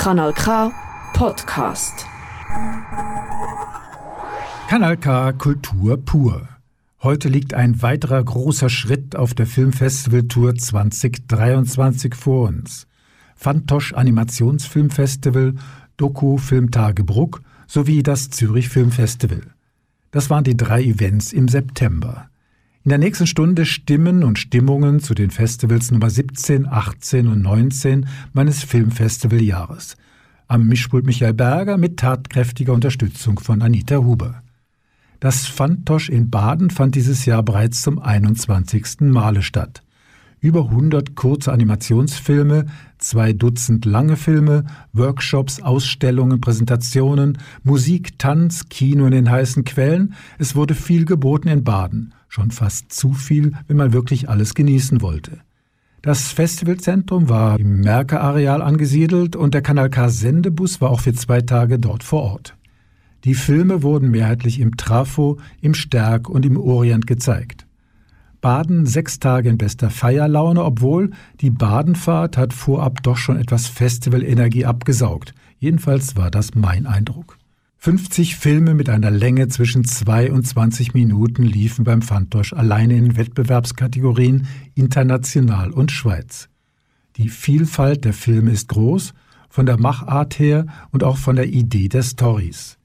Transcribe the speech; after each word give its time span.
Kanal 0.00 0.32
K 0.32 0.72
Podcast. 1.12 2.06
Kanal 4.66 4.96
K 4.96 5.32
Kultur 5.34 5.98
pur. 5.98 6.48
Heute 7.02 7.28
liegt 7.28 7.52
ein 7.52 7.82
weiterer 7.82 8.24
großer 8.24 8.70
Schritt 8.70 9.14
auf 9.14 9.34
der 9.34 9.46
Filmfestivaltour 9.46 10.54
2023 10.54 12.14
vor 12.14 12.48
uns. 12.48 12.86
Fantosch 13.36 13.92
Animationsfilmfestival, 13.92 15.56
Doku 15.98 16.38
Filmtage 16.38 17.04
Bruck 17.04 17.42
sowie 17.66 18.02
das 18.02 18.30
Zürich 18.30 18.70
Filmfestival. 18.70 19.42
Das 20.12 20.30
waren 20.30 20.44
die 20.44 20.56
drei 20.56 20.82
Events 20.82 21.34
im 21.34 21.46
September. 21.46 22.29
In 22.82 22.88
der 22.88 22.96
nächsten 22.96 23.26
Stunde 23.26 23.66
Stimmen 23.66 24.24
und 24.24 24.38
Stimmungen 24.38 25.00
zu 25.00 25.12
den 25.12 25.30
Festivals 25.30 25.90
Nummer 25.90 26.08
17, 26.08 26.66
18 26.66 27.26
und 27.26 27.42
19 27.42 28.06
meines 28.32 28.64
Filmfestivaljahres. 28.64 29.98
Am 30.48 30.66
Mischpult 30.66 31.04
Michael 31.04 31.34
Berger 31.34 31.76
mit 31.76 31.98
tatkräftiger 31.98 32.72
Unterstützung 32.72 33.38
von 33.38 33.60
Anita 33.60 33.98
Huber. 33.98 34.42
Das 35.20 35.46
Fantosch 35.46 36.08
in 36.08 36.30
Baden 36.30 36.70
fand 36.70 36.94
dieses 36.94 37.26
Jahr 37.26 37.42
bereits 37.42 37.82
zum 37.82 37.98
21. 37.98 39.00
Male 39.00 39.42
statt. 39.42 39.82
Über 40.40 40.70
100 40.70 41.14
kurze 41.14 41.52
Animationsfilme, 41.52 42.64
zwei 42.96 43.34
Dutzend 43.34 43.84
lange 43.84 44.16
Filme, 44.16 44.64
Workshops, 44.94 45.60
Ausstellungen, 45.60 46.40
Präsentationen, 46.40 47.36
Musik, 47.62 48.18
Tanz, 48.18 48.70
Kino 48.70 49.04
in 49.04 49.12
den 49.12 49.30
heißen 49.30 49.64
Quellen. 49.64 50.14
Es 50.38 50.56
wurde 50.56 50.74
viel 50.74 51.04
geboten 51.04 51.48
in 51.48 51.62
Baden 51.62 52.14
schon 52.30 52.52
fast 52.52 52.92
zu 52.92 53.12
viel, 53.12 53.52
wenn 53.66 53.76
man 53.76 53.92
wirklich 53.92 54.30
alles 54.30 54.54
genießen 54.54 55.02
wollte. 55.02 55.40
Das 56.00 56.32
Festivalzentrum 56.32 57.28
war 57.28 57.58
im 57.58 57.80
Merker-Areal 57.80 58.62
angesiedelt 58.62 59.36
und 59.36 59.52
der 59.52 59.60
Kanal 59.60 59.90
K 59.90 60.08
Sendebus 60.08 60.80
war 60.80 60.90
auch 60.90 61.00
für 61.00 61.12
zwei 61.12 61.42
Tage 61.42 61.78
dort 61.78 62.02
vor 62.02 62.22
Ort. 62.22 62.56
Die 63.24 63.34
Filme 63.34 63.82
wurden 63.82 64.10
mehrheitlich 64.10 64.60
im 64.60 64.78
Trafo, 64.78 65.38
im 65.60 65.74
Stärk 65.74 66.30
und 66.30 66.46
im 66.46 66.56
Orient 66.56 67.06
gezeigt. 67.06 67.66
Baden 68.40 68.86
sechs 68.86 69.18
Tage 69.18 69.50
in 69.50 69.58
bester 69.58 69.90
Feierlaune, 69.90 70.64
obwohl 70.64 71.10
die 71.42 71.50
Badenfahrt 71.50 72.38
hat 72.38 72.54
vorab 72.54 73.02
doch 73.02 73.18
schon 73.18 73.36
etwas 73.36 73.66
Festivalenergie 73.66 74.64
abgesaugt. 74.64 75.34
Jedenfalls 75.58 76.16
war 76.16 76.30
das 76.30 76.54
mein 76.54 76.86
Eindruck. 76.86 77.39
50 77.82 78.36
Filme 78.36 78.74
mit 78.74 78.90
einer 78.90 79.10
Länge 79.10 79.48
zwischen 79.48 79.84
2 79.84 80.32
und 80.32 80.46
20 80.46 80.92
Minuten 80.92 81.44
liefen 81.44 81.82
beim 81.82 82.02
Fantosch 82.02 82.52
alleine 82.52 82.94
in 82.94 83.16
Wettbewerbskategorien 83.16 84.46
International 84.74 85.70
und 85.70 85.90
Schweiz. 85.90 86.50
Die 87.16 87.30
Vielfalt 87.30 88.04
der 88.04 88.12
Filme 88.12 88.50
ist 88.50 88.68
groß, 88.68 89.14
von 89.48 89.64
der 89.64 89.80
Machart 89.80 90.38
her 90.38 90.66
und 90.90 91.02
auch 91.04 91.16
von 91.16 91.36
der 91.36 91.46
Idee 91.46 91.88
der 91.88 92.02
Stories. 92.02 92.76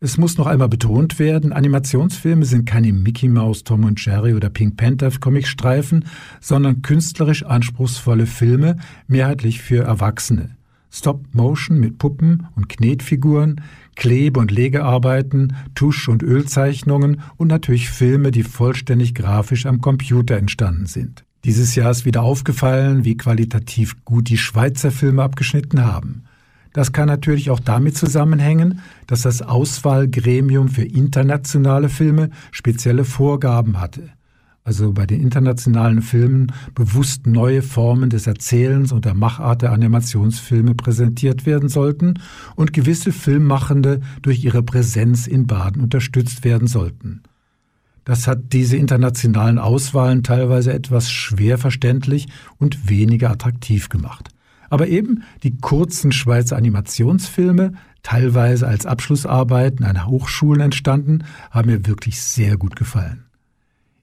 Es 0.00 0.16
muss 0.16 0.38
noch 0.38 0.46
einmal 0.46 0.70
betont 0.70 1.18
werden, 1.18 1.52
Animationsfilme 1.52 2.46
sind 2.46 2.64
keine 2.64 2.94
Mickey 2.94 3.28
Mouse, 3.28 3.62
Tom 3.62 3.84
und 3.84 4.02
Jerry 4.02 4.32
oder 4.32 4.48
Pink 4.48 4.78
Panther 4.78 5.10
Comicstreifen, 5.10 6.06
sondern 6.40 6.80
künstlerisch 6.80 7.42
anspruchsvolle 7.42 8.24
Filme, 8.24 8.78
mehrheitlich 9.06 9.60
für 9.60 9.84
Erwachsene. 9.84 10.56
Stop-Motion 10.94 11.80
mit 11.80 11.98
Puppen 11.98 12.46
und 12.54 12.68
Knetfiguren, 12.68 13.60
Klebe- 13.96 14.40
und 14.40 14.50
Legearbeiten, 14.50 15.56
Tusch- 15.74 16.08
und 16.08 16.22
Ölzeichnungen 16.22 17.22
und 17.36 17.48
natürlich 17.48 17.90
Filme, 17.90 18.30
die 18.30 18.42
vollständig 18.42 19.14
grafisch 19.14 19.66
am 19.66 19.80
Computer 19.80 20.36
entstanden 20.36 20.86
sind. 20.86 21.24
Dieses 21.44 21.74
Jahr 21.74 21.90
ist 21.90 22.04
wieder 22.04 22.22
aufgefallen, 22.22 23.04
wie 23.04 23.16
qualitativ 23.16 24.04
gut 24.04 24.28
die 24.28 24.38
Schweizer 24.38 24.90
Filme 24.90 25.22
abgeschnitten 25.22 25.84
haben. 25.84 26.24
Das 26.72 26.92
kann 26.92 27.06
natürlich 27.06 27.50
auch 27.50 27.60
damit 27.60 27.96
zusammenhängen, 27.96 28.80
dass 29.06 29.22
das 29.22 29.42
Auswahlgremium 29.42 30.68
für 30.68 30.84
internationale 30.84 31.88
Filme 31.88 32.30
spezielle 32.50 33.04
Vorgaben 33.04 33.80
hatte 33.80 34.10
also 34.64 34.92
bei 34.92 35.04
den 35.04 35.20
internationalen 35.20 36.00
Filmen, 36.00 36.50
bewusst 36.74 37.26
neue 37.26 37.60
Formen 37.60 38.08
des 38.08 38.26
Erzählens 38.26 38.92
und 38.92 39.04
der 39.04 39.12
Machart 39.12 39.60
der 39.60 39.72
Animationsfilme 39.72 40.74
präsentiert 40.74 41.44
werden 41.44 41.68
sollten 41.68 42.14
und 42.56 42.72
gewisse 42.72 43.12
Filmmachende 43.12 44.00
durch 44.22 44.42
ihre 44.42 44.62
Präsenz 44.62 45.26
in 45.26 45.46
Baden 45.46 45.82
unterstützt 45.82 46.44
werden 46.44 46.66
sollten. 46.66 47.22
Das 48.06 48.26
hat 48.26 48.52
diese 48.52 48.78
internationalen 48.78 49.58
Auswahlen 49.58 50.22
teilweise 50.22 50.72
etwas 50.72 51.10
schwer 51.10 51.58
verständlich 51.58 52.28
und 52.58 52.88
weniger 52.88 53.30
attraktiv 53.30 53.90
gemacht. 53.90 54.30
Aber 54.70 54.88
eben 54.88 55.24
die 55.42 55.58
kurzen 55.58 56.10
Schweizer 56.10 56.56
Animationsfilme, 56.56 57.74
teilweise 58.02 58.66
als 58.66 58.86
Abschlussarbeiten 58.86 59.84
an 59.84 60.06
Hochschulen 60.06 60.62
entstanden, 60.62 61.24
haben 61.50 61.70
mir 61.70 61.86
wirklich 61.86 62.20
sehr 62.20 62.56
gut 62.56 62.76
gefallen. 62.76 63.24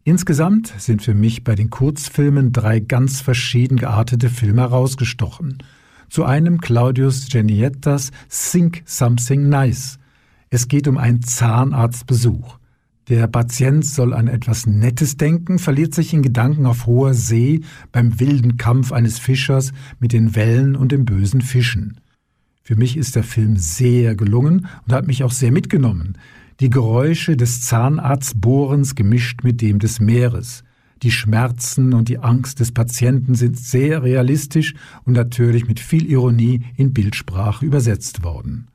Insgesamt 0.04 0.74
sind 0.80 1.04
für 1.04 1.14
mich 1.14 1.44
bei 1.44 1.54
den 1.54 1.70
Kurzfilmen 1.70 2.52
drei 2.52 2.80
ganz 2.80 3.22
verschieden 3.22 3.78
geartete 3.78 4.30
Filme 4.30 4.62
herausgestochen. 4.62 5.60
Zu 6.10 6.26
einem 6.26 6.60
Claudius 6.60 7.30
Geniettas 7.30 8.12
Think 8.28 8.82
Something 8.86 9.48
Nice. 9.48 10.00
Es 10.50 10.68
geht 10.68 10.88
um 10.88 10.98
einen 10.98 11.22
Zahnarztbesuch. 11.22 12.58
Der 13.10 13.28
Patient 13.28 13.86
soll 13.86 14.14
an 14.14 14.28
etwas 14.28 14.66
Nettes 14.66 15.18
denken, 15.18 15.60
verliert 15.60 15.94
sich 15.94 16.14
in 16.14 16.24
Gedanken 16.24 16.66
auf 16.66 16.88
hoher 16.88 17.14
See 17.14 17.62
beim 17.92 18.20
wilden 18.20 18.58
Kampf 18.58 18.92
eines 18.92 19.20
Fischers 19.20 19.72
mit 20.00 20.14
den 20.14 20.36
Wellen 20.36 20.76
und 20.76 20.92
den 20.92 21.06
bösen 21.06 21.42
Fischen. 21.42 22.00
Für 22.64 22.76
mich 22.76 22.98
ist 22.98 23.16
der 23.16 23.24
Film 23.24 23.56
sehr 23.56 24.16
gelungen 24.16 24.68
und 24.88 24.94
hat 24.94 25.06
mich 25.06 25.24
auch 25.24 25.32
sehr 25.32 25.52
mitgenommen 25.52 26.18
die 26.62 26.70
Geräusche 26.70 27.36
des 27.36 27.64
Zahnarztbohrens 27.64 28.94
gemischt 28.94 29.44
mit 29.44 29.62
dem 29.62 29.80
des 29.80 30.00
Meeres. 30.00 30.64
Die 31.02 31.10
Schmerzen 31.10 31.92
und 31.94 32.08
die 32.08 32.20
Angst 32.20 32.60
des 32.60 32.72
Patienten 32.72 33.34
sind 33.34 33.58
sehr 33.58 34.04
realistisch 34.04 34.76
und 35.04 35.14
natürlich 35.14 35.68
mit 35.68 35.80
viel 35.80 36.06
Ironie 36.06 36.62
in 36.78 36.94
Bildsprache 36.94 37.66
übersetzt 37.66 38.24
worden. 38.24 38.68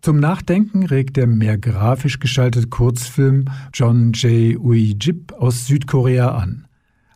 Zum 0.00 0.20
Nachdenken 0.20 0.86
regt 0.86 1.18
der 1.18 1.26
mehr 1.26 1.58
grafisch 1.58 2.18
gestaltete 2.18 2.68
Kurzfilm 2.68 3.44
John 3.74 4.12
J. 4.12 4.58
Ui 4.58 4.96
Jip 4.98 5.34
aus 5.34 5.66
Südkorea 5.66 6.34
an. 6.34 6.64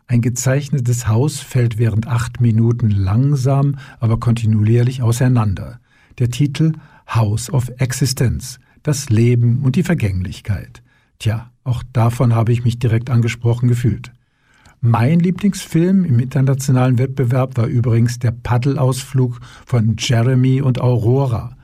Ein 0.05 0.21
gezeichnetes 0.21 1.07
Haus 1.07 1.39
fällt 1.39 1.79
während 1.79 2.05
acht 2.05 2.39
Minuten 2.39 2.91
langsam, 2.91 3.77
aber 3.99 4.19
kontinuierlich 4.19 5.01
auseinander. 5.01 5.79
Der 6.19 6.29
Titel 6.29 6.73
House 7.07 7.51
of 7.51 7.71
Existence 7.79 8.59
das 8.87 9.09
Leben 9.09 9.59
und 9.63 9.75
die 9.75 9.83
Vergänglichkeit. 9.83 10.81
Tja, 11.19 11.51
auch 11.65 11.83
davon 11.91 12.33
habe 12.33 12.53
ich 12.53 12.63
mich 12.63 12.79
direkt 12.79 13.09
angesprochen 13.09 13.67
gefühlt. 13.67 14.13
Mein 14.79 15.19
Lieblingsfilm 15.19 16.05
im 16.05 16.19
internationalen 16.19 16.97
Wettbewerb 16.97 17.57
war 17.57 17.65
übrigens 17.65 18.19
der 18.19 18.31
Paddelausflug 18.31 19.41
von 19.65 19.97
Jeremy 19.97 20.61
und 20.61 20.79
Aurora. 20.79 21.57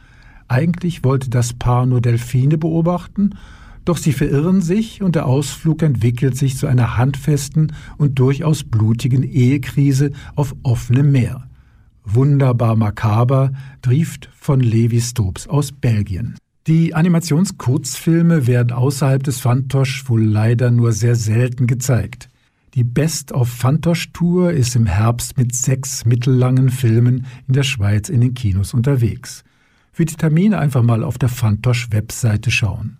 Eigentlich 0.50 1.06
wollte 1.06 1.30
das 1.30 1.54
Paar 1.54 1.86
nur 1.86 2.02
Delfine 2.02 2.58
beobachten, 2.58 3.36
doch 3.86 3.96
sie 3.96 4.12
verirren 4.12 4.62
sich 4.62 5.02
und 5.02 5.16
der 5.16 5.26
Ausflug 5.26 5.82
entwickelt 5.82 6.36
sich 6.36 6.58
zu 6.58 6.68
einer 6.68 6.98
handfesten 6.98 7.72
und 7.98 8.20
durchaus 8.20 8.66
blutigen 8.66 9.24
Ehekrise 9.24 10.12
auf 10.36 10.56
offenem 10.64 11.12
Meer. 11.14 11.48
Wunderbar 12.04 12.76
makaber, 12.76 13.54
trieft 13.82 14.30
von 14.36 14.60
Levi 14.60 15.00
Stobs 15.00 15.48
aus 15.48 15.72
Belgien. 15.72 16.36
Die 16.66 16.96
Animationskurzfilme 16.96 18.48
werden 18.48 18.72
außerhalb 18.72 19.22
des 19.22 19.42
Fantosch 19.42 20.08
wohl 20.08 20.24
leider 20.24 20.72
nur 20.72 20.94
sehr 20.94 21.16
selten 21.18 21.68
gezeigt. 21.68 22.30
Die 22.74 22.86
Best 22.86 23.34
of 23.34 23.50
Fantosch 23.50 24.14
Tour 24.14 24.54
ist 24.54 24.74
im 24.78 24.86
Herbst 24.86 25.38
mit 25.38 25.54
sechs 25.54 26.06
mittellangen 26.06 26.70
Filmen 26.70 27.26
in 27.50 27.54
der 27.54 27.64
Schweiz 27.64 28.08
in 28.08 28.22
den 28.22 28.34
Kinos 28.34 28.74
unterwegs. 28.74 29.44
Für 29.92 30.06
die 30.06 30.16
Termine 30.16 30.58
einfach 30.58 30.84
mal 30.84 31.04
auf 31.04 31.18
der 31.18 31.28
Fantosch 31.28 31.92
Webseite 31.92 32.50
schauen. 32.50 32.98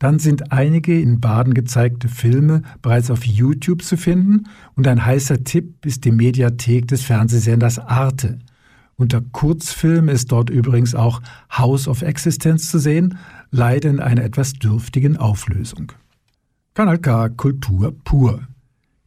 Dann 0.00 0.18
sind 0.18 0.50
einige 0.50 1.00
in 1.00 1.20
Baden 1.20 1.54
gezeigte 1.54 2.08
Filme 2.08 2.62
bereits 2.82 3.12
auf 3.12 3.24
YouTube 3.24 3.82
zu 3.82 3.96
finden 3.96 4.48
und 4.74 4.88
ein 4.88 5.06
heißer 5.06 5.44
Tipp 5.44 5.86
ist 5.86 6.04
die 6.04 6.10
Mediathek 6.10 6.88
des 6.88 7.02
Fernsehsenders 7.02 7.78
Arte– 7.78 8.40
unter 9.02 9.20
Kurzfilm 9.20 10.08
ist 10.08 10.32
dort 10.32 10.48
übrigens 10.48 10.94
auch 10.94 11.20
House 11.50 11.88
of 11.88 12.00
Existence 12.02 12.70
zu 12.70 12.78
sehen, 12.78 13.18
leider 13.50 13.90
in 13.90 14.00
einer 14.00 14.22
etwas 14.22 14.54
dürftigen 14.54 15.18
Auflösung. 15.18 15.92
Kanal 16.74 16.98
K 16.98 17.28
Kultur 17.28 17.92
pur. 18.04 18.40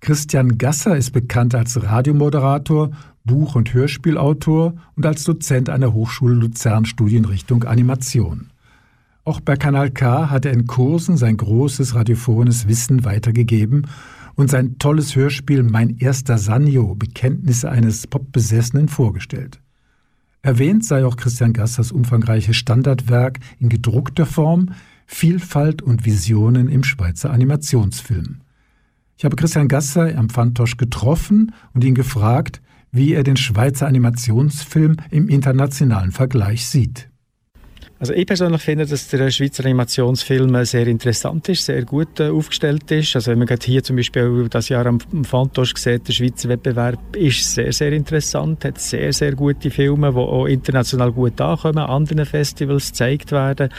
Christian 0.02 0.60
Gasser 0.60 0.96
ist 0.96 1.12
bekannt 1.12 1.56
als 1.56 1.82
Radiomoderator, 1.82 2.92
Buch- 3.24 3.56
und 3.56 3.74
Hörspielautor 3.74 4.76
und 4.96 5.06
als 5.06 5.24
Dozent 5.24 5.70
an 5.70 5.82
der 5.82 5.94
Hochschule 5.94 6.36
Luzern 6.36 6.86
Studienrichtung 6.86 7.64
Animation. 7.64 8.52
Auch 9.24 9.40
bei 9.40 9.56
Kanal 9.56 9.90
K 9.90 10.30
hat 10.30 10.46
er 10.46 10.54
in 10.54 10.68
Kursen 10.68 11.18
sein 11.18 11.38
großes 11.38 11.96
radiophones 11.96 12.68
Wissen 12.68 13.06
weitergegeben 13.06 13.88
und 14.36 14.52
sein 14.52 14.78
tolles 14.78 15.16
Hörspiel 15.16 15.64
Mein 15.64 15.98
erster 15.98 16.38
Sanyo, 16.38 16.94
Bekenntnisse 16.94 17.72
eines 17.72 18.06
Popbesessenen 18.06 18.90
vorgestellt. 18.90 19.60
Erwähnt 20.46 20.86
sei 20.86 21.04
auch 21.04 21.18
Christian 21.18 21.54
Gassers 21.54 21.92
umfangreiches 21.92 22.56
Standardwerk 22.56 23.40
in 23.60 23.68
gedruckter 23.68 24.28
Form 24.28 24.76
Vielfalt 25.08 25.82
und 25.82 26.06
Visionen 26.06 26.70
im 26.70 26.84
Schweizer 26.84 27.32
Animationsfilm. 27.32 28.42
Ich 29.18 29.26
habe 29.26 29.38
Christian 29.38 29.68
Gasser 29.68 30.16
am 30.16 30.30
Fantosch 30.30 30.78
getroffen 30.78 31.52
und 31.74 31.84
ihn 31.84 31.96
gefragt, 31.96 32.62
wie 32.92 33.14
er 33.14 33.24
den 33.24 33.38
Schweizer 33.38 33.88
Animationsfilm 33.88 34.98
im 35.10 35.30
internationalen 35.30 36.12
Vergleich 36.12 36.68
sieht. 36.68 37.10
Also 37.98 38.14
ich 38.14 38.26
persönlich 38.26 38.62
finde, 38.62 38.86
dass 38.86 39.08
der 39.08 39.32
Schweizer 39.32 39.64
Animationsfilm 39.64 40.66
sehr 40.66 40.86
interessant 40.86 41.48
ist, 41.48 41.64
sehr 41.64 41.84
gut 41.84 42.20
äh, 42.20 42.28
aufgestellt 42.28 42.92
ist. 42.92 43.16
Also 43.16 43.32
wenn 43.32 43.40
man 43.40 43.48
hier 43.64 43.84
zum 43.84 43.96
Beispiel 43.96 44.48
das 44.50 44.68
Jahr 44.68 44.86
am 44.86 45.00
Fantosch 45.00 45.76
sieht, 45.78 46.06
der 46.06 46.12
Schweizer 46.12 46.50
Wettbewerb 46.50 47.16
ist 47.16 47.54
sehr, 47.54 47.72
sehr 47.72 47.94
interessant, 47.94 48.66
hat 48.66 48.80
sehr, 48.80 49.14
sehr 49.14 49.32
gute 49.34 49.72
Filme, 49.72 50.12
die 50.12 50.18
auch 50.18 50.46
international 50.46 51.14
gut 51.14 51.40
ankommen, 51.40 51.78
anderen 51.78 52.26
Festivals 52.26 52.90
gezeigt 52.90 53.32
werden, 53.32 53.70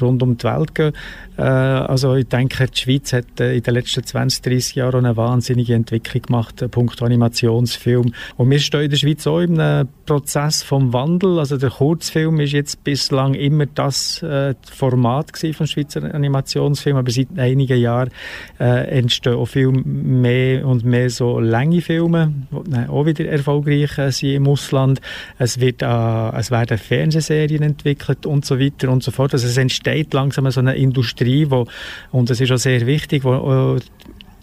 rund 0.00 0.22
um 0.22 0.38
die 0.38 0.44
Welt 0.44 0.74
gehen. 0.74 0.92
Äh, 1.36 1.42
also 1.42 2.14
ich 2.14 2.28
denke, 2.28 2.66
die 2.68 2.80
Schweiz 2.80 3.12
hat 3.12 3.40
äh, 3.40 3.56
in 3.56 3.62
den 3.62 3.74
letzten 3.74 4.04
20, 4.04 4.42
30 4.42 4.74
Jahren 4.76 5.04
eine 5.04 5.18
wahnsinnige 5.18 5.74
Entwicklung 5.74 6.22
gemacht, 6.22 6.62
äh, 6.62 6.68
Punkt 6.68 7.02
Animationsfilm. 7.02 8.14
Und 8.38 8.50
wir 8.50 8.58
stehen 8.58 8.84
in 8.84 8.90
der 8.90 8.96
Schweiz 8.96 9.26
auch 9.26 9.40
in 9.40 9.60
einem 9.60 9.88
Prozess 10.06 10.62
vom 10.62 10.94
Wandel. 10.94 11.38
Also 11.38 11.58
der 11.58 11.70
Kurzfilm 11.70 12.40
ist 12.40 12.52
jetzt 12.52 12.82
bislang 12.84 13.34
immer 13.34 13.65
das 13.74 14.22
äh, 14.22 14.54
Format 14.72 15.32
vom 15.52 15.66
Schweizer 15.66 16.14
Animationsfilm, 16.14 16.96
aber 16.96 17.10
seit 17.10 17.28
einigen 17.36 17.78
Jahren 17.78 18.10
äh, 18.58 18.98
entstehen 18.98 19.34
auch 19.34 19.46
viel 19.46 19.70
mehr 19.70 20.66
und 20.66 20.84
mehr 20.84 21.10
so 21.10 21.40
lange 21.40 21.80
Filme, 21.80 22.32
die 22.50 22.88
auch 22.88 23.06
wieder 23.06 23.26
erfolgreich 23.26 23.98
äh, 23.98 24.10
sind 24.10 24.34
im 24.34 24.48
Ausland. 24.48 25.00
Es, 25.38 25.60
wird, 25.60 25.82
äh, 25.82 26.38
es 26.38 26.50
werden 26.50 26.78
Fernsehserien 26.78 27.62
entwickelt 27.62 28.26
und 28.26 28.44
so 28.44 28.58
weiter 28.58 28.90
und 28.90 29.02
so 29.02 29.10
fort. 29.10 29.34
Also 29.34 29.46
es 29.46 29.56
entsteht 29.56 30.14
langsam 30.14 30.50
so 30.50 30.60
eine 30.60 30.76
Industrie, 30.76 31.50
wo, 31.50 31.66
und 32.12 32.30
das 32.30 32.40
ist 32.40 32.52
auch 32.52 32.58
sehr 32.58 32.86
wichtig, 32.86 33.24
wo 33.24 33.78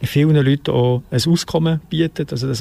vielen 0.03 0.35
Leuten 0.35 0.71
auch 0.71 1.03
ein 1.11 1.19
Auskommen 1.27 1.81
bietet. 1.89 2.31
Also, 2.31 2.47
dass 2.47 2.59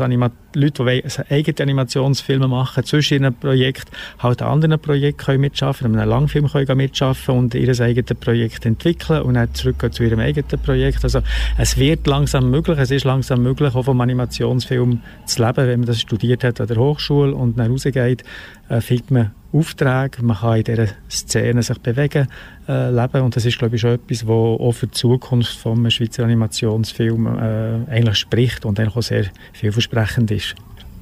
Leute, 0.55 0.85
die 0.85 1.33
eigene 1.33 1.61
Animationsfilme 1.61 2.49
machen, 2.49 2.85
zwischen 2.85 3.23
ihren 3.23 3.35
Projekten 3.35 3.91
halt 4.19 4.43
an 4.43 4.49
anderen 4.49 4.81
Projekten 4.81 5.25
können 5.25 5.41
mitschaffen, 5.41 5.87
an 5.87 5.99
einem 5.99 6.09
Langfilm 6.09 6.49
können 6.49 6.77
mitschaffen 6.77 7.37
und 7.37 7.55
ihr 7.55 7.81
eigenes 7.81 8.19
Projekt 8.19 8.67
entwickeln 8.67 9.23
und 9.23 9.35
dann 9.35 9.53
zurück 9.55 9.87
zu 9.93 10.03
ihrem 10.03 10.21
eigenen 10.21 10.61
Projekt. 10.63 11.05
Also, 11.05 11.21
es 11.59 11.77
wird 11.77 12.07
langsam 12.07 12.51
möglich, 12.51 12.79
es 12.79 12.91
ist 12.91 13.05
langsam 13.05 13.43
möglich, 13.43 13.75
auch 13.75 13.85
vom 13.85 14.01
Animationsfilm 14.01 15.01
zu 15.27 15.43
leben, 15.43 15.67
wenn 15.69 15.81
man 15.81 15.87
das 15.87 16.01
studiert 16.01 16.45
hat 16.45 16.61
an 16.61 16.67
der 16.67 16.77
Hochschule 16.77 17.35
und 17.35 17.59
dann 17.59 17.71
rausgeht, 17.71 18.25
äh, 18.73 18.81
findet 18.81 19.11
man 19.11 19.31
Aufträge, 19.53 20.23
man 20.23 20.39
kann 20.39 20.57
in 20.57 20.65
dieser 20.65 20.87
Szene 21.11 21.63
sich 21.63 21.79
bewegen, 21.79 22.27
äh, 22.69 22.91
leben 22.91 23.21
und 23.21 23.37
das 23.37 23.45
ist 23.45 23.59
glaube 23.59 23.77
ich 23.77 23.83
schon 23.83 23.93
etwas, 23.93 24.27
was 24.27 24.61
auch 24.61 24.73
für 24.73 24.87
die 24.87 24.93
Zukunft 24.93 25.59
vom 25.59 25.89
Schweizer 25.91 26.25
Animationsfilm 26.25 27.27
äh, 27.27 27.91
eigentlich 27.91 28.17
spricht 28.17 28.65
und 28.65 28.81
eigentlich 28.81 28.97
auch 28.97 29.03
sehr 29.03 29.27
vielversprechend 29.53 30.31
ist. 30.31 30.55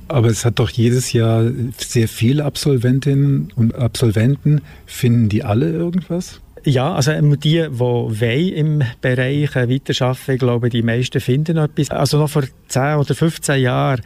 Aber 0.08 0.26
es 0.26 0.44
hat 0.44 0.58
doch 0.58 0.70
jedes 0.70 1.12
Jahr 1.12 1.48
sehr 1.76 2.08
viele 2.08 2.44
Absolventinnen 2.44 3.52
und 3.54 3.76
Absolventen. 3.76 4.60
Finden 4.84 5.28
die 5.28 5.44
alle 5.44 5.70
irgendwas? 5.70 6.40
Ja, 6.64 6.94
also 6.94 7.12
die, 7.36 7.68
die 7.70 8.52
im 8.52 8.82
Bereich 9.00 9.54
weiterarbeiten, 9.54 10.34
ich 10.34 10.38
glaube, 10.40 10.68
die 10.68 10.82
meisten 10.82 11.20
finden 11.20 11.56
etwas. 11.58 11.90
Also 11.90 12.18
noch 12.18 12.28
vor 12.28 12.42
10 12.68 12.96
oder 12.96 13.14
15 13.14 13.62
Jahren 13.62 14.02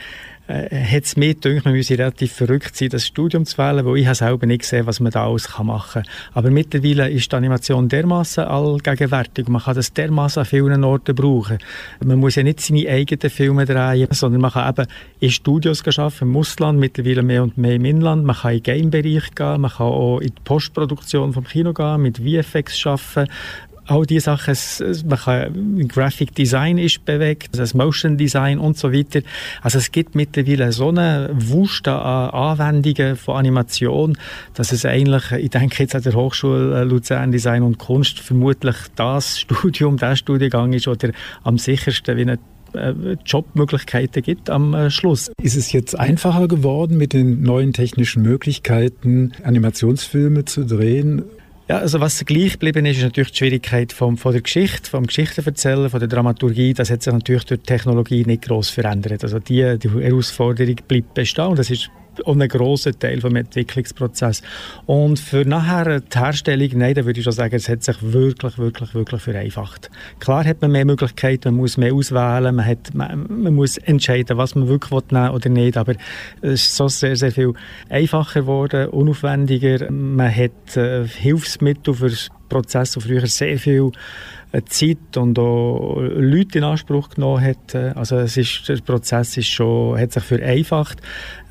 äh, 0.47 0.69
hat 0.85 1.05
es 1.05 1.17
mir 1.17 1.35
gedacht, 1.35 1.65
man 1.65 1.75
müsse 1.75 1.99
relativ 1.99 2.33
verrückt 2.33 2.77
sein, 2.77 2.91
das 2.91 3.07
Studium 3.07 3.47
zu 3.47 3.57
wählen, 3.57 3.85
weil 3.85 3.99
ich 3.99 4.09
selber 4.15 4.47
nicht 4.47 4.61
gesehen, 4.61 4.87
was 4.87 5.01
man 5.01 5.11
da 5.11 5.27
alles 5.27 5.49
machen 5.59 6.03
kann. 6.03 6.13
Aber 6.35 6.51
mittlerweile 6.51 7.11
ist 7.11 7.33
die 7.33 7.37
Animation 7.37 7.89
dermaßen 7.89 8.45
allgegenwärtig. 8.45 9.49
Man 9.49 9.63
kann 9.63 9.75
das 9.75 9.93
dermaßen 9.93 10.41
an 10.41 10.47
vielen 10.47 10.85
Orten 10.85 11.15
brauchen. 11.15 11.59
Man 12.05 12.19
muss 12.19 12.35
ja 12.35 12.43
nicht 12.43 12.61
seine 12.61 12.89
eigenen 12.89 13.31
Filme 13.31 13.65
drehen, 13.65 14.09
sondern 14.11 14.43
man 14.43 14.53
kann 14.53 14.69
eben 14.69 14.87
in 15.21 15.31
Studios 15.31 15.83
arbeiten, 15.87 16.25
im 16.25 16.37
Ausland, 16.37 16.79
mittlerweile 16.79 17.23
mehr 17.23 17.43
und 17.43 17.57
mehr 17.57 17.75
im 17.75 17.85
Inland. 17.85 18.25
Man 18.25 18.37
kann 18.37 18.53
in 18.53 18.63
den 18.63 18.91
Game-Bereich 18.91 19.35
gehen, 19.35 19.61
man 19.63 19.71
kann 19.71 19.87
auch 19.87 20.19
in 20.19 20.29
die 20.29 20.43
Postproduktion 20.45 21.33
vom 21.33 21.45
Kino 21.45 21.73
gehen, 21.73 22.03
mit 22.03 22.19
VFX 22.19 22.87
arbeiten 22.87 23.31
all 23.87 24.07
diese 24.07 24.37
Sachen, 24.37 24.57
man 25.09 25.19
kann, 25.19 25.89
Graphic 25.89 26.35
Design 26.35 26.79
ist 26.79 27.05
bewegt, 27.05 27.59
das 27.59 27.75
Motion 27.75 28.17
Design 28.17 28.59
und 28.59 28.79
so 28.79 28.93
weiter. 28.93 29.21
Also 29.63 29.79
es 29.79 29.93
gibt 29.93 30.15
mittlerweile 30.15 30.73
so 30.73 30.89
eine 30.89 31.31
Wust 31.33 31.87
an 31.89 32.31
Anwendungen 32.31 33.17
von 33.17 33.37
Animation, 33.37 34.17
dass 34.55 34.73
es 34.73 34.85
eigentlich, 34.85 35.31
ich 35.33 35.51
denke 35.51 35.83
jetzt 35.83 35.95
an 35.95 36.03
der 36.03 36.15
Hochschule 36.15 36.85
Luzern 36.85 37.33
Design 37.33 37.63
und 37.63 37.79
Kunst 37.79 38.21
vermutlich 38.21 38.77
das 38.97 39.39
Studium, 39.45 39.97
der 39.97 40.17
Studiengang 40.17 40.73
ist 40.73 40.89
oder 40.89 41.11
am 41.43 41.59
sichersten 41.59 42.17
wie 42.17 42.39
äh, 42.75 43.17
Jobmöglichkeiten 43.25 44.23
gibt 44.23 44.51
am 44.51 44.75
äh, 44.75 44.91
Schluss. 44.91 45.31
Ist 45.41 45.57
es 45.57 45.73
jetzt 45.73 45.99
einfacher 45.99 46.49
geworden, 46.49 46.99
mit 46.99 47.13
den 47.13 47.43
neuen 47.43 47.73
technischen 47.73 48.23
Möglichkeiten 48.23 49.33
Animationsfilme 49.45 50.45
zu 50.45 50.65
drehen? 50.65 51.23
Ja, 51.67 51.79
also 51.79 51.99
was 51.99 52.23
gleich 52.27 52.53
geblieben 52.53 52.85
ist, 52.85 52.99
ist 52.99 53.05
natürlich 53.05 53.31
die 53.31 53.39
Schwierigkeit 53.39 53.91
vom, 53.91 54.19
von 54.19 54.33
der 54.33 54.43
Geschichte, 54.43 54.91
vom 54.91 55.07
Geschichtenverzählen, 55.07 55.89
von 55.89 55.99
der 55.99 56.09
Dramaturgie. 56.09 56.75
Das 56.75 56.91
hat 56.91 57.03
sich 57.03 57.13
natürlich 57.13 57.45
durch 57.45 57.61
die 57.61 57.67
Technologie 57.67 58.25
nicht 58.27 58.43
groß 58.43 58.69
verändert. 58.69 59.23
Also 59.25 59.39
die, 59.39 59.79
die 59.79 59.89
Herausforderung 59.89 60.77
bleibt 60.87 61.15
bestehen 61.15 61.47
und 61.47 61.59
das 61.59 61.71
ist 61.71 61.91
und 62.21 62.43
ein 62.43 62.49
grosser 62.49 62.99
Teil 62.99 63.21
vom 63.21 63.37
Entwicklungsprozess. 63.37 64.43
Und 64.87 65.19
für 65.19 65.45
nachher 65.45 66.01
die 66.01 66.19
Herstellung, 66.19 66.69
nein, 66.75 66.95
da 66.95 67.05
würde 67.05 67.21
ich 67.21 67.25
schon 67.25 67.33
sagen, 67.33 67.55
es 67.55 67.69
hat 67.69 67.83
sich 67.83 67.97
wirklich, 68.01 68.59
wirklich, 68.59 68.95
wirklich 68.95 69.23
vereinfacht. 69.23 69.91
Klar 70.21 70.45
hat 70.45 70.63
man 70.63 70.73
mehr 70.73 70.85
Möglichkeiten, 70.85 71.51
man 71.51 71.61
muss 71.61 71.77
mehr 71.77 71.93
auswählen, 71.93 72.55
man, 72.55 72.67
hat, 72.67 72.95
man, 72.95 73.27
man 73.43 73.55
muss 73.55 73.77
entscheiden, 73.77 74.37
was 74.37 74.55
man 74.55 74.69
wirklich 74.69 74.91
nehmen 75.11 75.31
oder 75.31 75.49
nicht, 75.49 75.77
aber 75.77 75.95
es 76.43 76.63
ist 76.63 76.77
so 76.77 76.89
sehr, 76.89 77.17
sehr 77.17 77.33
viel 77.33 77.53
einfacher 77.89 78.41
geworden, 78.41 78.89
unaufwendiger, 78.89 79.91
man 79.91 80.35
hat 80.35 80.77
äh, 80.77 81.07
Hilfsmittel 81.07 81.95
für 81.95 82.11
Prozess, 82.49 82.93
der 82.93 83.03
früher 83.03 83.27
sehr 83.27 83.59
viel 83.59 83.91
Zeit 84.67 85.17
und 85.17 85.39
auch 85.39 85.97
Leute 86.01 86.59
in 86.59 86.65
Anspruch 86.65 87.11
genommen 87.11 87.45
hat. 87.45 87.75
Also 87.75 88.17
es 88.17 88.37
ist, 88.37 88.69
der 88.69 88.77
Prozess 88.77 89.37
ist 89.37 89.49
schon, 89.49 89.99
hat 89.99 90.13
sich 90.13 90.23
vereinfacht. 90.23 91.01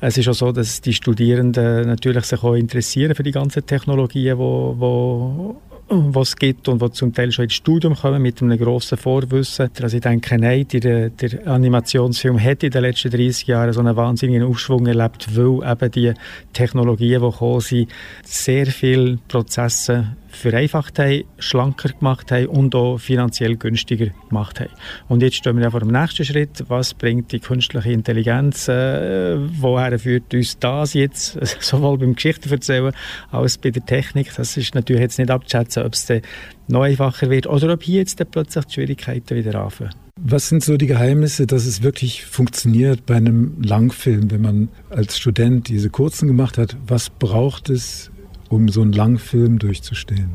Es 0.00 0.18
ist 0.18 0.28
auch 0.28 0.34
so, 0.34 0.52
dass 0.52 0.80
die 0.80 0.92
Studierenden 0.92 1.86
natürlich 1.86 2.24
sich 2.24 2.42
auch 2.42 2.54
interessieren 2.54 3.14
für 3.14 3.22
die 3.22 3.32
ganzen 3.32 3.66
Technologien, 3.66 4.38
die, 4.38 4.80
die 4.80 5.54
was 5.88 6.28
es 6.28 6.36
gibt 6.36 6.68
und 6.68 6.80
die 6.80 6.92
zum 6.92 7.12
Teil 7.12 7.30
schon 7.30 7.44
ins 7.44 7.54
Studium 7.54 7.94
kommen 7.94 8.22
mit 8.22 8.40
einem 8.42 8.58
grossen 8.58 8.96
Vorwissen. 8.96 9.70
Also 9.80 9.96
ich 9.96 10.02
denke, 10.02 10.38
nein, 10.38 10.66
der, 10.72 11.10
der 11.10 11.46
Animationsfilm 11.46 12.42
hat 12.42 12.62
in 12.62 12.70
den 12.70 12.82
letzten 12.82 13.10
30 13.10 13.46
Jahren 13.46 13.72
so 13.72 13.80
einen 13.80 13.96
wahnsinnigen 13.96 14.44
Aufschwung 14.44 14.86
erlebt, 14.86 15.36
weil 15.36 15.70
eben 15.70 15.90
die 15.90 16.14
Technologien, 16.52 17.20
die 17.20 17.30
gekommen 17.30 17.60
sind, 17.60 17.90
sehr 18.24 18.66
viele 18.66 19.18
Prozesse 19.28 20.16
vereinfacht 20.34 20.98
haben, 20.98 21.24
schlanker 21.38 21.90
gemacht 21.90 22.30
haben 22.30 22.46
und 22.46 22.74
auch 22.74 22.98
finanziell 22.98 23.56
günstiger 23.56 24.06
gemacht 24.28 24.60
haben. 24.60 24.70
Und 25.08 25.22
jetzt 25.22 25.36
stehen 25.36 25.56
wir 25.56 25.64
ja 25.64 25.70
vor 25.70 25.80
dem 25.80 25.90
nächsten 25.90 26.24
Schritt. 26.24 26.64
Was 26.68 26.94
bringt 26.94 27.32
die 27.32 27.40
künstliche 27.40 27.92
Intelligenz? 27.92 28.68
Äh, 28.68 29.36
woher 29.60 29.98
führt 29.98 30.32
uns 30.34 30.58
das 30.58 30.94
jetzt? 30.94 31.38
Sowohl 31.60 31.98
beim 31.98 32.14
Geschichtenverzählen 32.14 32.92
als 33.30 33.58
bei 33.58 33.70
der 33.70 33.84
Technik. 33.84 34.32
Das 34.36 34.56
ist 34.56 34.74
natürlich 34.74 35.02
jetzt 35.02 35.18
nicht 35.18 35.30
abzuschätzen, 35.30 35.84
ob 35.84 35.94
es 35.94 36.06
dann 36.06 36.22
noch 36.68 36.82
einfacher 36.82 37.30
wird 37.30 37.46
oder 37.46 37.72
ob 37.72 37.82
hier 37.82 38.00
jetzt 38.00 38.22
plötzlich 38.30 38.64
die 38.66 38.74
Schwierigkeiten 38.74 39.36
wieder 39.36 39.62
anfangen. 39.62 39.90
Was 40.20 40.48
sind 40.48 40.62
so 40.62 40.76
die 40.76 40.86
Geheimnisse, 40.86 41.46
dass 41.46 41.66
es 41.66 41.82
wirklich 41.82 42.24
funktioniert 42.24 43.04
bei 43.04 43.16
einem 43.16 43.60
Langfilm, 43.62 44.30
wenn 44.30 44.42
man 44.42 44.68
als 44.88 45.18
Student 45.18 45.68
diese 45.68 45.90
kurzen 45.90 46.28
gemacht 46.28 46.56
hat? 46.56 46.76
Was 46.86 47.10
braucht 47.10 47.68
es, 47.68 48.10
um 48.54 48.68
so 48.68 48.82
einen 48.82 48.92
Langfilm 48.92 49.58
durchzustehen? 49.58 50.30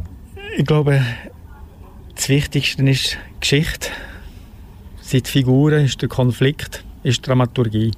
Ich 0.58 0.66
glaube, 0.66 1.02
das 2.16 2.30
Wichtigste 2.30 2.84
ist 2.90 3.18
Geschichte, 3.40 3.90
sind 5.02 5.28
die 5.28 5.32
Figuren, 5.32 5.86
ist 5.86 6.02
der 6.02 6.10
Konflikt, 6.10 6.84
ist 7.04 7.26
Dramaturgie. 7.26 7.92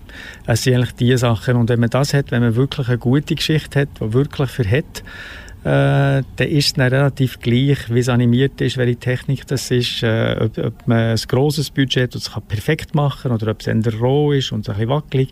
Es 0.45 0.63
sind 0.63 0.75
eigentlich 0.75 0.93
diese 0.93 1.17
Sachen. 1.19 1.55
Und 1.55 1.69
wenn 1.69 1.79
man 1.79 1.89
das 1.89 2.13
hat, 2.13 2.31
wenn 2.31 2.41
man 2.41 2.55
wirklich 2.55 2.87
eine 2.87 2.97
gute 2.97 3.35
Geschichte 3.35 3.81
hat, 3.81 3.89
die 3.99 4.13
wirklich 4.13 4.49
für 4.51 4.69
hat, 4.69 5.03
äh, 5.63 6.23
dann 6.35 6.47
ist 6.47 6.65
es 6.65 6.73
dann 6.73 6.89
relativ 6.89 7.39
gleich, 7.39 7.77
wie 7.93 7.99
es 7.99 8.09
animiert 8.09 8.59
ist, 8.61 8.77
welche 8.77 8.95
Technik 8.95 9.45
das 9.45 9.69
ist, 9.69 10.01
äh, 10.01 10.35
ob, 10.39 10.57
ob, 10.57 10.87
man 10.87 11.11
ein 11.11 11.19
grosses 11.27 11.69
Budget 11.69 12.15
und 12.15 12.21
es 12.23 12.31
kann 12.31 12.41
perfekt 12.43 12.95
machen 12.95 13.31
oder 13.31 13.51
ob 13.51 13.61
es 13.61 13.67
eher 13.67 13.99
roh 13.99 14.31
ist 14.31 14.51
und 14.51 14.67
ein 14.67 14.73
bisschen 14.73 14.89
wackelig, 14.89 15.29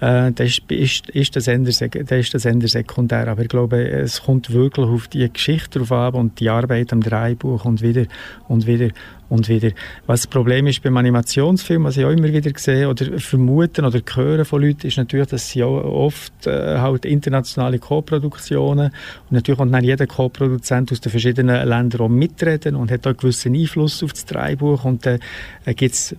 äh, 0.00 0.30
dann 0.30 0.46
ist, 0.46 0.60
ist, 0.68 1.08
ist 1.10 1.36
das 1.36 1.48
eher 1.48 2.68
sekundär. 2.68 3.28
Aber 3.28 3.42
ich 3.42 3.48
glaube, 3.48 3.88
es 3.88 4.22
kommt 4.22 4.52
wirklich 4.52 4.86
auf 4.86 5.08
die 5.08 5.32
Geschichte 5.32 5.78
drauf 5.78 5.92
ab 5.92 6.14
und 6.14 6.38
die 6.38 6.50
Arbeit 6.50 6.92
am 6.92 7.00
Dreibuch 7.00 7.64
und 7.64 7.80
wieder 7.80 8.04
und 8.48 8.66
wieder 8.66 8.90
und 9.32 9.48
wieder. 9.48 9.70
Was 10.06 10.22
das 10.22 10.26
Problem 10.26 10.66
ist 10.66 10.82
beim 10.82 10.96
Animationsfilm, 10.96 11.84
was 11.84 11.96
ich 11.96 12.04
auch 12.04 12.10
immer 12.10 12.30
wieder 12.30 12.50
sehe 12.56 12.86
oder 12.86 13.18
vermuten 13.18 13.86
oder 13.86 14.00
hören 14.14 14.44
von 14.44 14.60
Leuten, 14.60 14.86
ist 14.86 14.98
natürlich, 14.98 15.28
dass 15.28 15.48
sie 15.48 15.64
auch 15.64 15.82
oft 15.82 16.46
äh, 16.46 16.78
halt 16.78 17.06
internationale 17.06 17.78
Co-Produktionen 17.78 18.88
und 18.88 19.32
natürlich 19.32 19.58
kommt 19.58 19.72
dann 19.72 19.84
jeder 19.84 20.06
Co-Produzent 20.06 20.92
aus 20.92 21.00
den 21.00 21.10
verschiedenen 21.10 21.66
Ländern 21.66 22.02
auch 22.02 22.08
mitreden 22.08 22.76
und 22.76 22.90
hat 22.90 23.06
auch 23.06 23.16
gewissen 23.16 23.54
Einfluss 23.54 24.02
auf 24.02 24.12
das 24.12 24.26
Drehbuch 24.26 24.84
und 24.84 25.06
dann 25.06 25.18
äh, 25.64 25.74
es, 25.80 26.12
äh, 26.12 26.16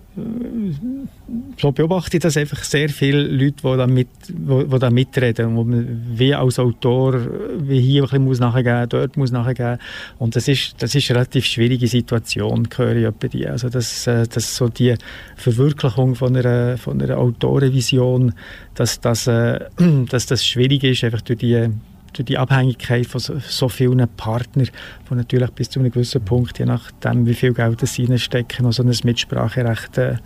so 1.60 1.70
beobachte 1.70 2.16
ich 2.16 2.22
das 2.22 2.36
einfach 2.36 2.64
sehr 2.64 2.88
viele 2.88 3.22
Leute, 3.22 3.62
die 3.62 3.76
da, 3.76 3.86
mit, 3.86 4.08
wo, 4.44 4.64
wo 4.68 4.78
da 4.78 4.90
mitreden, 4.90 5.54
wo 5.54 5.62
man 5.62 6.02
wie 6.14 6.34
als 6.34 6.58
Autor 6.58 7.20
wie 7.60 7.80
hier 7.80 8.02
ein 8.02 8.08
bisschen 8.08 8.24
muss 8.24 8.40
nachgeben, 8.40 8.88
dort 8.88 9.16
muss 9.16 9.30
nachgeben 9.30 9.78
und 10.18 10.34
das 10.34 10.48
ist, 10.48 10.74
das 10.82 10.96
ist 10.96 11.08
eine 11.10 11.20
relativ 11.20 11.44
schwierige 11.44 11.86
Situation, 11.86 12.68
höre 12.76 13.03
bei 13.12 13.28
dir. 13.28 13.50
Also 13.50 13.68
das, 13.68 14.06
äh, 14.06 14.26
das 14.26 14.56
so 14.56 14.68
die 14.68 14.94
Verwirklichung 15.36 16.14
von 16.14 16.36
einer, 16.36 16.78
von 16.78 17.00
einer 17.00 17.18
Autorenvision, 17.18 18.34
dass, 18.74 19.00
dass, 19.00 19.26
äh, 19.26 19.60
dass 20.08 20.26
das 20.26 20.44
schwierig 20.44 20.84
ist, 20.84 21.04
einfach 21.04 21.22
durch 21.22 21.38
die 21.38 21.70
durch 22.14 22.26
die 22.26 22.38
Abhängigkeit 22.38 23.06
von 23.06 23.20
so, 23.20 23.38
so 23.40 23.68
vielen 23.68 24.06
Partnern, 24.16 24.68
die 25.10 25.14
natürlich 25.14 25.50
bis 25.50 25.70
zu 25.70 25.80
einem 25.80 25.90
gewissen 25.90 26.24
Punkt, 26.24 26.58
je 26.58 26.64
nachdem, 26.64 27.26
wie 27.26 27.34
viel 27.34 27.52
Geld 27.52 27.86
sie 27.86 28.04
reinstecken, 28.04 28.64
noch 28.64 28.72
so 28.72 28.82
ein 28.82 28.94
Mitspracherecht 29.04 29.98
äh, 29.98 30.16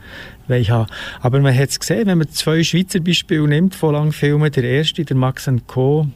haben. 0.48 0.86
Aber 1.20 1.40
man 1.40 1.56
hat 1.56 1.70
es 1.70 1.80
gesehen, 1.80 2.06
wenn 2.06 2.18
man 2.18 2.28
zwei 2.28 2.62
Schweizer 2.62 3.00
Beispiele 3.00 3.48
nimmt 3.48 3.74
von 3.74 3.94
Langfilmen, 3.94 4.52
der 4.52 4.64
erste, 4.64 5.04
der 5.04 5.16
Max 5.16 5.50
Co., 5.66 6.06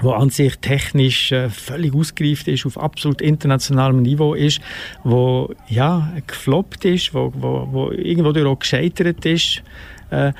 wo 0.00 0.12
an 0.12 0.30
sich 0.30 0.56
technisch 0.58 1.32
äh, 1.32 1.50
völlig 1.50 1.94
ausgereift 1.94 2.48
ist, 2.48 2.66
auf 2.66 2.78
absolut 2.78 3.20
internationalem 3.20 4.02
Niveau 4.02 4.34
ist, 4.34 4.60
wo 5.04 5.52
ja 5.68 6.12
gefloppt 6.26 6.84
ist, 6.84 7.14
wo, 7.14 7.32
wo, 7.36 7.68
wo 7.70 7.90
irgendwo 7.90 8.32
durch 8.32 8.46
auch 8.46 8.58
gescheitert 8.58 9.24
ist, 9.26 9.62
äh, 10.10 10.32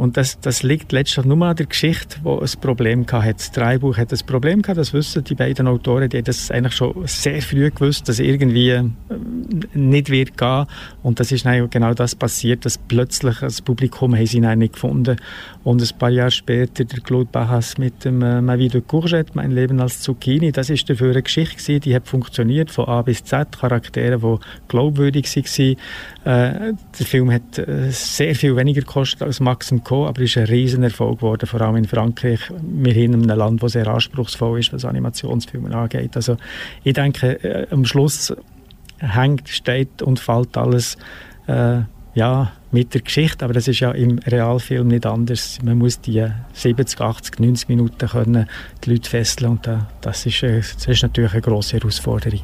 und 0.00 0.16
das, 0.16 0.40
das 0.40 0.62
liegt 0.62 0.92
letztlich 0.92 1.26
nur 1.26 1.46
an 1.46 1.54
der 1.56 1.66
Geschichte, 1.66 2.16
wo 2.22 2.38
ein 2.38 2.48
Problem 2.62 3.06
hatte. 3.06 3.34
Das 3.34 3.52
Dreibuch 3.52 3.98
hat 3.98 4.10
ein 4.10 4.26
Problem 4.26 4.62
gehabt, 4.62 4.78
das 4.78 4.94
wissen 4.94 5.22
die 5.24 5.34
beiden 5.34 5.66
Autoren, 5.68 6.08
die 6.08 6.22
das 6.22 6.50
eigentlich 6.50 6.72
schon 6.72 7.06
sehr 7.06 7.42
früh 7.42 7.70
gewusst, 7.70 8.08
dass 8.08 8.18
irgendwie 8.18 8.70
äh, 8.70 8.84
nicht 9.74 10.08
wird 10.08 10.38
gehen. 10.38 10.64
Und 11.02 11.20
das 11.20 11.32
ist 11.32 11.46
genau 11.70 11.92
das 11.92 12.14
passiert, 12.14 12.64
dass 12.64 12.78
plötzlich 12.78 13.40
das 13.40 13.60
Publikum 13.60 14.16
haben 14.16 14.24
sie 14.24 14.40
nicht 14.40 14.72
gefunden. 14.72 15.16
Und 15.64 15.82
ein 15.82 15.98
paar 15.98 16.08
Jahre 16.08 16.30
später 16.30 16.86
der 16.86 17.00
Claude 17.00 17.28
Bahas 17.30 17.76
mit 17.76 18.06
dem 18.06 18.22
äh, 18.22 18.40
Ma 18.40 18.56
vie 18.56 18.70
de 18.70 18.80
Courgette, 18.80 19.32
mein 19.34 19.50
Leben 19.50 19.80
als 19.80 20.00
Zucchini, 20.00 20.50
das 20.50 20.70
ist 20.70 20.88
dafür 20.88 21.10
eine 21.10 21.22
Geschichte 21.22 21.56
gewesen, 21.56 21.80
die 21.80 21.94
hat 21.94 22.08
funktioniert 22.08 22.70
von 22.70 22.86
A 22.86 23.02
bis 23.02 23.22
Z, 23.24 23.58
Charaktere, 23.58 24.18
die 24.18 24.36
glaubwürdig 24.68 25.26
waren. 25.26 25.76
Äh, 26.24 26.72
der 26.98 27.06
Film 27.06 27.30
hat 27.30 27.58
äh, 27.58 27.90
sehr 27.90 28.34
viel 28.34 28.56
weniger 28.56 28.80
gekostet 28.80 29.22
als 29.22 29.40
Max 29.40 29.70
Co., 29.90 30.06
aber 30.06 30.22
ist 30.22 30.38
ein 30.38 30.44
Riesenerfolg 30.44 31.18
geworden, 31.18 31.46
vor 31.46 31.60
allem 31.62 31.74
in 31.74 31.84
Frankreich. 31.84 32.38
Wir 32.62 32.94
sind 32.94 33.12
in 33.12 33.28
einem 33.28 33.38
Land, 33.38 33.60
das 33.60 33.72
sehr 33.72 33.88
anspruchsvoll 33.88 34.60
ist, 34.60 34.72
was 34.72 34.84
Animationsfilme 34.84 35.74
angeht. 35.74 36.14
Also 36.14 36.36
ich 36.84 36.94
denke, 36.94 37.42
äh, 37.42 37.66
am 37.72 37.84
Schluss 37.84 38.32
hängt, 38.98 39.48
steht 39.48 40.00
und 40.00 40.20
fällt 40.20 40.56
alles 40.56 40.96
äh, 41.48 41.80
ja, 42.14 42.52
mit 42.70 42.94
der 42.94 43.00
Geschichte, 43.00 43.44
aber 43.44 43.52
das 43.52 43.66
ist 43.66 43.80
ja 43.80 43.90
im 43.90 44.20
Realfilm 44.20 44.86
nicht 44.86 45.06
anders. 45.06 45.58
Man 45.64 45.78
muss 45.78 46.00
die 46.00 46.24
70, 46.52 47.00
80, 47.00 47.40
90 47.40 47.68
Minuten 47.68 48.06
können 48.06 48.46
die 48.84 48.90
Leute 48.90 49.10
fesseln 49.10 49.50
und 49.50 49.68
das 50.02 50.24
ist, 50.24 50.44
äh, 50.44 50.60
das 50.60 50.86
ist 50.86 51.02
natürlich 51.02 51.32
eine 51.32 51.42
grosse 51.42 51.78
Herausforderung. 51.78 52.42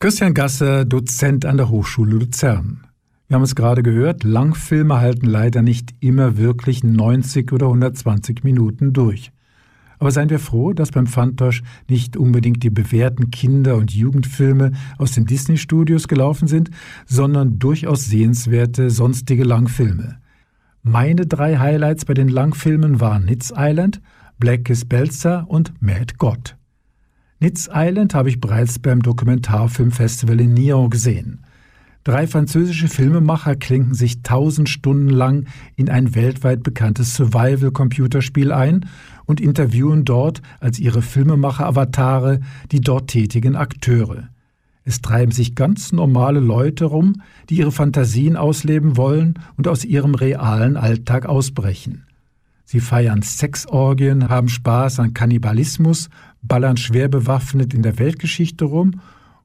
Christian 0.00 0.32
Gasser, 0.32 0.86
Dozent 0.86 1.44
an 1.44 1.58
der 1.58 1.68
Hochschule 1.68 2.12
Luzern. 2.12 2.86
Wir 3.26 3.36
haben 3.36 3.42
es 3.42 3.54
gerade 3.54 3.82
gehört, 3.82 4.22
Langfilme 4.22 5.00
halten 5.00 5.26
leider 5.26 5.62
nicht 5.62 5.94
immer 6.00 6.36
wirklich 6.36 6.84
90 6.84 7.52
oder 7.52 7.66
120 7.66 8.44
Minuten 8.44 8.92
durch. 8.92 9.32
Aber 9.98 10.10
seien 10.10 10.28
wir 10.28 10.38
froh, 10.38 10.74
dass 10.74 10.90
beim 10.90 11.06
Fantosch 11.06 11.62
nicht 11.88 12.18
unbedingt 12.18 12.62
die 12.62 12.70
bewährten 12.70 13.30
Kinder- 13.30 13.76
und 13.76 13.94
Jugendfilme 13.94 14.72
aus 14.98 15.12
den 15.12 15.24
Disney-Studios 15.24 16.08
gelaufen 16.08 16.48
sind, 16.48 16.70
sondern 17.06 17.58
durchaus 17.58 18.04
sehenswerte 18.04 18.90
sonstige 18.90 19.44
Langfilme. 19.44 20.18
Meine 20.82 21.24
drei 21.24 21.56
Highlights 21.56 22.04
bei 22.04 22.12
den 22.12 22.28
Langfilmen 22.28 23.00
waren 23.00 23.24
Nitz 23.24 23.50
Island, 23.56 24.02
Black 24.38 24.68
is 24.68 24.84
Belzer 24.84 25.48
und 25.48 25.72
Mad 25.80 26.16
God. 26.18 26.56
Nitz 27.40 27.70
Island 27.72 28.14
habe 28.14 28.28
ich 28.28 28.40
bereits 28.40 28.78
beim 28.78 29.00
Dokumentarfilmfestival 29.00 30.40
in 30.40 30.52
Nyon 30.52 30.90
gesehen. 30.90 31.40
Drei 32.04 32.26
französische 32.26 32.88
Filmemacher 32.88 33.56
klinken 33.56 33.94
sich 33.94 34.22
tausend 34.22 34.68
Stunden 34.68 35.08
lang 35.08 35.46
in 35.74 35.88
ein 35.88 36.14
weltweit 36.14 36.62
bekanntes 36.62 37.14
Survival-Computerspiel 37.14 38.52
ein 38.52 38.86
und 39.24 39.40
interviewen 39.40 40.04
dort 40.04 40.42
als 40.60 40.78
ihre 40.78 41.00
Filmemacher-Avatare 41.00 42.40
die 42.72 42.82
dort 42.82 43.08
tätigen 43.08 43.56
Akteure. 43.56 44.28
Es 44.84 45.00
treiben 45.00 45.32
sich 45.32 45.54
ganz 45.54 45.92
normale 45.92 46.40
Leute 46.40 46.84
rum, 46.84 47.22
die 47.48 47.56
ihre 47.56 47.72
Fantasien 47.72 48.36
ausleben 48.36 48.98
wollen 48.98 49.38
und 49.56 49.66
aus 49.66 49.82
ihrem 49.82 50.14
realen 50.14 50.76
Alltag 50.76 51.24
ausbrechen. 51.24 52.04
Sie 52.66 52.80
feiern 52.80 53.22
Sexorgien, 53.22 54.28
haben 54.28 54.48
Spaß 54.48 55.00
an 55.00 55.14
Kannibalismus, 55.14 56.10
ballern 56.42 56.76
schwer 56.76 57.08
bewaffnet 57.08 57.72
in 57.72 57.80
der 57.80 57.98
Weltgeschichte 57.98 58.66
rum 58.66 59.00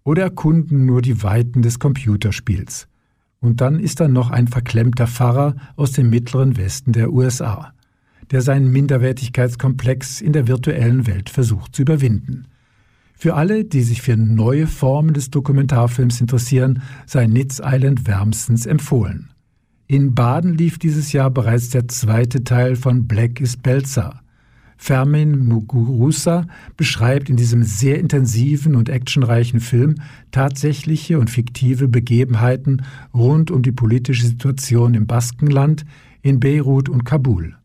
oder 0.10 0.24
erkunden 0.24 0.88
nur 0.88 1.04
die 1.04 1.22
Weiten 1.22 1.62
des 1.62 1.78
Computerspiels. 1.78 2.88
Und 3.42 3.62
dann 3.62 3.80
ist 3.80 4.00
da 4.00 4.08
noch 4.08 4.32
ein 4.32 4.48
verklemmter 4.48 5.06
Pfarrer 5.06 5.56
aus 5.76 5.92
dem 5.92 6.10
mittleren 6.10 6.58
Westen 6.58 6.94
der 6.94 7.14
USA, 7.14 7.74
der 8.32 8.42
seinen 8.42 8.72
Minderwertigkeitskomplex 8.72 10.22
in 10.22 10.34
der 10.34 10.48
virtuellen 10.48 11.06
Welt 11.06 11.30
versucht 11.30 11.76
zu 11.76 11.84
überwinden. 11.84 12.48
Für 13.14 13.36
alle, 13.36 13.66
die 13.66 13.84
sich 13.84 14.02
für 14.02 14.18
neue 14.18 14.66
Formen 14.66 15.14
des 15.14 15.30
Dokumentarfilms 15.30 16.20
interessieren, 16.22 16.82
sei 17.06 17.28
Nitz 17.28 17.62
Island 17.64 18.08
wärmstens 18.08 18.66
empfohlen. 18.66 19.30
In 19.86 20.16
Baden 20.16 20.58
lief 20.58 20.80
dieses 20.80 21.12
Jahr 21.12 21.30
bereits 21.30 21.70
der 21.70 21.88
zweite 21.88 22.44
Teil 22.44 22.76
von 22.76 23.06
Black 23.08 23.40
is 23.40 23.58
Belzer. 23.58 24.22
Fermin 24.82 25.46
Muguruza 25.46 26.48
beschreibt 26.78 27.30
in 27.30 27.36
diesem 27.36 27.64
sehr 27.64 28.00
intensiven 28.00 28.76
und 28.76 28.88
actionreichen 28.88 29.60
Film 29.60 29.96
tatsächliche 30.32 31.20
und 31.20 31.30
fiktive 31.30 31.90
Begebenheiten 31.90 32.84
rund 33.14 33.52
um 33.52 33.62
die 33.62 33.74
politische 33.74 34.26
Situation 34.26 34.94
im 34.94 35.06
Baskenland, 35.06 35.86
in 36.22 36.40
Beirut 36.40 36.88
und 36.88 37.04
Kabul. 37.04 37.56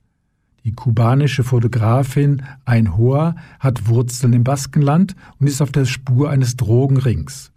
Die 0.65 0.73
kubanische 0.73 1.45
Fotografin 1.45 2.43
Ein 2.65 2.97
Hoa 2.97 3.37
hat 3.61 3.87
Wurzeln 3.87 4.33
im 4.33 4.43
Baskenland 4.43 5.15
und 5.39 5.47
ist 5.47 5.63
auf 5.63 5.71
der 5.71 5.85
Spur 5.85 6.31
eines 6.31 6.57
Drogenrings. 6.57 7.53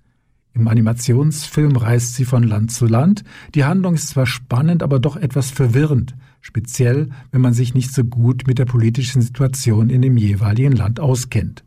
Im 0.53 0.67
Animationsfilm 0.67 1.75
reist 1.77 2.13
sie 2.13 2.25
von 2.25 2.43
Land 2.43 2.71
zu 2.71 2.85
Land. 2.85 3.23
Die 3.55 3.65
Handlung 3.65 3.95
ist 3.95 4.09
zwar 4.09 4.27
spannend, 4.27 4.83
aber 4.83 4.99
doch 4.99 5.17
etwas 5.17 5.49
verwirrend, 5.49 6.15
speziell 6.41 7.10
wenn 7.32 7.41
man 7.41 7.53
sich 7.53 7.74
nicht 7.74 7.94
so 7.94 8.03
gut 8.03 8.48
mit 8.48 8.60
der 8.60 8.65
politischen 8.65 9.22
Situation 9.22 9.89
in 9.89 10.01
dem 10.01 10.17
jeweiligen 10.17 10.74
Land 10.74 11.00
auskennt. 11.00 11.63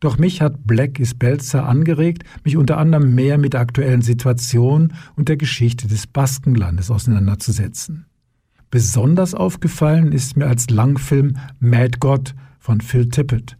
Doch 0.00 0.16
mich 0.16 0.40
hat 0.40 0.66
Black 0.66 0.98
is 0.98 1.14
Belzer 1.14 1.68
angeregt, 1.68 2.24
mich 2.42 2.56
unter 2.56 2.78
anderem 2.78 3.14
mehr 3.14 3.36
mit 3.36 3.52
der 3.52 3.60
aktuellen 3.60 4.00
Situation 4.00 4.94
und 5.14 5.28
der 5.28 5.36
Geschichte 5.36 5.88
des 5.88 6.06
Baskenlandes 6.06 6.90
auseinanderzusetzen. 6.90 8.06
Besonders 8.70 9.34
aufgefallen 9.34 10.12
ist 10.12 10.36
mir 10.36 10.46
als 10.46 10.70
Langfilm 10.70 11.36
Mad 11.58 11.98
God 12.00 12.34
von 12.58 12.80
Phil 12.80 13.08
Tippett. 13.08 13.58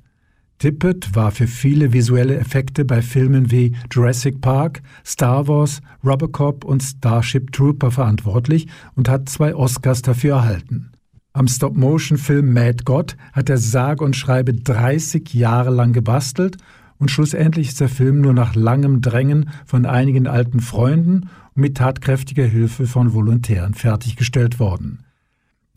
Tippett 0.60 1.14
war 1.14 1.30
für 1.30 1.46
viele 1.46 1.94
visuelle 1.94 2.36
Effekte 2.36 2.84
bei 2.84 3.00
Filmen 3.00 3.50
wie 3.50 3.74
Jurassic 3.90 4.42
Park, 4.42 4.82
Star 5.06 5.48
Wars, 5.48 5.80
Robocop 6.04 6.66
und 6.66 6.82
Starship 6.82 7.50
Trooper 7.50 7.90
verantwortlich 7.90 8.68
und 8.94 9.08
hat 9.08 9.30
zwei 9.30 9.54
Oscars 9.54 10.02
dafür 10.02 10.34
erhalten. 10.36 10.92
Am 11.32 11.48
Stop-Motion-Film 11.48 12.52
Mad 12.52 12.84
God 12.84 13.16
hat 13.32 13.48
er 13.48 13.56
sage 13.56 14.04
und 14.04 14.16
schreibe 14.16 14.52
30 14.52 15.32
Jahre 15.32 15.70
lang 15.70 15.94
gebastelt 15.94 16.58
und 16.98 17.10
schlussendlich 17.10 17.68
ist 17.68 17.80
der 17.80 17.88
Film 17.88 18.20
nur 18.20 18.34
nach 18.34 18.54
langem 18.54 19.00
Drängen 19.00 19.48
von 19.64 19.86
einigen 19.86 20.26
alten 20.26 20.60
Freunden 20.60 21.30
und 21.54 21.62
mit 21.62 21.78
tatkräftiger 21.78 22.44
Hilfe 22.44 22.86
von 22.86 23.14
Volontären 23.14 23.72
fertiggestellt 23.72 24.60
worden. 24.60 25.06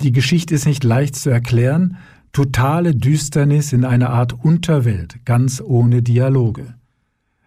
Die 0.01 0.11
Geschichte 0.11 0.53
ist 0.53 0.65
nicht 0.65 0.83
leicht 0.83 1.15
zu 1.15 1.29
erklären, 1.29 1.95
Totale 2.33 2.95
Düsternis 2.95 3.73
in 3.73 3.85
einer 3.85 4.09
Art 4.09 4.33
Unterwelt, 4.43 5.23
ganz 5.23 5.61
ohne 5.61 6.01
Dialoge. 6.01 6.73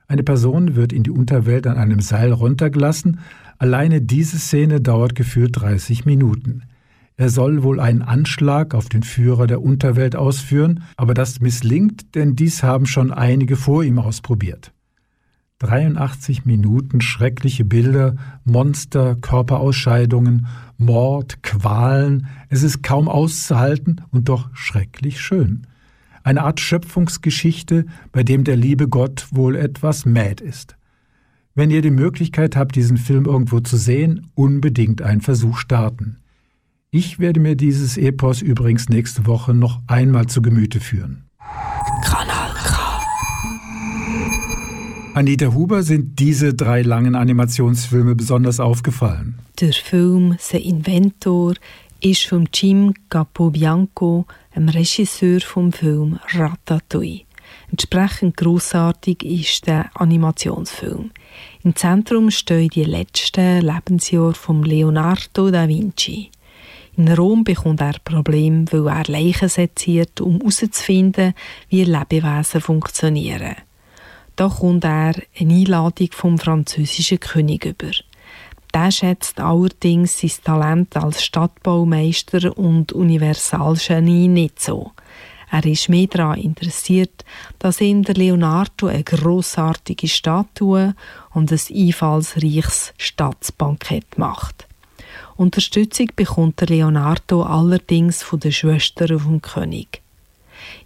Eine 0.06 0.22
Person 0.22 0.76
wird 0.76 0.92
in 0.92 1.02
die 1.02 1.10
Unterwelt 1.10 1.66
an 1.66 1.76
einem 1.76 2.00
Seil 2.00 2.30
runtergelassen. 2.30 3.18
Alleine 3.58 4.00
diese 4.00 4.38
Szene 4.38 4.80
dauert 4.80 5.16
gefühlt 5.16 5.60
30 5.60 6.04
Minuten. 6.04 6.62
Er 7.16 7.30
soll 7.30 7.64
wohl 7.64 7.80
einen 7.80 8.02
Anschlag 8.02 8.74
auf 8.76 8.88
den 8.88 9.02
Führer 9.02 9.48
der 9.48 9.60
Unterwelt 9.60 10.14
ausführen, 10.14 10.84
aber 10.96 11.14
das 11.14 11.40
misslingt, 11.40 12.14
denn 12.14 12.36
dies 12.36 12.62
haben 12.62 12.86
schon 12.86 13.10
einige 13.10 13.56
vor 13.56 13.82
ihm 13.82 13.98
ausprobiert. 13.98 14.72
83 15.58 16.44
Minuten 16.44 17.00
schreckliche 17.00 17.64
Bilder, 17.64 18.14
Monster, 18.44 19.16
Körperausscheidungen, 19.16 20.46
Mord, 20.78 21.42
Qualen. 21.42 22.26
Es 22.48 22.62
ist 22.62 22.82
kaum 22.82 23.08
auszuhalten 23.08 24.02
und 24.10 24.28
doch 24.28 24.54
schrecklich 24.54 25.20
schön. 25.20 25.66
Eine 26.22 26.42
Art 26.42 26.60
Schöpfungsgeschichte, 26.60 27.86
bei 28.12 28.22
dem 28.22 28.44
der 28.44 28.56
liebe 28.56 28.88
Gott 28.88 29.28
wohl 29.30 29.56
etwas 29.56 30.06
mad 30.06 30.42
ist. 30.42 30.76
Wenn 31.54 31.70
ihr 31.70 31.82
die 31.82 31.90
Möglichkeit 31.90 32.56
habt, 32.56 32.76
diesen 32.76 32.96
Film 32.96 33.24
irgendwo 33.24 33.60
zu 33.60 33.76
sehen, 33.76 34.26
unbedingt 34.34 35.02
einen 35.02 35.20
Versuch 35.20 35.58
starten. 35.58 36.18
Ich 36.90 37.18
werde 37.18 37.40
mir 37.40 37.56
dieses 37.56 37.96
Epos 37.96 38.42
übrigens 38.42 38.88
nächste 38.88 39.26
Woche 39.26 39.54
noch 39.54 39.80
einmal 39.86 40.26
zu 40.26 40.42
Gemüte 40.42 40.80
führen. 40.80 41.25
Anita 45.16 45.54
Huber 45.54 45.82
sind 45.82 46.18
diese 46.18 46.52
drei 46.52 46.82
langen 46.82 47.14
Animationsfilme 47.14 48.14
besonders 48.14 48.60
aufgefallen. 48.60 49.38
Der 49.58 49.72
Film 49.72 50.36
«Se 50.38 50.58
Inventor» 50.58 51.54
ist 52.02 52.26
von 52.26 52.46
Jim 52.52 52.92
Capobianco, 53.08 54.26
dem 54.54 54.68
Regisseur 54.68 55.40
vom 55.40 55.72
Film 55.72 56.18
Ratatouille. 56.34 57.22
Entsprechend 57.70 58.36
großartig 58.36 59.22
ist 59.22 59.66
der 59.66 59.88
Animationsfilm. 59.94 61.10
Im 61.64 61.74
Zentrum 61.74 62.30
stehen 62.30 62.68
die 62.68 62.84
letzten 62.84 63.62
Lebensjahre 63.62 64.34
von 64.34 64.64
Leonardo 64.64 65.50
da 65.50 65.66
Vinci. 65.66 66.30
In 66.98 67.08
Rom 67.08 67.42
bekommt 67.42 67.80
er 67.80 67.94
Probleme, 68.04 68.66
weil 68.70 68.86
er 68.88 69.04
Leichen 69.06 69.48
seziert, 69.48 70.20
um 70.20 70.40
herauszufinden, 70.40 71.32
wie 71.70 71.84
Lebewesen 71.84 72.60
funktionieren. 72.60 73.56
Da 74.36 74.50
kommt 74.50 74.84
er 74.84 75.14
eine 75.38 75.54
Einladung 75.54 76.08
vom 76.12 76.38
französischen 76.38 77.20
König 77.20 77.64
über. 77.64 77.90
Der 78.74 78.90
schätzt 78.90 79.40
allerdings 79.40 80.20
sein 80.20 80.30
Talent 80.44 80.94
als 80.94 81.24
Stadtbaumeister 81.24 82.56
und 82.58 82.92
Universalgenie 82.92 84.28
nicht 84.28 84.60
so. 84.60 84.92
Er 85.50 85.64
ist 85.64 85.88
mehr 85.88 86.08
daran 86.08 86.38
interessiert, 86.38 87.24
dass 87.58 87.80
ihm 87.80 88.02
der 88.02 88.16
Leonardo 88.16 88.88
eine 88.88 89.04
grossartige 89.04 90.08
Statue 90.08 90.94
und 91.32 91.50
ein 91.50 91.60
einfallsreiches 91.74 92.92
Staatsbankett 92.98 94.18
macht. 94.18 94.66
Unterstützung 95.36 96.10
bekommt 96.14 96.60
der 96.60 96.68
Leonardo 96.68 97.42
allerdings 97.42 98.22
von 98.22 98.40
den 98.40 98.52
Schwestern 98.52 99.18
vom 99.18 99.40
König. 99.40 100.02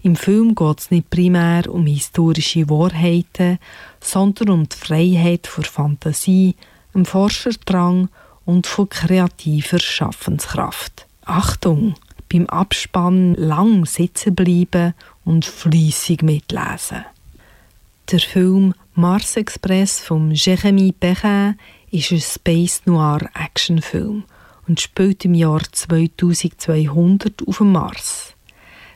Im 0.02 0.16
Film 0.16 0.54
geht 0.54 0.80
es 0.80 0.90
nicht 0.90 1.10
primär 1.10 1.72
um 1.72 1.87
historische 1.87 2.68
Wahrheiten, 2.68 3.58
sondern 4.00 4.50
um 4.50 4.68
die 4.68 4.76
Freiheit 4.76 5.46
vor 5.46 5.64
Fantasie, 5.64 6.56
dem 6.94 7.04
Forscherdrang 7.04 8.08
und 8.44 8.66
von 8.66 8.88
kreativer 8.88 9.78
Schaffenskraft. 9.78 11.06
Achtung! 11.25 11.94
beim 12.32 12.46
Abspannen 12.46 13.34
lang 13.34 13.84
sitzen 13.84 14.34
bleiben 14.34 14.94
und 15.25 15.44
fließig 15.44 16.22
mitlesen. 16.22 17.04
Der 18.10 18.20
Film 18.20 18.75
Mars 18.94 19.37
Express 19.37 20.00
von 20.00 20.32
Jérémy 20.32 20.92
Perrin 20.99 21.56
ist 21.90 22.12
ein 22.12 22.20
Space 22.20 22.82
Noir 22.84 23.28
Actionfilm 23.34 24.25
und 24.66 24.80
spielt 24.80 25.25
im 25.25 25.34
Jahr 25.34 25.62
2200 25.70 27.46
auf 27.46 27.58
dem 27.58 27.72
Mars. 27.72 28.34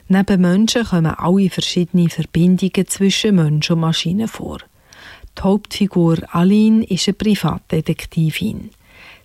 Neben 0.07 0.41
Menschen 0.41 0.85
kommen 0.85 1.07
alle 1.07 1.49
verschiedene 1.49 2.09
Verbindungen 2.09 2.87
zwischen 2.87 3.35
Mensch 3.35 3.71
und 3.71 3.79
Maschine 3.79 4.27
vor. 4.27 4.59
Die 5.37 5.41
Hauptfigur 5.41 6.17
Aline 6.33 6.85
ist 6.85 7.07
eine 7.07 7.15
Privatdetektivin. 7.15 8.69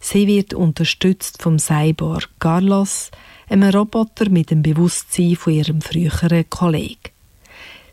Sie 0.01 0.27
wird 0.27 0.55
unterstützt 0.55 1.43
vom 1.43 1.59
Cyborg 1.59 2.31
Carlos, 2.39 3.11
einem 3.49 3.69
Roboter 3.69 4.31
mit 4.31 4.51
dem 4.51 4.63
Bewusstsein 4.63 5.37
von 5.37 5.53
ihrem 5.53 5.83
früheren 5.83 6.49
Kollegen. 6.49 7.11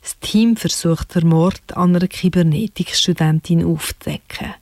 Das 0.02 0.18
Team 0.20 0.56
versucht 0.56 1.16
den 1.16 1.28
Mord 1.28 1.76
an 1.76 1.94
einer 1.94 2.08
Kybernetikstudentin 2.08 3.66
aufzudecken. 3.66 4.54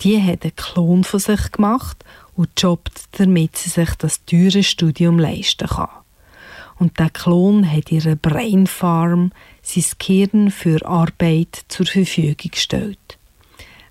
Die 0.00 0.20
hat 0.20 0.44
einen 0.44 0.56
Klon 0.56 1.04
von 1.04 1.20
sich 1.20 1.52
gemacht 1.52 2.02
und 2.34 2.48
jobbt, 2.56 3.02
damit 3.12 3.56
sie 3.56 3.68
sich 3.68 3.94
das 3.96 4.24
teure 4.24 4.62
Studium 4.62 5.18
leisten 5.18 5.68
kann. 5.68 6.01
Und 6.82 6.98
der 6.98 7.10
Klon 7.10 7.70
hat 7.70 7.92
ihre 7.92 8.16
Brain 8.16 8.66
Farm, 8.66 9.30
sein 9.62 9.84
Gehirn 10.00 10.50
für 10.50 10.84
Arbeit 10.84 11.64
zur 11.68 11.86
Verfügung 11.86 12.50
gestellt. 12.50 13.18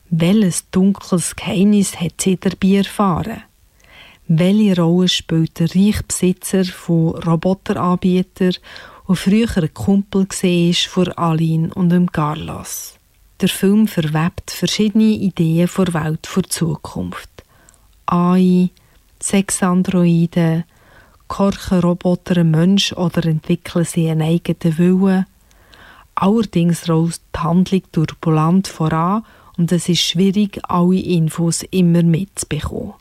Welches 0.10 0.70
dunkles 0.72 1.38
Geheimnis 1.38 2.02
hat 2.02 2.20
sie 2.20 2.36
dabei 2.36 2.80
erfahren? 2.80 3.44
welche 4.28 4.76
Rolle 4.76 5.08
spielt 5.08 5.58
der 5.58 5.74
Reichbesitzer 5.74 6.66
von 6.66 7.16
Roboteranbietern 7.16 8.56
und 9.06 9.16
früher 9.16 9.48
ein 9.56 9.74
Kumpel 9.74 10.28
war 10.30 10.74
von 10.74 11.12
Aline 11.14 11.74
und 11.74 11.92
dem 11.92 12.12
Carlos. 12.12 12.96
Der 13.40 13.50
Film 13.50 13.88
verwebt 13.88 14.52
verschiedene 14.52 15.06
Ideen 15.06 15.70
vor 15.70 15.94
Welt 15.94 16.28
vor 16.28 16.44
Zukunft. 16.44 17.30
AI, 18.06 18.70
Sexandroiden, 19.22 20.66
korchen 21.32 21.80
Roboter 21.80 22.42
einen 22.42 22.52
Mensch 22.52 22.92
oder 22.92 23.26
entwickeln 23.26 23.86
sie 23.86 24.10
einen 24.10 24.22
eigenen 24.22 24.78
Willen. 24.78 25.26
Allerdings 26.14 26.90
rollt 26.90 27.22
die 27.34 27.40
Handlung 27.40 27.84
turbulent 27.94 28.68
voran 28.68 29.24
und 29.58 29.72
es 29.72 29.88
ist 29.88 30.02
schwierig, 30.02 30.60
alle 30.68 31.00
Infos 31.00 31.64
immer 31.72 32.04
mitzubekommen. 32.04 32.96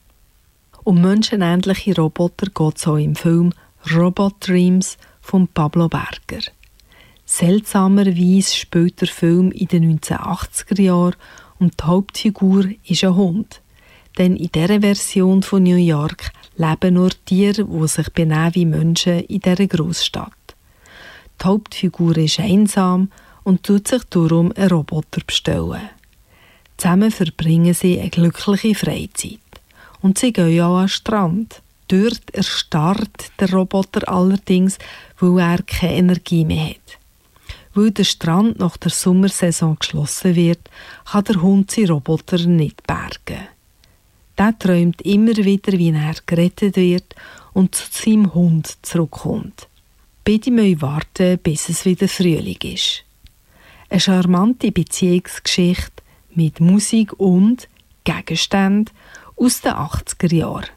Um 0.85 1.01
menschenähnliche 1.01 1.97
Roboter 1.97 2.47
geht 2.47 2.79
es 2.79 2.87
auch 2.87 2.99
im 2.99 3.17
Film 3.17 3.53
Robot 3.93 4.37
Dreams 4.47 4.97
von 5.21 5.49
Pablo 5.49 5.89
Berger. 5.89 6.53
Seltsamerweise 7.27 8.55
spielt 8.55 9.01
der 9.01 9.09
Film 9.09 9.51
in 9.51 9.67
den 9.67 9.99
1980er 9.99 10.81
Jahren 10.81 11.17
und 11.59 11.81
die 11.81 11.85
Hauptfigur 11.85 12.67
ist 12.85 13.03
ein 13.03 13.17
Hund. 13.17 13.61
Denn 14.19 14.37
in 14.37 14.53
dieser 14.53 14.81
Version 14.81 15.43
von 15.43 15.65
New 15.65 15.77
York 15.77 16.31
leben 16.61 16.95
nur 16.95 17.11
Tiere, 17.25 17.65
die 17.65 17.89
sich 17.89 18.11
benehmen 18.11 18.55
wie 18.55 18.67
Menschen 18.67 19.21
in 19.21 19.41
dieser 19.41 19.67
Großstadt. 19.67 20.33
Die 21.41 21.47
Hauptfigur 21.47 22.19
ist 22.19 22.39
einsam 22.39 23.11
und 23.45 23.63
tut 23.63 23.89
sich 23.89 24.05
darum 24.05 24.53
einen 24.53 24.69
Roboter 24.69 25.23
bestellen. 25.27 25.89
Zusammen 26.77 27.11
verbringen 27.11 27.73
sie 27.73 27.99
eine 27.99 28.11
glückliche 28.11 28.75
Freizeit 28.75 29.39
und 30.03 30.19
sie 30.19 30.33
gehen 30.33 30.61
auch 30.61 30.77
an 30.77 30.85
den 30.85 30.89
Strand. 30.89 31.63
Dort 31.89 32.31
erstarrt 32.33 33.33
der 33.41 33.53
Roboter 33.53 34.09
allerdings, 34.09 34.79
weil 35.19 35.41
er 35.41 35.63
keine 35.63 35.97
Energie 35.97 36.45
mehr 36.45 36.71
hat. 36.71 36.99
Weil 37.75 37.91
der 37.91 38.05
Strand 38.05 38.59
nach 38.59 38.77
der 38.77 38.91
Sommersaison 38.91 39.77
geschlossen 39.79 40.37
wird, 40.37 40.61
kann 41.11 41.25
der 41.25 41.41
Hund 41.43 41.71
seinen 41.71 41.91
Roboter 41.91 42.39
nicht 42.47 42.87
bergen. 42.87 43.49
Der 44.41 44.59
träumt 44.59 45.03
immer 45.03 45.37
wieder, 45.37 45.73
wie 45.73 45.91
er 45.91 46.15
gerettet 46.25 46.77
wird 46.77 47.15
und 47.53 47.75
zu 47.75 47.85
seinem 47.91 48.33
Hund 48.33 48.79
zurückkommt. 48.81 49.69
Beide 50.25 50.51
müssen 50.51 50.81
warten, 50.81 51.39
bis 51.43 51.69
es 51.69 51.85
wieder 51.85 52.09
Frühling 52.09 52.57
ist. 52.63 53.05
Eine 53.91 54.01
charmante 54.01 54.73
Beziehungsgeschichte 54.73 56.03
mit 56.35 56.59
Musik 56.59 57.13
und 57.21 57.69
Gegenständen, 58.05 58.95
aus 59.37 59.61
den 59.61 59.73
80er 59.73 60.35
Jahren. 60.35 60.71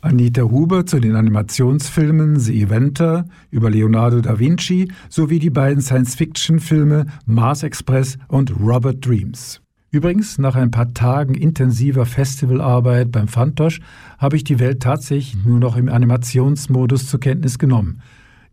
Anita 0.00 0.40
Huber 0.40 0.86
zu 0.86 0.98
den 0.98 1.14
Animationsfilmen 1.14 2.40
The 2.40 2.62
Eventer 2.62 3.28
über 3.50 3.68
Leonardo 3.68 4.22
da 4.22 4.38
Vinci 4.38 4.90
sowie 5.10 5.40
die 5.40 5.50
beiden 5.50 5.82
Science-Fiction-Filme 5.82 7.04
Mars 7.26 7.64
Express 7.64 8.16
und 8.28 8.50
Robert 8.58 9.04
Dreams. 9.04 9.60
Übrigens, 9.92 10.38
nach 10.38 10.54
ein 10.54 10.70
paar 10.70 10.94
Tagen 10.94 11.34
intensiver 11.34 12.06
Festivalarbeit 12.06 13.10
beim 13.10 13.26
Fantosch 13.26 13.80
habe 14.18 14.36
ich 14.36 14.44
die 14.44 14.60
Welt 14.60 14.80
tatsächlich 14.80 15.44
nur 15.44 15.58
noch 15.58 15.76
im 15.76 15.88
Animationsmodus 15.88 17.08
zur 17.08 17.18
Kenntnis 17.18 17.58
genommen. 17.58 18.00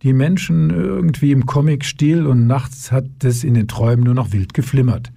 Die 0.02 0.14
Menschen 0.14 0.72
irgendwie 0.72 1.32
im 1.32 1.46
Comic-Stil 1.46 2.26
und 2.26 2.48
nachts 2.48 2.92
hat 2.92 3.06
es 3.24 3.44
in 3.44 3.54
den 3.54 3.68
Träumen 3.68 4.04
nur 4.04 4.16
noch 4.16 4.32
wild 4.32 4.56
geflimmert. 4.56 5.12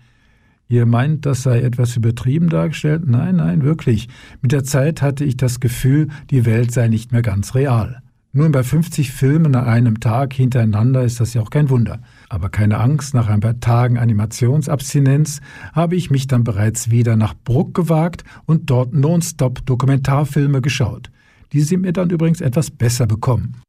Ihr 0.69 0.87
meint, 0.87 1.27
das 1.27 1.43
sei 1.43 1.63
etwas 1.63 1.97
übertrieben 1.97 2.49
dargestellt? 2.49 3.03
Nein, 3.07 3.37
nein, 3.37 3.63
wirklich. 3.63 4.09
Mit 4.43 4.53
der 4.53 4.63
Zeit 4.63 5.03
hatte 5.03 5.25
ich 5.25 5.37
das 5.37 5.59
Gefühl, 5.59 6.09
die 6.31 6.45
Welt 6.45 6.71
sei 6.71 6.89
nicht 6.89 7.13
mehr 7.13 7.23
ganz 7.23 7.55
real. 7.55 8.03
Nun, 8.33 8.53
bei 8.53 8.63
50 8.63 9.11
Filmen 9.11 9.57
an 9.57 9.67
einem 9.67 9.99
Tag 9.99 10.33
hintereinander 10.33 11.03
ist 11.03 11.19
das 11.19 11.35
ja 11.35 11.43
auch 11.43 11.51
kein 11.51 11.69
Wunder. 11.71 12.01
Aber 12.33 12.49
keine 12.49 12.79
Angst, 12.79 13.13
nach 13.13 13.29
ein 13.29 13.41
paar 13.41 13.59
Tagen 13.59 13.99
Animationsabstinenz 13.99 15.41
habe 15.73 15.97
ich 15.97 16.13
mich 16.13 16.29
dann 16.29 16.45
bereits 16.45 16.89
wieder 16.89 17.17
nach 17.17 17.35
Bruck 17.35 17.75
gewagt 17.75 18.23
und 18.47 18.71
dort 18.71 18.95
nonstop 18.95 19.67
Dokumentarfilme 19.67 20.61
geschaut. 20.61 21.11
Die 21.53 21.61
sind 21.61 21.81
mir 21.81 21.93
dann 21.93 22.09
übrigens 22.09 22.41
etwas 22.41 22.71
besser 22.71 23.09
bekommen. 23.09 23.61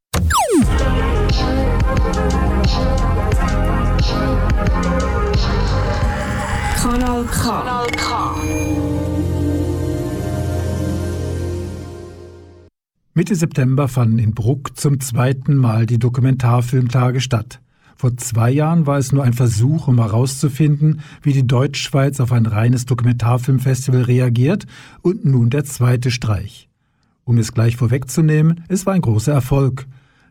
Mitte 13.14 13.34
September 13.34 13.88
fanden 13.88 14.20
in 14.20 14.34
Bruck 14.34 14.76
zum 14.76 15.00
zweiten 15.00 15.56
Mal 15.56 15.86
die 15.86 15.98
Dokumentarfilmtage 15.98 17.20
statt. 17.20 17.61
Vor 17.96 18.16
zwei 18.16 18.50
Jahren 18.50 18.86
war 18.86 18.98
es 18.98 19.12
nur 19.12 19.24
ein 19.24 19.32
Versuch, 19.32 19.88
um 19.88 19.98
herauszufinden, 19.98 21.00
wie 21.22 21.32
die 21.32 21.46
Deutschschweiz 21.46 22.20
auf 22.20 22.32
ein 22.32 22.46
reines 22.46 22.86
Dokumentarfilmfestival 22.86 24.02
reagiert 24.02 24.66
und 25.02 25.24
nun 25.24 25.50
der 25.50 25.64
zweite 25.64 26.10
Streich. 26.10 26.68
Um 27.24 27.38
es 27.38 27.52
gleich 27.52 27.76
vorwegzunehmen, 27.76 28.64
es 28.68 28.86
war 28.86 28.94
ein 28.94 29.00
großer 29.00 29.32
Erfolg. 29.32 29.86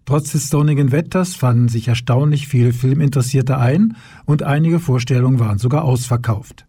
Trotz 0.06 0.32
des 0.32 0.50
sonnigen 0.50 0.91
Wetters 0.91 1.36
fanden 1.36 1.69
sich 1.69 1.88
erstaunlich 1.88 2.47
viele 2.47 2.74
Filminteressierte 2.74 3.58
ein 3.58 3.95
und 4.26 4.43
einige 4.43 4.80
Vorstellungen 4.80 5.39
waren 5.39 5.58
sogar 5.58 5.84
ausverkauft. 5.84 6.65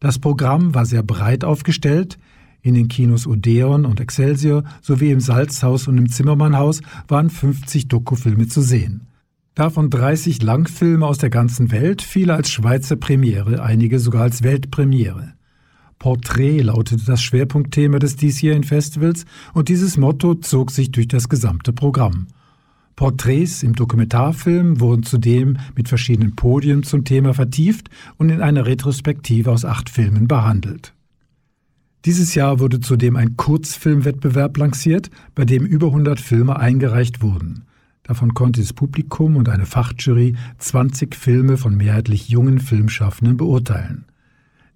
Das 0.00 0.18
Programm 0.18 0.74
war 0.74 0.84
sehr 0.84 1.04
breit 1.04 1.44
aufgestellt. 1.44 2.18
In 2.60 2.74
den 2.74 2.88
Kinos 2.88 3.26
Odeon 3.26 3.84
und 3.84 4.00
Excelsior 4.00 4.64
sowie 4.80 5.10
im 5.10 5.20
Salzhaus 5.20 5.86
und 5.86 5.98
im 5.98 6.08
Zimmermannhaus 6.08 6.80
waren 7.08 7.30
50 7.30 7.88
Dokufilme 7.88 8.48
zu 8.48 8.62
sehen. 8.62 9.06
Davon 9.54 9.90
30 9.90 10.40
Langfilme 10.40 11.06
aus 11.06 11.18
der 11.18 11.28
ganzen 11.28 11.70
Welt, 11.70 12.00
viele 12.00 12.32
als 12.32 12.50
Schweizer 12.50 12.96
Premiere, 12.96 13.62
einige 13.62 13.98
sogar 13.98 14.22
als 14.22 14.42
Weltpremiere. 14.42 15.34
Porträt 15.98 16.62
lautete 16.62 17.04
das 17.04 17.22
Schwerpunktthema 17.22 17.98
des 17.98 18.16
diesjährigen 18.16 18.64
Festivals 18.64 19.26
und 19.52 19.68
dieses 19.68 19.98
Motto 19.98 20.34
zog 20.36 20.70
sich 20.70 20.90
durch 20.90 21.06
das 21.06 21.28
gesamte 21.28 21.74
Programm. 21.74 22.28
Porträts 22.96 23.62
im 23.62 23.74
Dokumentarfilm 23.74 24.80
wurden 24.80 25.02
zudem 25.02 25.58
mit 25.76 25.86
verschiedenen 25.88 26.34
Podien 26.34 26.82
zum 26.82 27.04
Thema 27.04 27.34
vertieft 27.34 27.90
und 28.16 28.30
in 28.30 28.40
einer 28.40 28.64
Retrospektive 28.64 29.50
aus 29.50 29.66
acht 29.66 29.90
Filmen 29.90 30.28
behandelt. 30.28 30.94
Dieses 32.06 32.34
Jahr 32.34 32.58
wurde 32.58 32.80
zudem 32.80 33.16
ein 33.16 33.36
Kurzfilmwettbewerb 33.36 34.56
lanciert, 34.56 35.10
bei 35.34 35.44
dem 35.44 35.66
über 35.66 35.88
100 35.88 36.20
Filme 36.20 36.58
eingereicht 36.58 37.20
wurden. 37.20 37.66
Davon 38.04 38.34
konnte 38.34 38.60
das 38.60 38.72
Publikum 38.72 39.36
und 39.36 39.48
eine 39.48 39.66
Fachjury 39.66 40.34
20 40.58 41.14
Filme 41.14 41.56
von 41.56 41.76
mehrheitlich 41.76 42.28
jungen 42.28 42.58
Filmschaffenden 42.58 43.36
beurteilen. 43.36 44.06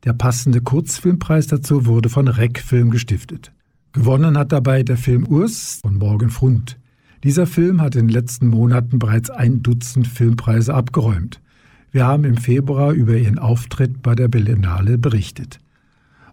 Der 0.05 0.13
passende 0.13 0.61
Kurzfilmpreis 0.61 1.49
dazu 1.49 1.87
wurde 1.87 2.09
von 2.09 2.29
REC 2.29 2.61
Film 2.61 2.91
gestiftet. 2.91 3.53
Gewonnen 3.93 4.39
hat 4.39 4.53
dabei 4.53 4.83
der 4.83 4.97
Film 4.97 5.27
Urs 5.27 5.81
von 5.83 5.97
Morgan 5.97 6.31
Frund. 6.31 6.79
Dieser 7.25 7.47
Film 7.47 7.81
hat 7.81 7.97
in 7.97 8.07
den 8.07 8.13
letzten 8.13 8.47
Monaten 8.47 8.99
bereits 8.99 9.31
ein 9.31 9.63
Dutzend 9.63 10.07
Filmpreise 10.07 10.75
abgeräumt. 10.75 11.41
Wir 11.91 12.07
haben 12.07 12.25
im 12.25 12.37
Februar 12.37 12.93
über 12.93 13.17
ihren 13.17 13.39
Auftritt 13.39 14.03
bei 14.03 14.15
der 14.15 14.29
Berlinale 14.29 14.99
berichtet. 14.99 15.59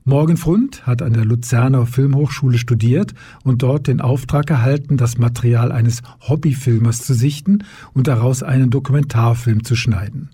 Morgan 0.06 0.36
Frund 0.36 0.86
hat 0.86 1.02
an 1.02 1.13
der 1.13 1.24
Luzerner 1.24 1.86
Filmhochschule 1.86 2.58
studiert 2.58 3.13
und 3.46 3.63
dort 3.63 3.88
den 3.88 4.02
Auftrag 4.02 4.50
erhalten, 4.50 4.98
das 4.98 5.18
Material 5.18 5.72
eines 5.72 6.02
Hobbyfilmers 6.28 7.04
zu 7.04 7.13
sichten 7.13 7.60
und 7.94 8.08
daraus 8.08 8.44
einen 8.44 8.70
Dokumentarfilm 8.70 9.63
zu 9.63 9.78
schneiden. 9.78 10.30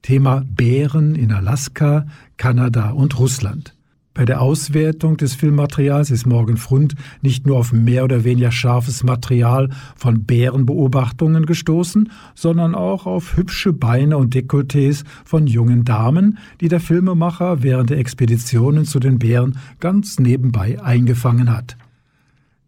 Thema 0.00 0.44
Bären 0.46 1.14
in 1.14 1.30
Alaska, 1.30 2.06
Kanada 2.38 2.90
und 2.90 3.18
Russland. 3.18 3.74
Bei 4.14 4.26
der 4.26 4.42
Auswertung 4.42 5.16
des 5.16 5.34
Filmmaterials 5.34 6.10
ist 6.10 6.26
Morgan 6.26 6.58
Frund 6.58 6.96
nicht 7.22 7.46
nur 7.46 7.56
auf 7.56 7.72
mehr 7.72 8.04
oder 8.04 8.24
weniger 8.24 8.52
scharfes 8.52 9.04
Material 9.04 9.70
von 9.96 10.24
Bärenbeobachtungen 10.24 11.46
gestoßen, 11.46 12.12
sondern 12.34 12.74
auch 12.74 13.06
auf 13.06 13.38
hübsche 13.38 13.72
Beine 13.72 14.18
und 14.18 14.34
Dekolletés 14.34 15.04
von 15.24 15.46
jungen 15.46 15.84
Damen, 15.84 16.36
die 16.60 16.68
der 16.68 16.80
Filmemacher 16.80 17.62
während 17.62 17.88
der 17.88 17.98
Expeditionen 17.98 18.84
zu 18.84 19.00
den 19.00 19.18
Bären 19.18 19.58
ganz 19.80 20.18
nebenbei 20.18 20.78
eingefangen 20.82 21.50
hat. 21.50 21.78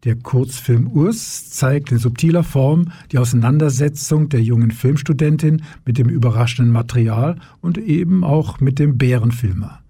Der 0.04 0.16
Kurzfilm 0.16 0.86
Urs 0.86 1.50
zeigt 1.50 1.92
in 1.92 1.98
subtiler 1.98 2.42
Form 2.42 2.90
die 3.12 3.18
Auseinandersetzung 3.18 4.30
der 4.30 4.40
jungen 4.40 4.70
Filmstudentin 4.70 5.62
mit 5.84 5.98
dem 5.98 6.08
überraschenden 6.08 6.72
Material 6.72 7.36
und 7.60 7.76
eben 7.76 8.24
auch 8.24 8.60
mit 8.60 8.78
dem 8.78 8.96
Bärenfilmer. 8.96 9.83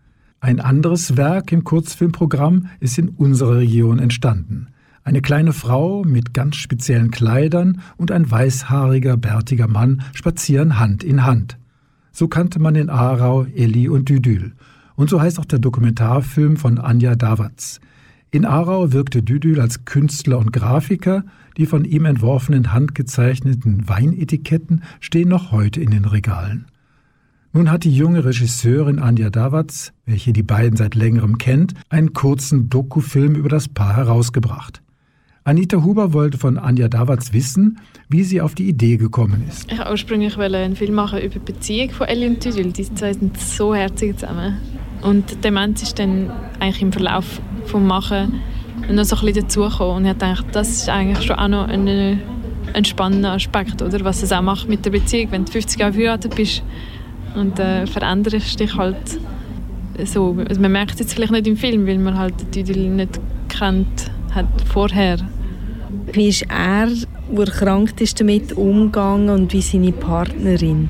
Ein 0.45 0.61
anderes 0.61 1.17
Werk 1.17 1.53
im 1.53 1.65
Kurzfilmprogramm 1.65 2.69
ist 2.79 2.99
in 2.99 3.09
unserer 3.09 3.57
Region 3.57 3.99
entstanden. 3.99 4.67
Eine 5.03 5.23
kleine 5.23 5.55
Frau 5.55 6.05
mit 6.05 6.35
ganz 6.35 6.57
speziellen 6.57 7.11
Kleidern 7.11 7.81
und 7.97 8.11
ein 8.11 8.31
weißhaariger, 8.31 9.17
bärtiger 9.17 9.69
Mann 9.69 10.03
spazieren 10.13 10.79
Hand 10.79 11.03
in 11.03 11.25
Hand. 11.25 11.57
So 12.13 12.29
kannte 12.29 12.59
man 12.59 12.75
in 12.75 12.91
Aarau 12.91 13.45
Elli 13.45 13.89
und 13.89 14.11
Düdül. 14.11 14.53
Und 14.97 15.09
so 15.09 15.19
heißt 15.19 15.39
auch 15.39 15.47
der 15.47 15.61
Dokumentarfilm 15.61 16.59
von 16.59 16.79
Anja 16.79 17.15
Davatz. 17.15 17.81
In 18.31 18.45
Aarau 18.45 18.93
wirkte 18.93 19.23
Düdül 19.23 19.63
als 19.63 19.87
Künstler 19.87 20.37
und 20.37 20.53
Grafiker. 20.53 21.25
Die 21.57 21.65
von 21.65 21.87
ihm 21.87 22.05
entworfenen 22.05 22.75
handgezeichneten 22.75 23.89
Weinetiketten 23.89 24.83
stehen 25.01 25.31
noch 25.31 25.53
heute 25.53 25.81
in 25.81 25.91
den 25.91 26.05
Regalen. 26.05 26.67
Nun 27.57 27.71
hat 27.71 27.85
die 27.85 27.95
junge 27.95 28.25
Regisseurin 28.25 28.99
Anja 28.99 29.31
Davatz, 29.31 29.93
welche 30.07 30.33
die 30.33 30.43
beiden 30.43 30.77
seit 30.77 30.97
längerem 30.97 31.39
kennt, 31.39 31.75
einen 31.89 32.13
kurzen 32.13 32.69
Dokufilm 32.69 33.37
über 33.37 33.49
das 33.49 33.69
Paar 33.69 33.95
herausgebracht. 33.95 34.83
Anita 35.45 35.85
Huber 35.85 36.13
wollte 36.13 36.37
von 36.37 36.59
Anja 36.59 36.89
Davatz 36.89 37.33
wissen, 37.33 37.79
wie 38.09 38.25
sie 38.25 38.41
auf 38.41 38.57
die 38.57 38.69
Idee 38.69 38.97
gekommen 38.97 39.45
ist. 39.49 39.71
Ich 39.71 39.79
wollte 39.79 39.93
ursprünglich 39.93 40.37
einen 40.37 40.75
Film 40.75 40.95
machen 40.95 41.21
über 41.21 41.35
die 41.35 41.53
Beziehung 41.53 41.91
von 41.91 42.09
Ellie 42.09 42.29
und 42.29 42.41
Tüdel. 42.41 42.73
Die 42.73 42.93
zwei 42.93 43.13
sind 43.13 43.39
so 43.39 43.73
herzig 43.73 44.19
zusammen. 44.19 44.57
Und 45.03 45.45
der 45.45 45.53
Mensch 45.53 45.81
ist 45.83 45.97
dann 46.01 46.33
eigentlich 46.59 46.83
im 46.83 46.93
Verlauf 46.93 47.41
des 47.73 47.81
Machen 47.81 48.41
noch 48.91 49.05
so 49.05 49.15
ein 49.15 49.27
bisschen 49.27 49.43
dazugekommen. 49.45 49.99
Und 49.99 50.07
ich 50.07 50.19
dachte, 50.19 50.47
das 50.51 50.71
ist 50.71 50.89
eigentlich 50.89 51.25
schon 51.25 51.37
auch 51.37 51.47
noch 51.47 51.69
ein, 51.69 52.21
ein 52.73 52.85
spannender 52.85 53.31
Aspekt, 53.31 53.81
oder? 53.81 54.05
was 54.05 54.25
es 54.25 54.33
auch 54.33 54.43
macht 54.43 54.69
mit 54.69 54.85
der 54.85 54.91
Beziehung. 54.91 55.31
Wenn 55.31 55.45
du 55.45 55.53
50 55.53 55.79
Jahre 55.79 55.93
verheiratet 55.93 56.35
bist, 56.35 56.65
und 57.35 57.59
äh, 57.59 57.87
veränderst 57.87 58.59
dich 58.59 58.77
halt 58.77 59.19
so. 60.05 60.37
Also 60.49 60.61
man 60.61 60.73
merkt 60.73 60.95
es 60.95 61.01
jetzt 61.01 61.15
vielleicht 61.15 61.33
nicht 61.33 61.47
im 61.47 61.57
Film, 61.57 61.87
weil 61.87 61.99
man 61.99 62.19
halt 62.19 62.35
die 62.41 62.63
Titel 62.63 62.79
nicht 62.79 63.21
kennt 63.49 64.11
hat 64.35 64.47
vorher. 64.67 65.19
Wie 66.13 66.29
ist 66.29 66.43
er, 66.49 66.87
der 66.87 67.47
erkrankt 67.47 68.01
ist, 68.01 68.21
damit 68.21 68.53
umgegangen 68.53 69.31
und 69.31 69.53
wie 69.53 69.63
seine 69.63 69.93
Partnerin? 69.93 70.89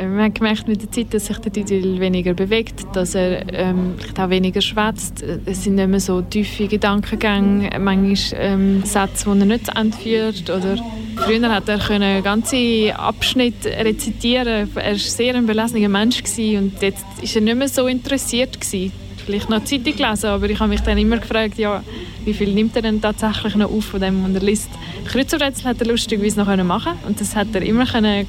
Äh, 0.00 0.06
man 0.06 0.24
hat 0.24 0.34
gemerkt 0.34 0.68
mit 0.68 0.82
der 0.82 0.90
Zeit, 0.90 1.12
dass 1.12 1.26
sich 1.26 1.38
der 1.38 1.52
Titel 1.52 2.00
weniger 2.00 2.34
bewegt, 2.34 2.86
dass 2.94 3.14
er 3.14 3.52
ähm, 3.52 3.94
auch 4.18 4.30
weniger 4.30 4.60
schwätzt. 4.60 5.22
Es 5.44 5.64
sind 5.64 5.74
nicht 5.74 5.88
mehr 5.88 6.00
so 6.00 6.22
tiefe 6.22 6.66
Gedankengänge, 6.66 7.70
manchmal 7.78 8.40
ähm, 8.40 8.82
Sätze, 8.84 9.30
die 9.30 9.40
er 9.40 9.46
nicht 9.46 9.76
anführt 9.76 10.50
oder 10.50 10.76
Früher 11.16 11.50
hat 11.50 11.68
er 11.68 11.78
können 11.78 12.22
ganze 12.22 12.94
Abschnitte 12.96 13.68
rezitieren. 13.68 14.70
Er 14.74 14.74
war 14.74 14.94
sehr 14.94 15.34
ein 15.34 15.44
belesener 15.44 15.88
Mensch 15.88 16.22
und 16.38 16.80
jetzt 16.80 17.04
ist 17.20 17.36
er 17.36 17.42
nicht 17.42 17.56
mehr 17.56 17.68
so 17.68 17.86
interessiert 17.88 18.58
gewesen. 18.58 18.92
Vielleicht 19.26 19.50
noch 19.50 19.62
Zeitung 19.64 19.96
gelesen, 19.96 20.26
aber 20.26 20.48
ich 20.48 20.58
habe 20.58 20.70
mich 20.70 20.80
dann 20.80 20.96
immer 20.96 21.18
gefragt, 21.18 21.58
ja, 21.58 21.82
wie 22.24 22.32
viel 22.32 22.54
nimmt 22.54 22.74
er 22.74 22.82
denn 22.82 23.02
tatsächlich 23.02 23.54
noch 23.54 23.70
auf 23.70 23.84
von 23.84 24.00
dem, 24.00 24.24
was 24.24 24.34
er 24.34 24.46
liest. 24.46 24.70
Kreuzerrätsel 25.08 25.66
hat 25.66 25.80
er 25.80 25.88
lustigerweise 25.88 26.42
noch 26.42 26.64
machen 26.64 26.92
und 27.06 27.20
das 27.20 27.36
hat 27.36 27.48
er 27.52 27.62
immer 27.62 27.84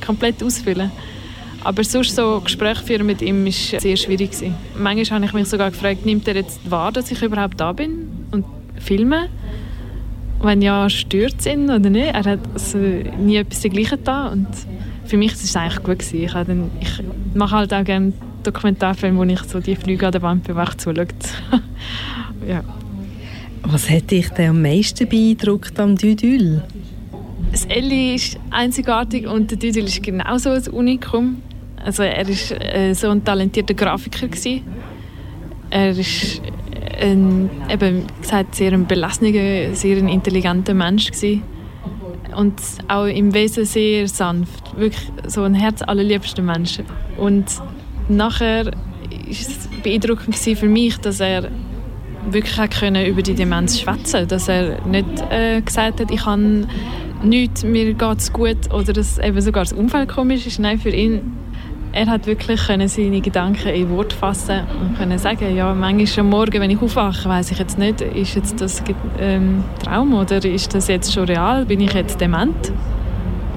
komplett 0.05 0.43
ausfüllen. 0.43 0.91
Aber 1.63 1.83
sonst 1.83 2.15
so 2.15 2.41
Gespräche 2.41 2.83
führen 2.83 3.05
mit 3.05 3.21
ihm 3.21 3.45
war 3.45 3.51
sehr 3.51 3.97
schwierig 3.97 4.31
gewesen. 4.31 4.55
Manchmal 4.77 5.19
habe 5.19 5.25
ich 5.25 5.33
mich 5.33 5.47
sogar 5.47 5.71
gefragt, 5.71 6.05
nimmt 6.05 6.27
er 6.27 6.35
jetzt 6.35 6.59
wahr, 6.69 6.91
dass 6.91 7.11
ich 7.11 7.21
überhaupt 7.21 7.59
da 7.59 7.71
bin 7.71 8.09
und 8.31 8.45
filme? 8.79 9.29
wenn 10.43 10.61
ja, 10.61 10.89
stört 10.89 11.35
es 11.39 11.45
ihn 11.45 11.69
oder 11.69 11.89
nicht. 11.89 12.13
Er 12.13 12.23
hat 12.23 12.39
also 12.53 12.77
nie 12.77 13.37
etwas 13.37 13.61
dergleichen 13.61 13.99
da 14.03 14.27
und 14.27 14.47
für 15.05 15.17
mich 15.17 15.31
war 15.31 15.43
es 15.43 15.55
eigentlich 15.55 15.83
gut. 15.83 15.99
Gewesen. 15.99 16.23
Ich, 16.23 16.31
dann, 16.31 16.71
ich 16.79 17.03
mache 17.33 17.55
halt 17.55 17.73
auch 17.73 17.83
gerne 17.83 18.13
Dokumentarfilme, 18.43 19.17
wo 19.19 19.23
ich 19.23 19.41
so 19.43 19.59
die 19.59 19.75
Flüge 19.75 20.05
an 20.05 20.11
der 20.11 20.21
Wand 20.21 20.43
bewegt 20.43 20.81
zuschaue. 20.81 21.07
ja. 22.47 22.63
Was 23.63 23.89
hat 23.89 24.09
dich 24.09 24.29
denn 24.29 24.49
am 24.49 24.61
meisten 24.61 25.07
beeindruckt 25.07 25.79
am 25.79 25.95
Düdül? 25.95 26.63
Das 27.51 27.65
Elli 27.65 28.15
ist 28.15 28.39
einzigartig 28.49 29.27
und 29.27 29.51
der 29.51 29.57
Düdül 29.59 29.83
ist 29.83 30.01
genauso 30.01 30.49
ein 30.49 30.67
Unikum. 30.69 31.37
Also 31.83 32.03
er 32.03 32.27
war 32.27 32.75
äh, 32.75 32.93
so 32.93 33.09
ein 33.09 33.23
talentierter 33.23 33.73
Grafiker. 33.73 34.27
Gewesen. 34.27 34.61
Er 35.69 35.91
ist 35.91 36.41
ein, 36.99 37.49
eben 37.69 38.05
gesagt, 38.21 38.55
sehr 38.55 38.73
ein 38.73 38.85
belassener, 38.87 39.73
sehr 39.73 39.97
ein 39.97 40.09
intelligenter 40.09 40.73
Mensch 40.73 41.07
gewesen. 41.11 41.43
und 42.35 42.61
auch 42.87 43.05
im 43.05 43.33
Wesen 43.33 43.65
sehr 43.65 44.07
sanft, 44.07 44.77
wirklich 44.77 45.11
so 45.27 45.43
ein 45.43 45.53
Herz 45.53 45.81
allerliebster 45.81 46.41
Mensch. 46.41 46.79
Und 47.17 47.45
nachher 48.07 48.65
war 48.65 48.73
es 49.29 49.67
beeindruckend 49.83 50.35
für 50.35 50.67
mich, 50.67 50.97
dass 50.97 51.19
er 51.19 51.49
wirklich 52.29 52.69
können 52.69 53.05
über 53.05 53.21
die 53.21 53.33
Demenz 53.33 53.79
schwätzen, 53.79 54.27
dass 54.27 54.47
er 54.47 54.85
nicht 54.85 55.07
äh, 55.29 55.61
gesagt 55.61 55.99
hat, 55.99 56.11
ich 56.11 56.25
habe 56.25 56.67
nichts, 57.23 57.63
mir 57.63 57.93
geht 57.93 58.17
es 58.17 58.31
gut 58.31 58.71
oder 58.73 58.93
dass 58.93 59.17
eben 59.17 59.41
sogar 59.41 59.63
das 59.63 59.73
Umfeld 59.73 60.09
komisch 60.09 60.45
ist. 60.45 60.59
Nein, 60.59 60.79
für 60.79 60.89
ihn 60.89 61.21
er 61.93 62.07
hat 62.07 62.25
wirklich 62.25 62.67
können 62.67 62.87
seine 62.87 63.21
Gedanken 63.21 63.69
in 63.69 63.89
Wort 63.89 64.13
fassen 64.13 64.61
und 64.79 64.97
können 64.97 65.17
sagen, 65.17 65.55
ja, 65.55 65.73
manchmal 65.73 66.25
am 66.25 66.29
Morgen, 66.29 66.61
wenn 66.61 66.69
ich 66.69 66.81
aufwache, 66.81 67.27
weiß 67.27 67.51
ich 67.51 67.59
jetzt 67.59 67.77
nicht, 67.77 68.01
ist 68.01 68.35
jetzt 68.35 68.61
das 68.61 68.81
ähm, 69.19 69.63
Traum 69.83 70.13
oder 70.13 70.43
ist 70.45 70.73
das 70.73 70.87
jetzt 70.87 71.13
schon 71.13 71.25
real? 71.25 71.65
Bin 71.65 71.81
ich 71.81 71.93
jetzt 71.93 72.21
dement? 72.21 72.71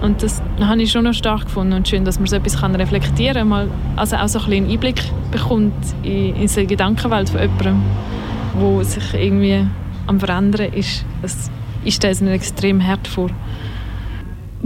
Und 0.01 0.23
das 0.23 0.43
habe 0.61 0.83
ich 0.83 0.91
schon 0.91 1.05
noch 1.05 1.15
stark 1.15 1.45
gefunden 1.45 1.75
und 1.75 1.89
schön, 1.89 2.05
dass 2.05 2.19
man 2.19 2.27
so 2.27 2.37
etwas 2.37 2.61
kann 2.61 2.75
reflektieren 2.75 3.51
kann, 3.51 3.71
also 3.97 4.17
auch 4.17 4.29
so 4.29 4.41
ein 4.41 4.53
einen 4.53 4.71
Einblick 4.71 5.03
bekommt 5.31 5.73
in, 6.03 6.37
in 6.37 6.47
die 6.47 6.67
Gedankenwelt 6.67 7.31
von 7.31 7.41
jemandem, 7.41 7.83
der 8.61 8.85
sich 8.85 9.15
irgendwie 9.15 9.67
am 10.07 10.21
Verändern 10.21 10.73
ist. 10.73 11.05
Das 11.23 11.51
ist 11.85 12.03
das 12.03 12.21
extrem 12.21 12.85
hart 12.85 13.07
vor. 13.07 13.31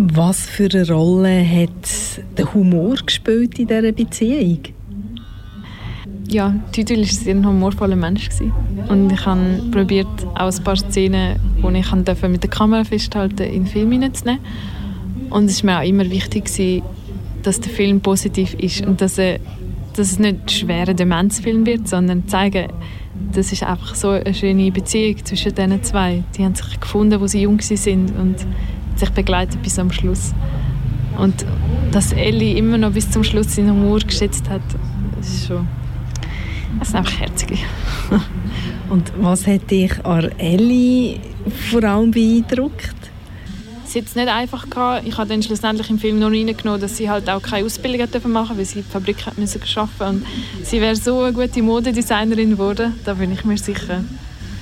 Was 0.01 0.47
für 0.47 0.69
eine 0.73 0.89
Rolle 0.89 1.45
hat 1.45 2.23
der 2.37 2.55
Humor 2.55 2.95
gespielt 3.05 3.59
in 3.59 3.67
dieser 3.67 3.91
Beziehung? 3.91 4.61
Ja, 6.29 6.55
Tüdel 6.71 6.99
war 6.99 7.29
ein 7.29 7.45
humorvoller 7.45 7.97
Mensch. 7.97 8.29
Und 8.89 9.11
ich 9.13 9.27
habe 9.27 9.61
probiert, 9.73 10.07
auch 10.37 10.57
ein 10.57 10.63
paar 10.63 10.77
Szenen, 10.77 11.41
die 11.61 11.79
ich 11.79 12.23
mit 12.29 12.43
der 12.45 12.51
Kamera 12.51 12.85
festhalten 12.85 13.43
in 13.43 13.65
den 13.65 13.67
Film 13.67 13.91
hineinzunehmen. 13.91 14.41
Und 15.31 15.47
es 15.47 15.65
war 15.65 15.73
mir 15.73 15.81
auch 15.81 15.89
immer 15.89 16.09
wichtig, 16.09 16.49
dass 17.43 17.61
der 17.61 17.73
Film 17.73 18.01
positiv 18.01 18.55
ist 18.55 18.87
und 18.87 19.01
dass, 19.01 19.19
er, 19.19 19.41
dass 19.95 20.13
es 20.13 20.21
nicht 20.21 20.43
ein 20.43 20.49
schwerer 20.49 20.95
Demenzfilm 20.95 21.67
wird, 21.67 21.89
sondern 21.89 22.29
zeigen, 22.29 22.69
das 23.33 23.51
ist 23.51 23.65
einfach 23.65 23.97
so 23.97 24.11
eine 24.11 24.33
schöne 24.33 24.71
Beziehung 24.71 25.17
zwischen 25.25 25.57
diesen 25.57 25.83
zwei. 25.83 26.23
Die 26.37 26.45
haben 26.45 26.55
sich 26.55 26.79
gefunden, 26.79 27.21
wo 27.21 27.27
sie 27.27 27.43
jung 27.43 27.61
sind 27.61 28.17
und 28.17 28.37
sich 28.99 29.11
begleitet 29.11 29.63
bis 29.63 29.79
am 29.79 29.91
Schluss. 29.91 30.35
Und 31.19 31.45
dass 31.91 32.13
Ellie 32.13 32.57
immer 32.57 32.79
noch 32.79 32.93
bis 32.93 33.11
zum 33.11 33.25
Schluss 33.25 33.55
seinen 33.55 33.71
Humor 33.71 33.99
geschätzt 34.01 34.49
hat, 34.49 34.63
ist 35.21 35.47
schon 35.47 35.67
das 36.79 36.89
ist 36.89 36.95
einfach 36.95 37.21
herzig. 37.21 37.65
Und 38.91 39.13
was 39.19 39.47
hat 39.47 39.71
dich 39.71 40.05
an 40.05 40.31
Ellie 40.39 41.19
vor 41.71 41.83
allem 41.85 42.11
beeindruckt? 42.11 42.95
Sie 43.85 43.99
hat 43.99 44.07
es 44.07 44.15
nicht 44.15 44.29
einfach 44.29 44.69
gehabt. 44.69 45.07
Ich 45.07 45.17
habe 45.17 45.29
dann 45.29 45.43
schlussendlich 45.43 45.89
im 45.89 45.99
Film 45.99 46.19
noch 46.19 46.31
reingenommen, 46.31 46.81
dass 46.81 46.99
sie 46.99 47.09
halt 47.09 47.29
auch 47.31 47.41
keine 47.41 47.65
Ausbildung 47.65 48.07
machen 48.33 48.57
durfte, 48.57 48.59
weil 48.59 48.65
sie 48.65 48.79
in 48.81 48.85
der 48.85 48.93
Fabrik 48.93 49.27
hat 49.27 49.39
müssen 49.39 49.61
arbeiten 49.77 50.17
Und 50.17 50.27
sie 50.63 50.81
wäre 50.81 50.95
so 50.95 51.23
eine 51.23 51.33
gute 51.33 51.63
Modedesignerin 51.63 52.51
geworden, 52.51 52.95
da 53.05 53.15
bin 53.15 53.33
ich 53.33 53.45
mir 53.45 53.57
sicher 53.57 54.05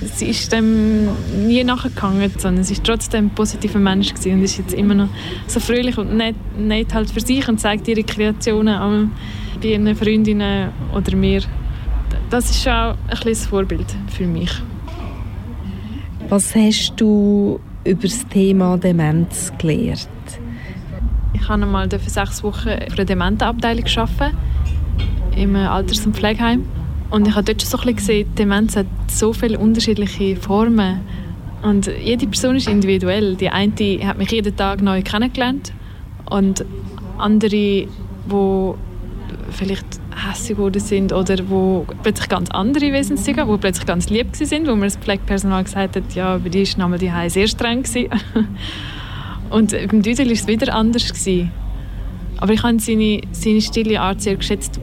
sie 0.01 0.27
ist 0.27 0.51
dem 0.51 1.09
nie 1.47 1.63
nachgegangen, 1.63 2.31
sondern 2.37 2.63
sie 2.63 2.73
ist 2.73 2.83
trotzdem 2.83 3.25
ein 3.25 3.29
positiver 3.29 3.79
Mensch 3.79 4.13
gewesen 4.13 4.33
und 4.33 4.43
ist 4.43 4.57
jetzt 4.57 4.73
immer 4.73 4.93
noch 4.93 5.09
so 5.47 5.59
fröhlich 5.59 5.97
und 5.97 6.15
nett, 6.15 6.35
nett 6.57 6.93
halt 6.93 7.09
für 7.09 7.21
sich 7.21 7.47
und 7.47 7.59
zeigt 7.59 7.87
ihre 7.87 8.03
Kreationen 8.03 9.11
bei 9.61 9.69
ihren 9.69 9.95
Freundinnen 9.95 10.69
oder 10.93 11.15
mir. 11.15 11.41
Das 12.29 12.49
ist 12.49 12.67
auch 12.67 12.95
ein 13.07 13.17
kleines 13.19 13.45
Vorbild 13.45 13.87
für 14.09 14.27
mich. 14.27 14.51
Was 16.29 16.53
hast 16.55 16.93
du 16.97 17.59
über 17.85 18.03
das 18.03 18.27
Thema 18.27 18.77
Demenz 18.77 19.51
gelernt? 19.57 20.09
Ich 21.33 21.47
habe 21.47 21.63
einmal 21.63 21.89
für 21.89 22.09
sechs 22.09 22.43
Wochen 22.43 22.69
für 22.69 22.97
eine 22.97 23.05
Dementenabteilung 23.05 23.85
arbeiten 23.95 24.37
im 25.35 25.55
Alters- 25.55 26.05
und 26.05 26.15
Pflegeheim. 26.15 26.65
Und 27.09 27.27
ich 27.27 27.35
habe 27.35 27.45
dort 27.45 27.61
schon 27.61 27.69
so 27.69 27.77
ein 27.77 27.95
bisschen 27.95 27.95
gesehen, 27.95 28.35
Demenz 28.35 28.75
hat 28.75 28.87
so 29.07 29.33
viele 29.33 29.57
unterschiedliche 29.57 30.35
Formen. 30.35 31.01
Und 31.63 31.87
jede 31.87 32.27
Person 32.27 32.55
ist 32.55 32.67
individuell. 32.67 33.35
Die 33.35 33.49
eine 33.49 33.73
hat 34.05 34.17
mich 34.17 34.31
jeden 34.31 34.55
Tag 34.55 34.81
neu 34.81 35.01
kennengelernt 35.01 35.73
und 36.29 36.65
andere, 37.17 37.49
die 37.49 37.87
vielleicht 39.51 39.85
hässlich 40.15 40.57
geworden 40.57 40.79
sind 40.79 41.13
oder 41.13 41.37
wo 41.49 41.85
plötzlich 42.03 42.29
ganz 42.29 42.49
andere 42.51 42.91
Wesenszüge 42.91 43.41
haben, 43.41 43.51
die 43.51 43.57
plötzlich 43.57 43.85
ganz 43.85 44.09
lieb 44.09 44.35
sind, 44.35 44.67
wo 44.67 44.75
mir 44.75 44.85
das 44.85 44.97
Pflegepersonal 44.97 45.63
gesagt 45.63 45.95
hat, 45.95 46.13
ja, 46.13 46.37
bei 46.37 46.49
dir 46.49 46.65
war 46.77 46.97
die 46.97 47.29
sehr 47.29 47.47
streng. 47.47 47.83
und 49.49 49.71
beim 49.71 50.01
Düdel 50.01 50.25
war 50.25 50.33
es 50.33 50.47
wieder 50.47 50.73
anders. 50.73 51.11
Aber 52.39 52.53
ich 52.53 52.63
habe 52.63 52.79
seine, 52.79 53.21
seine 53.31 53.61
stille 53.61 53.99
Art 53.99 54.21
sehr 54.21 54.35
geschätzt, 54.35 54.79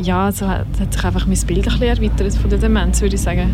ja, 0.00 0.30
so 0.32 0.46
hat, 0.48 0.66
hat 0.80 0.92
sich 0.92 1.04
einfach 1.04 1.26
mein 1.26 1.38
Bild 1.46 1.66
ein 1.66 1.78
bisschen 1.78 1.82
erweitert 1.82 2.34
von 2.34 2.50
der 2.50 2.58
Demenz, 2.58 3.00
würde 3.00 3.14
ich 3.14 3.20
sagen. 3.20 3.52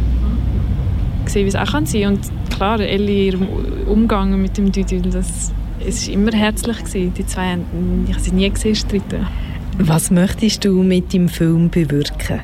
Gesehen, 1.24 1.44
wie 1.44 1.48
es 1.48 1.56
auch 1.56 1.70
kann 1.70 1.86
sein 1.86 2.06
Und 2.06 2.20
klar, 2.50 2.80
Ellie, 2.80 3.26
ihrem 3.26 3.46
Umgang 3.86 4.40
mit 4.40 4.56
dem 4.56 4.72
Düdül, 4.72 5.02
das 5.02 5.52
es 5.86 6.06
war 6.06 6.14
immer 6.14 6.32
herzlich. 6.32 6.78
Gewesen. 6.78 7.14
Die 7.14 7.26
zwei 7.26 7.52
haben, 7.52 8.06
sie 8.18 8.32
nie 8.32 8.50
gesehen 8.50 8.74
streiten. 8.74 9.26
Was 9.78 10.10
möchtest 10.10 10.64
du 10.64 10.82
mit 10.82 11.12
dem 11.12 11.28
Film 11.28 11.70
bewirken? 11.70 12.40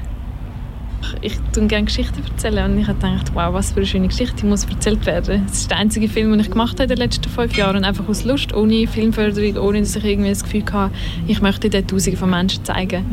Ich 1.20 1.38
tue 1.52 1.66
gerne 1.66 1.84
Geschichten 1.84 2.22
erzählen 2.24 2.70
und 2.70 2.78
ich 2.78 2.86
habe 2.86 2.98
gedacht, 2.98 3.32
wow, 3.34 3.52
was 3.52 3.72
für 3.72 3.78
eine 3.78 3.86
schöne 3.86 4.08
Geschichte 4.08 4.36
die 4.42 4.46
muss 4.46 4.64
erzählt 4.64 5.04
werden. 5.06 5.46
Es 5.50 5.60
ist 5.60 5.70
der 5.70 5.78
einzige 5.78 6.08
Film, 6.08 6.30
den 6.30 6.40
ich 6.40 6.50
gemacht 6.50 6.74
habe 6.74 6.84
in 6.84 6.88
den 6.90 6.98
letzten 6.98 7.28
fünf 7.28 7.56
Jahren 7.56 7.76
und 7.76 7.84
einfach 7.84 8.08
aus 8.08 8.24
Lust, 8.24 8.54
ohne 8.54 8.86
Filmförderung, 8.86 9.56
ohne 9.58 9.80
dass 9.80 9.96
ich 9.96 10.04
irgendwie 10.04 10.30
das 10.30 10.42
Gefühl 10.42 10.64
hatte, 10.72 10.94
ich 11.26 11.40
möchte 11.40 11.70
den 11.70 11.86
Tausenden 11.86 12.18
von 12.18 12.30
Menschen 12.30 12.64
zeigen 12.64 13.04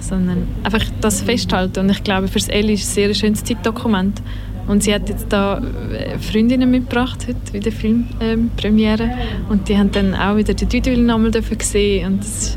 sondern 0.00 0.48
einfach 0.64 0.82
das 1.00 1.20
festhalten. 1.22 1.80
Und 1.80 1.90
ich 1.90 2.02
glaube, 2.02 2.28
für 2.28 2.40
Ellie 2.50 2.74
ist 2.74 2.84
es 2.84 2.90
ein 2.90 2.94
sehr 2.94 3.14
schönes 3.14 3.44
Zeitdokument. 3.44 4.20
Und 4.66 4.82
sie 4.82 4.94
hat 4.94 5.08
jetzt 5.08 5.26
da 5.30 5.58
äh, 5.58 6.18
Freundinnen 6.18 6.70
mitgebracht 6.70 7.26
heute 7.26 7.40
bei 7.52 7.58
der 7.58 7.72
Filmpremiere 7.72 9.02
ähm, 9.02 9.10
und 9.48 9.68
die 9.68 9.76
haben 9.76 9.90
dann 9.90 10.14
auch 10.14 10.36
wieder 10.36 10.54
den 10.54 10.68
Düdül 10.68 10.98
nochmal 10.98 11.32
gesehen 11.32 12.12
und 12.12 12.20
das 12.20 12.56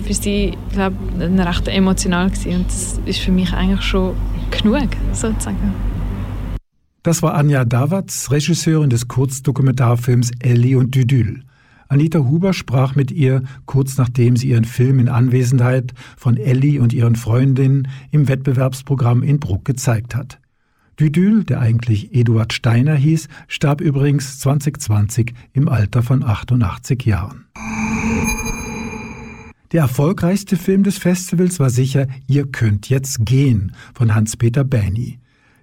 für 0.00 0.14
sie, 0.14 0.56
glaube 0.72 0.96
ich, 1.18 1.46
recht 1.46 1.68
emotional 1.68 2.30
gewesen. 2.30 2.56
und 2.56 2.66
das 2.66 3.00
ist 3.06 3.20
für 3.20 3.32
mich 3.32 3.52
eigentlich 3.52 3.82
schon 3.82 4.14
genug, 4.50 4.88
sozusagen. 5.12 5.74
Das 7.02 7.22
war 7.22 7.34
Anja 7.34 7.64
Davatz, 7.64 8.30
Regisseurin 8.30 8.90
des 8.90 9.08
Kurzdokumentarfilms 9.08 10.32
Ellie 10.40 10.76
und 10.76 10.94
Düdül. 10.94 11.44
Anita 11.88 12.20
Huber 12.20 12.52
sprach 12.52 12.94
mit 12.94 13.10
ihr 13.10 13.42
kurz 13.66 13.96
nachdem 13.96 14.36
sie 14.36 14.50
ihren 14.50 14.64
Film 14.64 15.00
in 15.00 15.08
Anwesenheit 15.08 15.92
von 16.16 16.36
Elli 16.36 16.78
und 16.78 16.92
ihren 16.92 17.16
Freundinnen 17.16 17.88
im 18.12 18.28
Wettbewerbsprogramm 18.28 19.22
in 19.22 19.40
Bruck 19.40 19.64
gezeigt 19.64 20.14
hat. 20.14 20.38
Düdül, 21.00 21.44
der 21.44 21.60
eigentlich 21.60 22.14
Eduard 22.14 22.52
Steiner 22.52 22.94
hieß, 22.94 23.28
starb 23.48 23.80
übrigens 23.80 24.38
2020 24.40 25.32
im 25.54 25.68
Alter 25.68 26.02
von 26.02 26.22
88 26.22 27.04
Jahren. 27.06 27.46
Der 29.72 29.82
erfolgreichste 29.82 30.56
Film 30.56 30.82
des 30.82 30.98
Festivals 30.98 31.60
war 31.60 31.70
sicher 31.70 32.08
Ihr 32.26 32.50
könnt 32.50 32.88
jetzt 32.88 33.24
gehen 33.24 33.70
von 33.94 34.16
Hans-Peter 34.16 34.64
Bähni. 34.64 35.20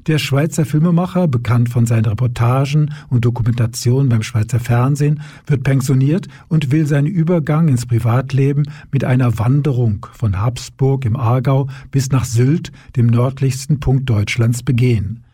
Der 0.08 0.18
Schweizer 0.18 0.66
Filmemacher, 0.66 1.28
bekannt 1.28 1.68
von 1.68 1.86
seinen 1.86 2.06
Reportagen 2.06 2.94
und 3.10 3.26
Dokumentationen 3.26 4.08
beim 4.08 4.24
Schweizer 4.24 4.62
Fernsehen, 4.62 5.22
wird 5.46 5.64
pensioniert 5.64 6.30
und 6.48 6.72
will 6.72 6.88
seinen 6.88 7.08
Übergang 7.08 7.68
ins 7.68 7.86
Privatleben 7.86 8.64
mit 8.94 9.04
einer 9.04 9.38
Wanderung 9.40 10.06
von 10.14 10.40
Habsburg 10.40 11.04
im 11.04 11.18
Aargau 11.18 11.68
bis 11.92 12.10
nach 12.10 12.24
Sylt, 12.24 12.72
dem 12.96 13.08
nördlichsten 13.08 13.82
Punkt 13.82 14.10
Deutschlands, 14.10 14.64
begehen. 14.64 15.26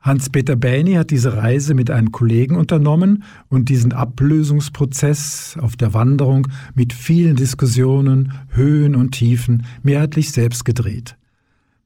Hans-Peter 0.00 0.54
Bähni 0.54 0.94
hat 0.94 1.10
diese 1.10 1.36
Reise 1.36 1.74
mit 1.74 1.90
einem 1.90 2.12
Kollegen 2.12 2.56
unternommen 2.56 3.24
und 3.48 3.68
diesen 3.68 3.92
Ablösungsprozess 3.92 5.58
auf 5.60 5.76
der 5.76 5.92
Wanderung 5.92 6.46
mit 6.74 6.92
vielen 6.92 7.36
Diskussionen, 7.36 8.32
Höhen 8.50 8.94
und 8.94 9.10
Tiefen 9.10 9.64
mehrheitlich 9.82 10.30
selbst 10.30 10.64
gedreht. 10.64 11.16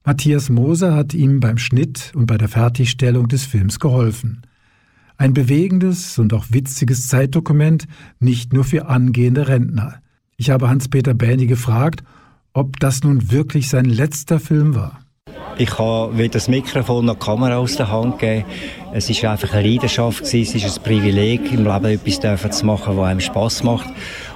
Matthias 0.04 0.50
Moser 0.50 0.94
hat 0.94 1.14
ihm 1.14 1.40
beim 1.40 1.58
Schnitt 1.58 2.12
und 2.14 2.26
bei 2.26 2.36
der 2.36 2.48
Fertigstellung 2.48 3.28
des 3.28 3.44
Films 3.44 3.80
geholfen. 3.80 4.42
Ein 5.16 5.32
bewegendes 5.32 6.18
und 6.18 6.34
auch 6.34 6.46
witziges 6.50 7.06
Zeitdokument, 7.06 7.86
nicht 8.18 8.52
nur 8.52 8.64
für 8.64 8.88
angehende 8.88 9.48
Rentner. 9.48 10.02
Ich 10.36 10.50
habe 10.50 10.68
Hans-Peter 10.68 11.14
Bähni 11.14 11.46
gefragt, 11.46 12.02
ob 12.52 12.78
das 12.80 13.04
nun 13.04 13.30
wirklich 13.30 13.68
sein 13.68 13.84
letzter 13.84 14.40
Film 14.40 14.74
war. 14.74 15.01
Ich 15.58 15.78
habe 15.78 16.16
weder 16.16 16.32
das 16.32 16.48
Mikrofon 16.48 17.04
noch 17.04 17.14
die 17.14 17.24
Kamera 17.24 17.58
aus 17.58 17.76
der 17.76 17.90
Hand 17.90 18.18
gegeben. 18.18 18.44
Es 18.92 19.22
war 19.22 19.32
einfach 19.32 19.52
eine 19.52 19.68
Leidenschaft, 19.68 20.22
es 20.22 20.34
ist 20.34 20.64
ein 20.64 20.82
Privileg, 20.82 21.52
im 21.52 21.64
Leben 21.64 21.84
etwas 21.86 22.58
zu 22.58 22.66
machen, 22.66 22.96
was 22.96 23.06
einem 23.06 23.20
Spass 23.20 23.62
macht. 23.62 23.88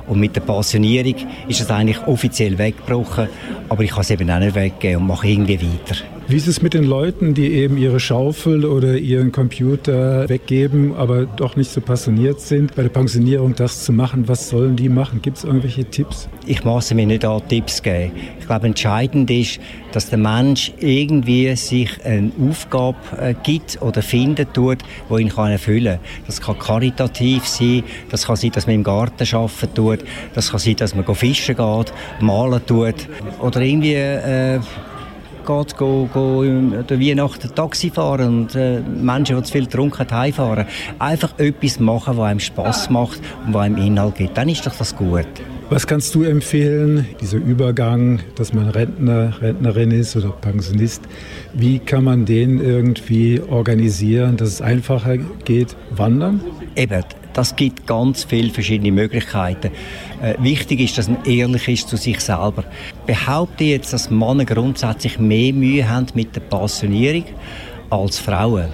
Und 0.07 0.21
mit 0.21 0.37
der 0.37 0.43
Pensionierung 0.43 1.17
ist 1.49 1.61
es 1.61 1.71
eigentlich 1.71 2.07
offiziell 2.07 2.59
weggebrochen, 2.59 3.29
aber 3.69 3.83
ich 3.83 3.91
kann 3.91 4.03
es 4.03 4.11
eben 4.11 4.31
auch 4.31 4.39
nicht 4.39 4.55
weggeben 4.55 5.03
und 5.03 5.09
mache 5.09 5.27
irgendwie 5.29 5.61
weiter. 5.61 6.16
Wie 6.29 6.35
ist 6.35 6.49
es 6.49 6.61
mit 6.61 6.75
den 6.75 6.83
Leuten, 6.83 7.35
die 7.35 7.53
eben 7.53 7.79
ihre 7.79 8.01
Schaufel 8.01 8.65
oder 8.65 8.97
ihren 8.97 9.31
Computer 9.31 10.29
weggeben, 10.29 10.93
aber 10.97 11.25
doch 11.25 11.55
nicht 11.55 11.71
so 11.71 11.81
passioniert 11.81 12.41
sind, 12.41 12.75
bei 12.75 12.83
der 12.83 12.89
Pensionierung 12.89 13.55
das 13.55 13.85
zu 13.85 13.93
machen? 13.93 14.27
Was 14.27 14.49
sollen 14.49 14.75
die 14.75 14.89
machen? 14.89 15.23
Gibt 15.23 15.37
es 15.37 15.45
irgendwelche 15.45 15.85
Tipps? 15.85 16.29
Ich 16.45 16.65
maße 16.65 16.97
mir 16.97 17.07
nicht 17.07 17.25
an 17.25 17.43
Tipps 17.49 17.81
geben. 17.81 18.11
Ich 18.41 18.47
glaube, 18.47 18.67
entscheidend 18.67 19.31
ist, 19.31 19.61
dass 19.93 20.11
der 20.11 20.19
Mensch 20.19 20.73
irgendwie 20.81 21.55
sich 21.55 22.05
eine 22.05 22.33
Aufgabe 22.51 22.99
äh, 23.21 23.35
gibt 23.45 23.81
oder 23.81 24.03
finden 24.03 24.49
tut, 24.53 24.79
die 25.09 25.23
ihn 25.23 25.29
kann 25.29 25.53
erfüllen 25.53 26.01
kann. 26.01 26.25
Das 26.27 26.41
kann 26.41 26.59
karitativ 26.59 27.47
sein, 27.47 27.85
das 28.11 28.27
kann 28.27 28.35
sein, 28.35 28.51
dass 28.51 28.67
man 28.67 28.75
im 28.75 28.83
Garten 28.83 29.33
arbeiten 29.33 29.75
tut, 29.77 30.01
das 30.35 30.51
kann 30.51 30.59
sein, 30.59 30.75
dass 30.75 30.93
man 30.93 31.05
fischen 31.15 31.55
geht, 31.55 31.93
malen 32.19 32.67
tut 32.67 33.07
oder 33.41 33.61
irgendwie 33.61 33.95
äh, 33.95 34.59
geht, 35.47 35.77
go, 35.77 36.09
go 36.13 36.43
der 36.45 37.01
Weihnachten 37.01 37.55
Taxi 37.55 37.91
fahren 37.91 38.41
und 38.41 38.55
äh, 38.55 38.81
Menschen, 38.81 39.37
die 39.37 39.43
zu 39.45 39.53
viel 39.53 39.65
getrunken 39.65 40.01
haben, 40.01 40.11
heimfahren. 40.11 40.67
Einfach 40.99 41.39
etwas 41.39 41.81
machen, 41.81 42.17
was 42.17 42.27
einem 42.27 42.41
Spass 42.41 42.91
macht 42.91 43.21
und 43.47 43.55
was 43.55 43.63
einem 43.63 43.79
Inhalt 43.79 44.17
gibt. 44.17 44.37
Dann 44.37 44.49
ist 44.49 44.67
doch 44.67 44.77
das 44.77 44.95
gut. 44.95 45.27
Was 45.69 45.89
kannst 45.89 46.15
du 46.15 46.23
empfehlen, 46.23 47.07
dieser 47.21 47.39
Übergang, 47.39 48.21
dass 48.37 48.53
man 48.53 48.69
Rentner, 48.69 49.33
Rentnerin 49.41 49.91
ist 49.91 50.15
oder 50.15 50.31
Pensionist, 50.31 51.03
wie 51.55 51.81
kann 51.81 52.05
man 52.05 52.25
den 52.25 52.61
irgendwie 52.61 53.41
organisieren, 53.41 54.37
dass 54.37 54.49
es 54.51 54.63
einfacher 54.63 55.17
geht, 55.45 55.77
wandern? 55.91 56.41
Eben, 56.77 57.03
das 57.37 57.55
gibt 57.55 57.87
ganz 57.87 58.25
viele 58.25 58.51
verschiedene 58.51 58.91
Möglichkeiten. 58.91 59.71
Äh, 60.23 60.35
wichtig 60.39 60.81
ist, 60.81 60.97
dass 60.97 61.09
man 61.09 61.23
ehrlich 61.25 61.69
ist 61.69 61.89
zu 61.89 61.99
sich 61.99 62.19
selber. 62.21 62.65
Behaupte 63.05 63.65
jetzt, 63.65 63.93
dass 63.93 64.11
Männer 64.11 64.47
grundsätzlich 64.47 65.19
mehr 65.19 65.53
Mühe 65.53 65.87
haben 65.87 66.07
mit 66.15 66.35
der 66.35 66.41
Pensionierung 66.41 67.25
als 67.91 68.19
Frauen. 68.19 68.69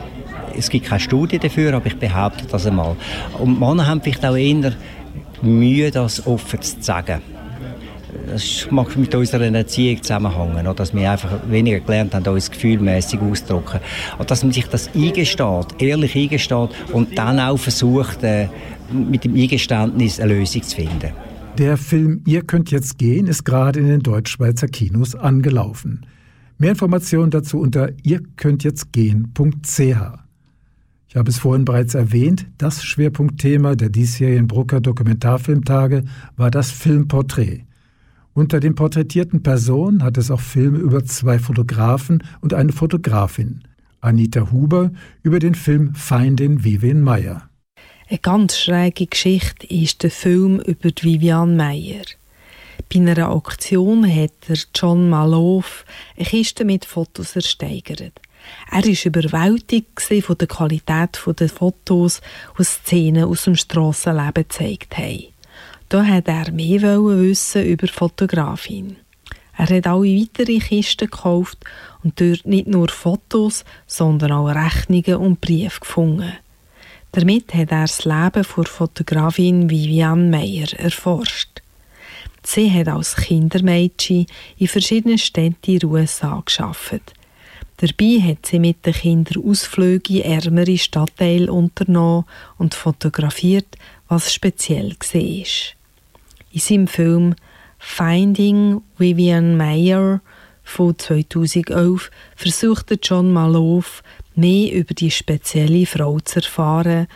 Es 0.57 0.71
gibt 0.71 0.87
keine 0.87 1.01
Studie 1.01 1.41
dafür, 1.41 1.75
aber 1.75 1.87
ich 1.87 1.97
behaupte 1.97 2.47
das 2.47 2.67
einmal. 2.67 2.95
Und 3.39 3.59
Männer 3.59 3.89
haben 3.89 4.01
vielleicht 4.01 4.25
auch 4.25 4.37
eher 4.37 4.73
Mühe, 5.43 5.91
das 5.91 6.25
offen 6.25 6.63
zu 6.63 6.81
sagen. 6.81 7.21
Das 8.33 8.67
mag 8.71 8.97
mit 8.97 9.15
unserer 9.15 9.43
Erziehung 9.55 10.03
zusammenhängen, 10.03 10.75
dass 10.75 10.95
wir 10.95 11.11
einfach 11.11 11.39
weniger 11.51 11.81
gelernt 11.81 12.15
haben, 12.15 12.27
uns 12.27 12.51
gefühlmäßig 12.51 13.21
auszudrücken. 13.21 13.81
Und 14.17 14.31
dass 14.31 14.43
man 14.43 14.53
sich 14.53 14.67
das 14.69 14.89
eingesteht, 14.95 15.67
ehrlich 15.79 16.17
eingesteht 16.17 16.71
und 16.95 17.19
dann 17.19 17.39
auch 17.39 17.59
versucht, 17.59 18.23
äh, 18.23 18.49
mit 18.91 19.25
dem 19.25 19.35
Eingeständnis 19.35 20.19
eine 20.19 20.33
Lösung 20.33 20.63
zu 20.63 20.77
finden. 20.77 21.13
Der 21.59 21.77
Film 21.77 22.23
Ihr 22.27 22.41
könnt 22.43 22.71
jetzt 22.71 22.97
gehen 22.97 23.27
ist 23.27 23.45
gerade 23.45 23.81
in 23.81 23.89
den 23.89 24.01
Deutschschweizer 24.01 24.67
Kinos 24.69 25.15
angelaufen. 25.15 26.07
Mehr 26.57 26.71
Informationen 26.71 27.31
dazu 27.31 27.61
unter 27.61 27.91
ihrkönntjetztgehen.ch. 28.03 29.79
Ich 31.09 31.17
habe 31.17 31.29
es 31.29 31.37
vorhin 31.37 31.67
bereits 31.67 31.93
erwähnt, 31.95 32.47
das 32.57 32.83
Schwerpunktthema 32.83 33.75
der 33.75 33.91
diesjährigen 33.91 34.47
Brucker 34.47 34.81
Dokumentarfilmtage 34.81 36.05
war 36.39 36.51
das 36.51 36.71
Filmporträt. 36.71 37.67
Unter 38.35 38.61
den 38.61 38.75
porträtierten 38.75 39.43
Personen 39.43 40.03
hat 40.03 40.17
es 40.17 40.31
auch 40.31 40.41
Filme 40.41 40.79
über 40.79 41.05
zwei 41.05 41.39
Fotografen 41.39 42.25
und 42.41 42.55
eine 42.55 42.73
Fotografin. 42.73 43.63
Anita 44.01 44.51
Huber 44.51 44.91
über 45.23 45.39
den 45.39 45.55
Film 45.55 45.95
Feindin 45.95 46.65
Vivian 46.65 47.03
Meyer. 47.03 47.49
Eine 48.09 48.19
ganz 48.19 48.59
schräge 48.59 49.07
Geschichte 49.07 49.67
ist 49.67 50.03
der 50.03 50.11
Film 50.11 50.61
über 50.61 50.91
Vivian 51.01 51.57
Meyer. 51.57 52.05
Bei 52.93 53.01
einer 53.01 53.31
Auktion 53.31 54.05
hat 54.05 54.33
der 54.49 54.59
John 54.75 55.09
Malouf 55.09 55.85
eine 56.17 56.27
Kiste 56.27 56.65
mit 56.65 56.85
Fotos 56.85 57.37
ersteigert. 57.37 58.21
Er 58.71 58.83
war 58.83 59.07
überwältigt 59.07 60.01
von 60.01 60.39
der 60.39 60.49
Qualität 60.49 61.21
der 61.39 61.49
Fotos 61.49 62.21
und 62.59 62.67
Szenen 62.67 63.25
aus 63.25 63.45
dem 63.45 63.57
Strassenleben 63.57 64.35
gezeigt 64.35 64.99
haben. 64.99 65.32
Da 65.93 66.07
hat 66.07 66.27
er 66.27 66.51
mehr 66.53 67.05
wissen 67.05 67.67
über 67.67 67.87
Fotografin. 67.87 68.97
Er 69.59 69.69
hat 69.69 69.87
alle 69.87 70.21
weitere 70.21 70.59
Kisten 70.59 71.11
gekauft 71.11 71.59
und 72.03 72.19
dort 72.19 72.47
nicht 72.47 72.67
nur 72.67 72.89
Fotos, 72.89 73.67
sondern 73.87 74.33
auch 74.33 74.49
Rechnungen 74.49 75.17
und 75.17 75.43
Briefe 75.43 75.81
gefunden. 75.81 76.33
Damit 77.11 77.53
hat 77.53 77.73
er 77.73 77.83
das 77.83 78.07
Leben 78.07 78.31
der 78.33 78.65
Fotografin 78.65 79.69
Vivian 79.69 80.31
Meyer 80.31 80.73
erforscht. 80.79 81.61
Sie 82.43 82.73
hat 82.73 82.89
als 82.89 83.15
Kindermädchen 83.15 84.25
in 84.57 84.69
verschiedenen 84.69 85.19
Städten 85.19 85.73
in 85.73 85.85
USA 85.85 86.43
gearbeitet. 86.47 87.13
Dabei 87.77 88.19
hat 88.23 88.47
sie 88.47 88.61
mit 88.61 88.87
den 88.87 88.95
Kindern 88.95 89.45
Ausflüge 89.45 90.23
in 90.23 90.41
ärmere 90.41 90.79
Stadtteile 90.79 91.53
unternommen 91.53 92.25
und 92.57 92.75
fotografiert, 92.75 93.77
was 94.09 94.33
speziell 94.33 94.97
war. 94.99 95.82
In 96.53 96.61
seinem 96.61 96.87
Film 96.87 97.35
Finding 97.79 98.83
Vivian 98.99 99.57
Mayer 99.57 100.21
von 100.63 100.99
2011 100.99 102.11
versuchte 102.37 102.99
John 103.03 103.33
Malouf, 103.33 104.03
mehr 104.35 104.73
über 104.73 104.93
die 104.93 105.11
spezielle 105.11 105.87
Frau 105.87 106.21
zu 106.21 106.41
erfahren, 106.41 107.09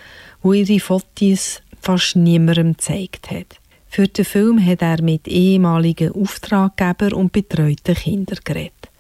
wo 0.43 0.55
ihre 0.55 0.81
Fotos 0.81 1.61
fast 1.81 2.17
niemandem 2.17 2.73
gezeigt 2.73 3.31
hat. 3.31 3.61
Für 3.89 4.09
den 4.09 4.25
Film 4.25 4.65
hat 4.65 4.81
er 4.81 5.03
mit 5.03 5.29
ehemaligen 5.29 6.13
Auftraggebern 6.13 7.13
und 7.13 7.33
betreuten 7.33 7.95
Kindern 7.95 8.39
geredet. 8.43 8.91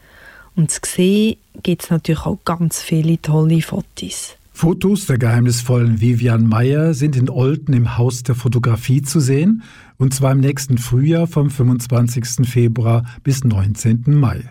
Und 0.54 0.70
zu 0.70 0.80
sehen 0.84 1.36
gibt 1.62 1.84
es 1.84 1.90
natürlich 1.90 2.26
auch 2.26 2.38
ganz 2.44 2.82
viele 2.82 3.20
tolle 3.20 3.62
Fotos. 3.62 4.36
Fotos 4.58 5.04
der 5.04 5.18
geheimnisvollen 5.18 6.00
Vivian 6.00 6.46
Meyer 6.46 6.94
sind 6.94 7.14
in 7.14 7.28
Olten 7.28 7.74
im 7.74 7.98
Haus 7.98 8.22
der 8.22 8.34
Fotografie 8.34 9.02
zu 9.02 9.20
sehen, 9.20 9.62
und 9.98 10.14
zwar 10.14 10.32
im 10.32 10.40
nächsten 10.40 10.78
Frühjahr 10.78 11.26
vom 11.26 11.50
25. 11.50 12.48
Februar 12.48 13.04
bis 13.22 13.44
19. 13.44 14.04
Mai. 14.18 14.44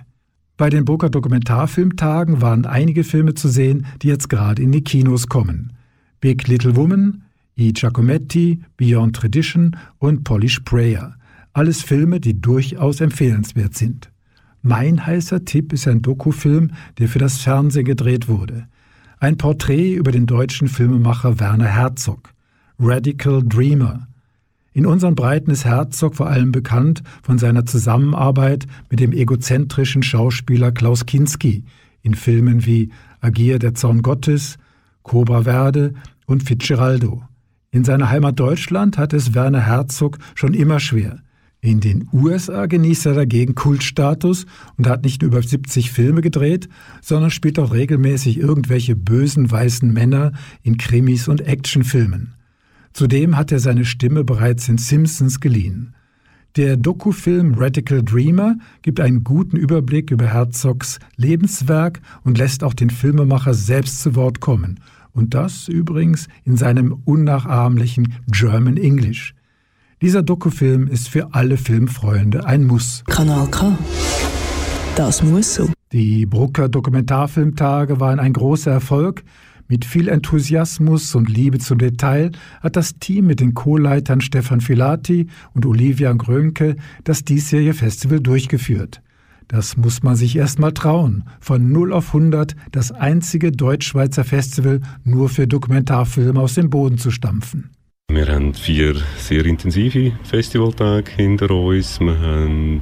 Bei 0.58 0.70
den 0.70 0.86
Burger 0.86 1.10
Dokumentarfilmtagen 1.10 2.39
waren 2.39 2.68
einige 2.68 3.04
Filme 3.04 3.34
zu 3.34 3.48
sehen, 3.50 3.88
die 4.04 4.10
jetzt 4.10 4.30
gerade 4.30 4.62
in 4.62 4.72
die 4.72 4.84
Kinos 4.84 5.26
kommen. 5.26 5.74
Big 6.22 6.48
Little 6.48 6.76
Woman, 6.76 7.24
E. 7.56 7.72
Giacometti, 7.72 8.62
Beyond 8.78 9.15
Tradition 9.15 9.76
und 9.98 10.24
Polly 10.24 10.50
Sprayer. 10.50 11.15
Alles 11.52 11.82
Filme, 11.82 12.20
die 12.20 12.39
durchaus 12.39 13.02
empfehlenswert 13.02 13.74
sind. 13.74 14.12
Mein 14.62 15.04
heißer 15.04 15.46
Tipp 15.46 15.74
ist 15.74 15.88
ein 15.88 16.04
Dokufilm, 16.04 16.74
der 17.00 17.08
für 17.08 17.18
das 17.18 17.39
Fernsehen 17.39 17.86
gedreht 17.86 18.28
wurde. 18.28 18.68
Ein 19.19 19.38
Porträt 19.38 19.93
über 19.93 20.12
den 20.12 20.25
deutschen 20.25 20.67
Filmemacher 20.67 21.39
Werner 21.39 21.67
Herzog. 21.67 22.34
Radical 22.78 23.43
Dreamer. 23.43 24.08
In 24.73 24.86
unseren 24.86 25.15
Breiten 25.15 25.51
ist 25.51 25.63
Herzog 25.63 26.15
vor 26.15 26.28
allem 26.28 26.51
bekannt 26.51 27.01
von 27.23 27.38
seiner 27.38 27.65
Zusammenarbeit 27.65 28.67
mit 28.89 28.99
dem 28.99 29.13
egozentrischen 29.13 30.04
Schauspieler 30.04 30.73
Klaus 30.73 31.06
Kinski 31.06 31.63
in 32.01 32.13
Filmen 32.13 32.65
wie 32.65 32.91
Agier 33.21 33.58
der 33.58 33.73
Zorn 33.73 34.01
Gottes, 34.01 34.58
Cobra 35.04 35.43
Verde 35.43 35.93
und 36.25 36.43
Fitzgeraldo. 36.43 37.23
In 37.71 37.86
seiner 37.86 38.10
Heimat 38.10 38.38
Deutschland 38.38 38.97
hat 38.97 39.13
es 39.13 39.34
Werner 39.34 39.62
Herzog 39.62 40.17
schon 40.36 40.54
immer 40.54 40.82
schwer. 40.82 41.19
In 41.65 41.80
den 41.80 42.08
USA 42.13 42.67
genießt 42.67 43.08
er 43.08 43.15
dagegen 43.15 43.56
Kultstatus 43.56 44.45
und 44.78 44.86
hat 44.86 45.04
nicht 45.04 45.23
nur 45.23 45.32
über 45.32 45.41
70 45.41 45.89
Filme 45.89 46.21
gedreht, 46.21 46.69
sondern 47.01 47.32
spielt 47.32 47.58
auch 47.58 47.73
regelmäßig 47.73 48.38
irgendwelche 48.38 48.95
bösen 48.95 49.49
weißen 49.49 49.91
Männer 49.91 50.32
in 50.62 50.78
Krimis 50.78 51.28
und 51.28 51.41
Actionfilmen. 51.41 52.36
Zudem 52.93 53.36
hat 53.36 53.51
er 53.51 53.58
seine 53.58 53.84
Stimme 53.84 54.23
bereits 54.23 54.69
in 54.69 54.78
Simpsons 54.78 55.39
geliehen. 55.39 55.95
Der 56.56 56.78
Dokufilm 56.78 57.56
Radical 57.56 58.04
Dreamer 58.04 58.58
gibt 58.84 58.99
einen 58.99 59.23
guten 59.23 59.58
Überblick 59.58 60.12
über 60.12 60.28
Herzogs 60.28 60.99
Lebenswerk 61.15 61.99
und 62.23 62.38
lässt 62.38 62.63
auch 62.63 62.75
den 62.75 62.91
Filmemacher 62.91 63.56
selbst 63.56 64.04
zu 64.04 64.13
Wort 64.13 64.39
kommen. 64.39 64.82
Und 65.13 65.34
das 65.34 65.67
übrigens 65.67 66.28
in 66.43 66.58
seinem 66.58 66.93
unnachahmlichen 67.06 68.13
German 68.28 68.78
English. 68.78 69.34
Dieser 70.06 70.22
Dokufilm 70.22 70.86
ist 70.86 71.10
für 71.10 71.34
alle 71.34 71.58
Filmfreunde 71.58 72.46
ein 72.46 72.65
Muss. 72.65 73.04
Kanal 73.08 73.48
K. 73.48 73.76
Das 74.96 75.24
muss 75.24 75.56
so. 75.56 75.72
Die 75.91 76.28
Brucker 76.28 76.70
Dokumentarfilmtage 76.70 78.00
waren 78.00 78.20
ein 78.20 78.34
großer 78.34 78.70
Erfolg. 78.70 79.24
Mit 79.68 79.84
viel 79.84 80.08
Enthusiasmus 80.08 81.15
und 81.15 81.28
Liebe 81.28 81.58
zum 81.58 81.80
Detail 81.80 82.34
hat 82.62 82.76
das 82.76 83.00
Team 83.00 83.26
mit 83.26 83.39
den 83.39 83.56
Co-Leitern 83.56 84.22
Stefan 84.22 84.62
Filati 84.62 85.26
und 85.56 85.65
Olivia 85.65 86.13
Grönke 86.13 86.76
das 87.04 87.24
diesjährige 87.24 87.74
Festival 87.74 88.20
durchgeführt. 88.20 89.02
Das 89.48 89.76
muss 89.76 90.04
man 90.04 90.15
sich 90.15 90.36
erst 90.36 90.60
mal 90.60 90.72
trauen. 90.72 91.24
Von 91.39 91.72
0 91.72 91.91
auf 91.94 92.13
100 92.13 92.56
das 92.72 92.91
einzige 92.91 93.52
Deutsch-Schweizer 93.52 94.24
Festival 94.24 94.82
nur 95.03 95.30
für 95.30 95.47
Dokumentarfilme 95.47 96.39
aus 96.39 96.53
dem 96.53 96.70
Boden 96.70 96.99
zu 96.99 97.10
stampfen. 97.10 97.72
Wir 98.16 98.30
haben 98.30 98.53
vier 98.53 98.95
sehr 99.18 99.45
intensive 99.45 100.14
Festivaltage 100.24 101.12
hinter 101.18 101.51
uns. 101.51 101.99
Wir 101.99 102.18
haben 102.18 102.82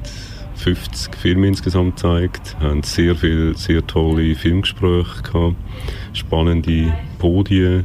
50 0.54 1.16
Filme 1.16 1.48
insgesamt 1.48 1.96
gezeigt, 1.96 2.56
haben 2.60 2.84
sehr 2.84 3.16
viele 3.16 3.54
sehr 3.54 3.84
tolle 3.84 4.36
Filmgespräche 4.36 5.22
gehabt, 5.22 5.56
spannende 6.12 6.96
Podien 7.18 7.84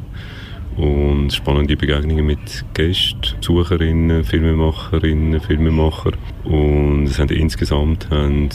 und 0.78 1.34
spannende 1.34 1.76
Begegnungen 1.76 2.28
mit 2.28 2.66
Gästen, 2.76 3.20
Besucherinnen, 3.40 4.24
Filmemacherinnen, 4.24 5.42
Filmemacher 5.42 6.12
und 6.44 7.06
es 7.06 7.18
haben 7.18 7.30
insgesamt 7.30 8.12
haben 8.12 8.50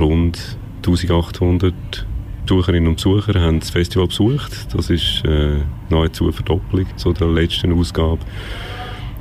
rund 0.00 0.56
1800 0.78 1.74
Besucherinnen 2.46 2.88
und 2.88 2.96
Besucher 2.96 3.40
haben 3.40 3.60
das 3.60 3.70
Festival 3.70 4.06
besucht. 4.06 4.74
Das 4.74 4.88
ist 4.88 5.24
äh, 5.24 5.56
nahezu 5.90 6.24
eine 6.24 6.32
Verdopplung 6.32 6.86
zu 6.96 7.12
der 7.12 7.28
letzten 7.28 7.72
Ausgabe. 7.72 8.20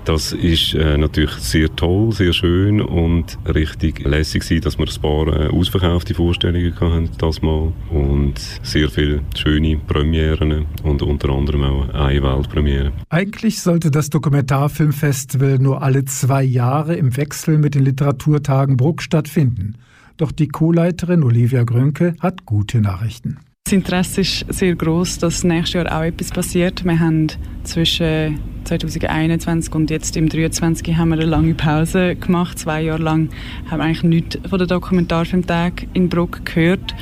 Das 0.06 0.34
ist 0.34 0.76
äh, 0.76 1.00
natürlich 1.00 1.32
sehr 1.32 1.76
toll, 1.76 2.12
sehr 2.12 2.32
schön 2.32 2.80
und 2.80 3.40
richtig 3.48 4.06
lässig 4.06 4.44
gewesen, 4.44 4.62
dass 4.62 4.78
wir 4.78 4.86
ein 4.86 5.02
paar 5.02 5.28
äh, 5.28 5.48
ausverkaufte 5.48 6.14
Vorstellungen 6.14 6.80
hatten 6.80 7.10
das 7.18 7.42
Mal 7.42 7.74
und 7.90 8.36
sehr 8.62 8.92
viele 8.92 9.22
schöne 9.36 9.78
Premieren 9.78 10.68
und 10.84 11.02
unter 11.02 11.30
anderem 11.30 11.64
auch 11.64 11.90
eine 11.96 12.22
Weltpremiere. 12.22 12.92
Eigentlich 13.10 13.60
sollte 13.60 13.90
das 13.90 14.12
Dokumentarfilmfestival 14.12 15.58
nur 15.58 15.82
alle 15.82 16.06
zwei 16.06 16.44
Jahre 16.44 16.96
im 16.96 17.18
Wechsel 17.18 17.58
mit 17.58 17.74
den 17.74 17.84
Literaturtagen 17.86 18.78
Bruck 18.78 19.02
stattfinden. 19.02 19.74
Doch 20.18 20.32
die 20.32 20.47
Co-Leiterin 20.47 21.24
Olivia 21.24 21.63
Grönke 21.63 22.16
hat 22.20 22.45
gute 22.45 22.80
Nachrichten. 22.80 23.38
Das 23.66 23.74
Interesse 23.74 24.22
ist 24.22 24.45
sehr 24.49 24.76
groß, 24.76 25.18
dass 25.18 25.43
nächstes 25.43 25.74
Jahr 25.74 25.97
auch 25.97 26.03
etwas 26.03 26.30
passiert. 26.30 26.86
Wir 26.86 26.99
haben 26.99 27.28
zwischen 27.63 28.39
2021 28.63 29.74
und 29.74 29.89
jetzt 29.89 30.16
im 30.16 30.30
2023 30.30 30.95
haben 30.95 31.09
wir 31.09 31.16
eine 31.16 31.26
lange 31.26 31.55
Pause 31.55 32.16
gemacht. 32.16 32.59
Zwei 32.59 32.84
Jahre 32.84 33.01
lang 33.01 33.30
haben 33.70 33.80
wir 33.80 33.86
eigentlich 33.86 34.03
nichts 34.03 34.38
von 34.47 34.59
den 34.59 34.68
Dokumentarfilmtagen 34.68 35.89
in 35.93 36.09
Bruck 36.09 36.45
gehört. 36.45 36.93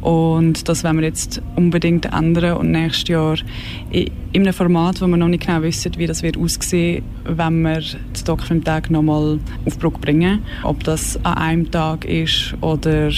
Und 0.00 0.68
das 0.68 0.82
wollen 0.82 0.98
wir 0.98 1.04
jetzt 1.04 1.42
unbedingt 1.56 2.06
ändern 2.06 2.56
und 2.56 2.70
nächstes 2.70 3.08
Jahr 3.08 3.36
in 3.90 4.10
einem 4.32 4.52
Format, 4.52 5.02
wo 5.02 5.06
wir 5.06 5.16
noch 5.16 5.28
nicht 5.28 5.46
genau 5.46 5.62
wissen, 5.62 5.92
wie 5.98 6.06
das 6.06 6.22
wird 6.22 6.38
aussehen, 6.38 7.04
wenn 7.24 7.62
wir 7.62 7.80
den 7.80 8.24
Dokumentartag 8.24 8.90
nochmal 8.90 9.38
auf 9.66 9.78
Bruck 9.78 10.00
bringen. 10.00 10.42
Ob 10.62 10.82
das 10.84 11.22
an 11.24 11.34
einem 11.34 11.70
Tag 11.70 12.06
ist 12.06 12.54
oder 12.62 13.10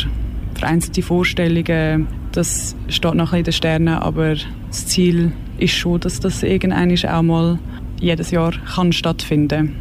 vereinzelte 0.55 1.03
Vorstellungen, 1.03 2.09
das 2.33 2.75
steht 2.89 3.15
noch 3.15 3.33
in 3.33 3.45
den 3.45 3.53
Sternen, 3.53 3.95
aber 3.95 4.35
das 4.69 4.87
Ziel 4.87 5.33
ist 5.59 5.75
schon, 5.75 6.01
dass 6.01 6.19
das 6.19 6.43
irgendwann 6.43 6.97
auch 7.07 7.23
mal 7.23 7.59
jedes 8.01 8.33
Jahr 8.33 8.53
kann 8.75 8.93
stattfinden 8.93 9.77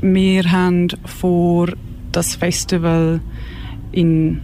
Wir 0.00 0.50
haben 0.50 0.88
vor, 1.04 1.68
das 2.10 2.36
Festival 2.36 3.20
in 3.92 4.40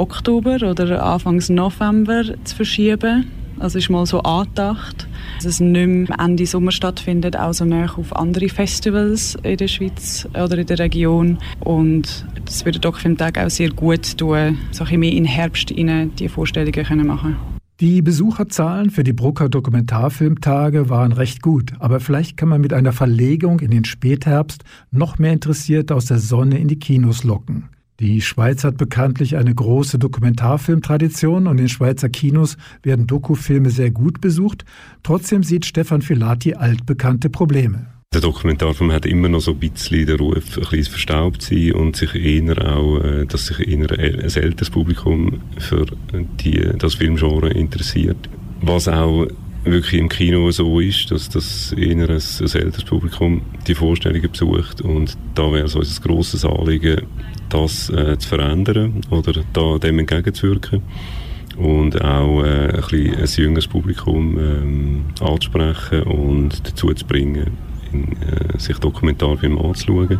Oktober 0.00 0.56
oder 0.62 1.04
Anfang 1.04 1.42
November 1.48 2.24
zu 2.44 2.56
verschieben. 2.56 3.30
Also 3.58 3.78
ist 3.78 3.90
mal 3.90 4.06
so 4.06 4.20
angedacht, 4.22 5.06
dass 5.36 5.44
es 5.44 5.60
nicht 5.60 5.86
mehr 5.86 6.18
Ende 6.18 6.46
Sommer 6.46 6.72
stattfindet, 6.72 7.36
auch 7.36 7.52
so 7.52 7.66
näher 7.66 7.90
auf 7.98 8.16
andere 8.16 8.48
Festivals 8.48 9.36
in 9.42 9.58
der 9.58 9.68
Schweiz 9.68 10.26
oder 10.32 10.56
in 10.56 10.66
der 10.66 10.78
Region. 10.78 11.38
Und 11.60 12.24
das 12.46 12.64
würde 12.64 12.78
doch 12.78 12.96
für 12.96 13.08
den 13.08 13.18
Tag 13.18 13.36
auch 13.36 13.50
sehr 13.50 13.68
gut 13.68 14.16
tun, 14.16 14.56
so 14.70 14.84
ein 14.84 15.00
mehr 15.00 15.12
in 15.12 15.26
Herbst 15.26 15.70
rein 15.72 16.12
die 16.18 16.28
Vorstellungen 16.28 16.72
können 16.72 17.06
machen 17.06 17.36
die 17.80 18.02
Besucherzahlen 18.02 18.90
für 18.90 19.04
die 19.04 19.14
Brucker 19.14 19.48
Dokumentarfilmtage 19.48 20.90
waren 20.90 21.12
recht 21.12 21.40
gut, 21.40 21.72
aber 21.78 21.98
vielleicht 21.98 22.36
kann 22.36 22.50
man 22.50 22.60
mit 22.60 22.74
einer 22.74 22.92
Verlegung 22.92 23.60
in 23.60 23.70
den 23.70 23.86
Spätherbst 23.86 24.64
noch 24.90 25.18
mehr 25.18 25.32
Interessierte 25.32 25.94
aus 25.94 26.04
der 26.04 26.18
Sonne 26.18 26.58
in 26.58 26.68
die 26.68 26.78
Kinos 26.78 27.24
locken. 27.24 27.70
Die 28.00 28.22
Schweiz 28.22 28.64
hat 28.64 28.78
bekanntlich 28.78 29.36
eine 29.36 29.54
große 29.54 29.98
Dokumentarfilmtradition 29.98 31.46
und 31.46 31.58
in 31.58 31.68
Schweizer 31.68 32.08
Kinos 32.08 32.56
werden 32.82 33.06
Dokufilme 33.06 33.68
sehr 33.68 33.90
gut 33.90 34.22
besucht. 34.22 34.64
Trotzdem 35.02 35.42
sieht 35.42 35.66
Stefan 35.66 36.00
Filati 36.00 36.54
altbekannte 36.54 37.28
Probleme. 37.28 37.88
Der 38.14 38.22
Dokumentarfilm 38.22 38.90
hat 38.90 39.04
immer 39.04 39.28
noch 39.28 39.40
so 39.40 39.50
ein 39.50 39.58
bisschen 39.58 40.06
den 40.06 40.18
Ruf, 40.18 40.56
ein 40.56 40.62
bisschen 40.62 40.84
verstaubt 40.84 41.42
zu 41.42 41.54
sein 41.54 41.72
und 41.72 41.94
sich 41.94 42.14
eher 42.14 42.74
auch, 42.74 43.04
äh, 43.04 43.26
dass 43.26 43.46
sich 43.46 43.68
eher 43.68 43.90
ein 43.90 43.98
älteres 43.98 44.70
Publikum 44.70 45.42
für 45.58 45.84
die, 46.42 46.70
das 46.78 46.94
Filmgenre 46.94 47.50
interessiert. 47.50 48.30
Was 48.62 48.88
auch 48.88 49.26
wirklich 49.64 50.00
im 50.00 50.08
Kino 50.08 50.50
so 50.52 50.80
ist, 50.80 51.10
dass 51.10 51.28
das 51.28 51.72
eher 51.72 52.08
ein, 52.08 52.16
ein 52.16 52.52
älteres 52.52 52.84
Publikum 52.84 53.42
die 53.66 53.74
Vorstellungen 53.74 54.30
besucht 54.30 54.80
und 54.80 55.18
da 55.34 55.52
wäre 55.52 55.64
uns 55.64 55.76
ein 55.76 56.02
grosses 56.02 56.46
Anliegen, 56.46 57.02
das 57.50 57.90
äh, 57.90 58.18
zu 58.18 58.28
verändern 58.28 59.02
oder 59.10 59.32
da 59.52 59.78
dem 59.78 59.98
entgegenzuwirken 59.98 60.82
und 61.56 62.00
auch 62.02 62.42
äh, 62.42 62.68
ein, 62.68 62.80
bisschen 62.80 63.18
ein 63.18 63.26
jüngeres 63.26 63.66
Publikum 63.66 64.38
ähm, 64.38 65.04
anzusprechen 65.20 66.02
und 66.04 66.66
dazu 66.66 66.92
zu 66.94 67.04
bringen, 67.04 67.50
in, 67.92 68.12
äh, 68.22 68.58
sich 68.58 68.78
Dokumentarfilme 68.78 69.62
anzuschauen. 69.62 70.18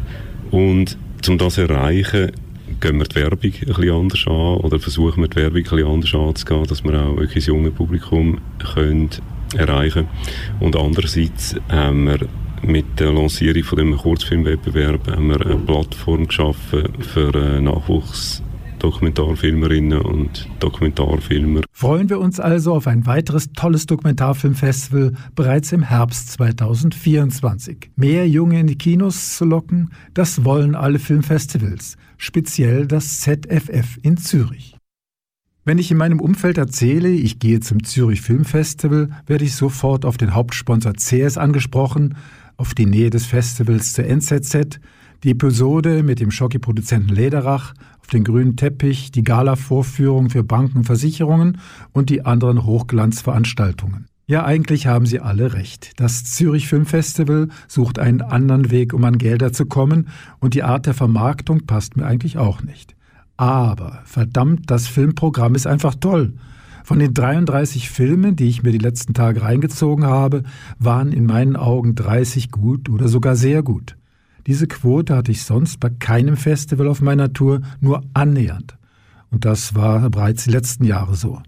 Und 0.50 0.98
um 1.28 1.38
das 1.38 1.54
zu 1.54 1.62
erreichen, 1.62 2.32
gehen 2.80 2.98
wir 2.98 3.04
die 3.04 3.16
Werbung 3.16 3.38
ein 3.42 3.50
bisschen 3.50 3.90
anders 3.90 4.26
an 4.26 4.56
oder 4.58 4.78
versuchen 4.78 5.22
wir 5.22 5.28
die 5.28 5.36
Werbung 5.36 5.58
ein 5.58 5.62
bisschen 5.62 5.86
anders 5.86 6.14
anzugehen, 6.14 6.64
dass 6.66 6.84
wir 6.84 7.00
auch 7.00 7.16
wirklich 7.16 7.44
das 7.44 7.46
junge 7.46 7.70
Publikum 7.70 8.38
können 8.74 9.10
erreichen 9.56 10.06
Und 10.60 10.76
andererseits 10.76 11.56
haben 11.68 12.06
wir 12.06 12.18
mit 12.62 13.00
der 13.00 13.12
Lancierung 13.12 13.64
von 13.64 13.78
dem 13.78 13.96
Kurzfilmwettbewerb 13.96 15.10
haben 15.10 15.28
wir 15.28 15.40
eine 15.40 15.56
Plattform 15.56 16.26
geschaffen 16.26 16.88
für 17.00 17.34
äh, 17.34 17.60
Nachwuchs 17.60 18.42
Dokumentarfilmerinnen 18.80 20.00
und 20.00 20.48
Dokumentarfilmer. 20.58 21.60
Freuen 21.70 22.08
wir 22.08 22.18
uns 22.18 22.40
also 22.40 22.74
auf 22.74 22.86
ein 22.86 23.06
weiteres 23.06 23.52
tolles 23.52 23.86
Dokumentarfilmfestival 23.86 25.12
bereits 25.34 25.72
im 25.72 25.82
Herbst 25.82 26.32
2024. 26.32 27.90
Mehr 27.96 28.26
Junge 28.26 28.58
in 28.58 28.66
die 28.66 28.78
Kinos 28.78 29.36
zu 29.36 29.44
locken, 29.44 29.90
das 30.14 30.44
wollen 30.44 30.74
alle 30.74 30.98
Filmfestivals, 30.98 31.96
speziell 32.16 32.86
das 32.86 33.20
ZFF 33.20 33.98
in 34.02 34.16
Zürich. 34.16 34.76
Wenn 35.66 35.78
ich 35.78 35.90
in 35.90 35.98
meinem 35.98 36.20
Umfeld 36.20 36.56
erzähle, 36.56 37.10
ich 37.10 37.38
gehe 37.38 37.60
zum 37.60 37.84
Zürich 37.84 38.22
Filmfestival, 38.22 39.10
werde 39.26 39.44
ich 39.44 39.54
sofort 39.54 40.06
auf 40.06 40.16
den 40.16 40.34
Hauptsponsor 40.34 40.94
CS 40.94 41.36
angesprochen, 41.36 42.16
auf 42.60 42.74
die 42.74 42.84
Nähe 42.84 43.08
des 43.08 43.24
Festivals 43.24 43.94
zur 43.94 44.04
NZZ, 44.04 44.80
die 45.24 45.30
Episode 45.30 46.02
mit 46.02 46.20
dem 46.20 46.30
Schocki-Produzenten 46.30 47.08
Lederach, 47.08 47.72
auf 48.00 48.08
den 48.08 48.22
grünen 48.22 48.56
Teppich, 48.56 49.10
die 49.10 49.24
Gala-Vorführung 49.24 50.28
für 50.28 50.44
Banken 50.44 50.84
Versicherungen 50.84 51.58
und 51.92 52.10
die 52.10 52.26
anderen 52.26 52.66
Hochglanzveranstaltungen. 52.66 54.08
Ja, 54.26 54.44
eigentlich 54.44 54.86
haben 54.86 55.06
Sie 55.06 55.20
alle 55.20 55.54
recht. 55.54 55.92
Das 55.96 56.24
Zürich 56.24 56.68
Filmfestival 56.68 57.48
sucht 57.66 57.98
einen 57.98 58.20
anderen 58.20 58.70
Weg, 58.70 58.92
um 58.92 59.04
an 59.04 59.16
Gelder 59.16 59.54
zu 59.54 59.64
kommen, 59.64 60.08
und 60.38 60.52
die 60.52 60.62
Art 60.62 60.84
der 60.84 60.94
Vermarktung 60.94 61.66
passt 61.66 61.96
mir 61.96 62.04
eigentlich 62.04 62.36
auch 62.36 62.62
nicht. 62.62 62.94
Aber 63.38 64.02
verdammt, 64.04 64.70
das 64.70 64.86
Filmprogramm 64.86 65.54
ist 65.54 65.66
einfach 65.66 65.94
toll. 65.94 66.34
Von 66.90 66.98
den 66.98 67.14
33 67.14 67.88
Filmen, 67.88 68.34
die 68.34 68.48
ich 68.48 68.64
mir 68.64 68.72
die 68.72 68.78
letzten 68.78 69.14
Tage 69.14 69.42
reingezogen 69.42 70.06
habe, 70.06 70.42
waren 70.80 71.12
in 71.12 71.24
meinen 71.24 71.54
Augen 71.54 71.94
30 71.94 72.50
gut 72.50 72.88
oder 72.88 73.06
sogar 73.06 73.36
sehr 73.36 73.62
gut. 73.62 73.96
Diese 74.48 74.66
Quote 74.66 75.14
hatte 75.14 75.30
ich 75.30 75.44
sonst 75.44 75.78
bei 75.78 75.88
keinem 75.88 76.36
Festival 76.36 76.88
auf 76.88 77.00
meiner 77.00 77.32
Tour 77.32 77.60
nur 77.80 78.02
annähernd. 78.12 78.76
Und 79.30 79.44
das 79.44 79.76
war 79.76 80.10
bereits 80.10 80.42
die 80.42 80.50
letzten 80.50 80.82
Jahre 80.82 81.14
so. 81.14 81.40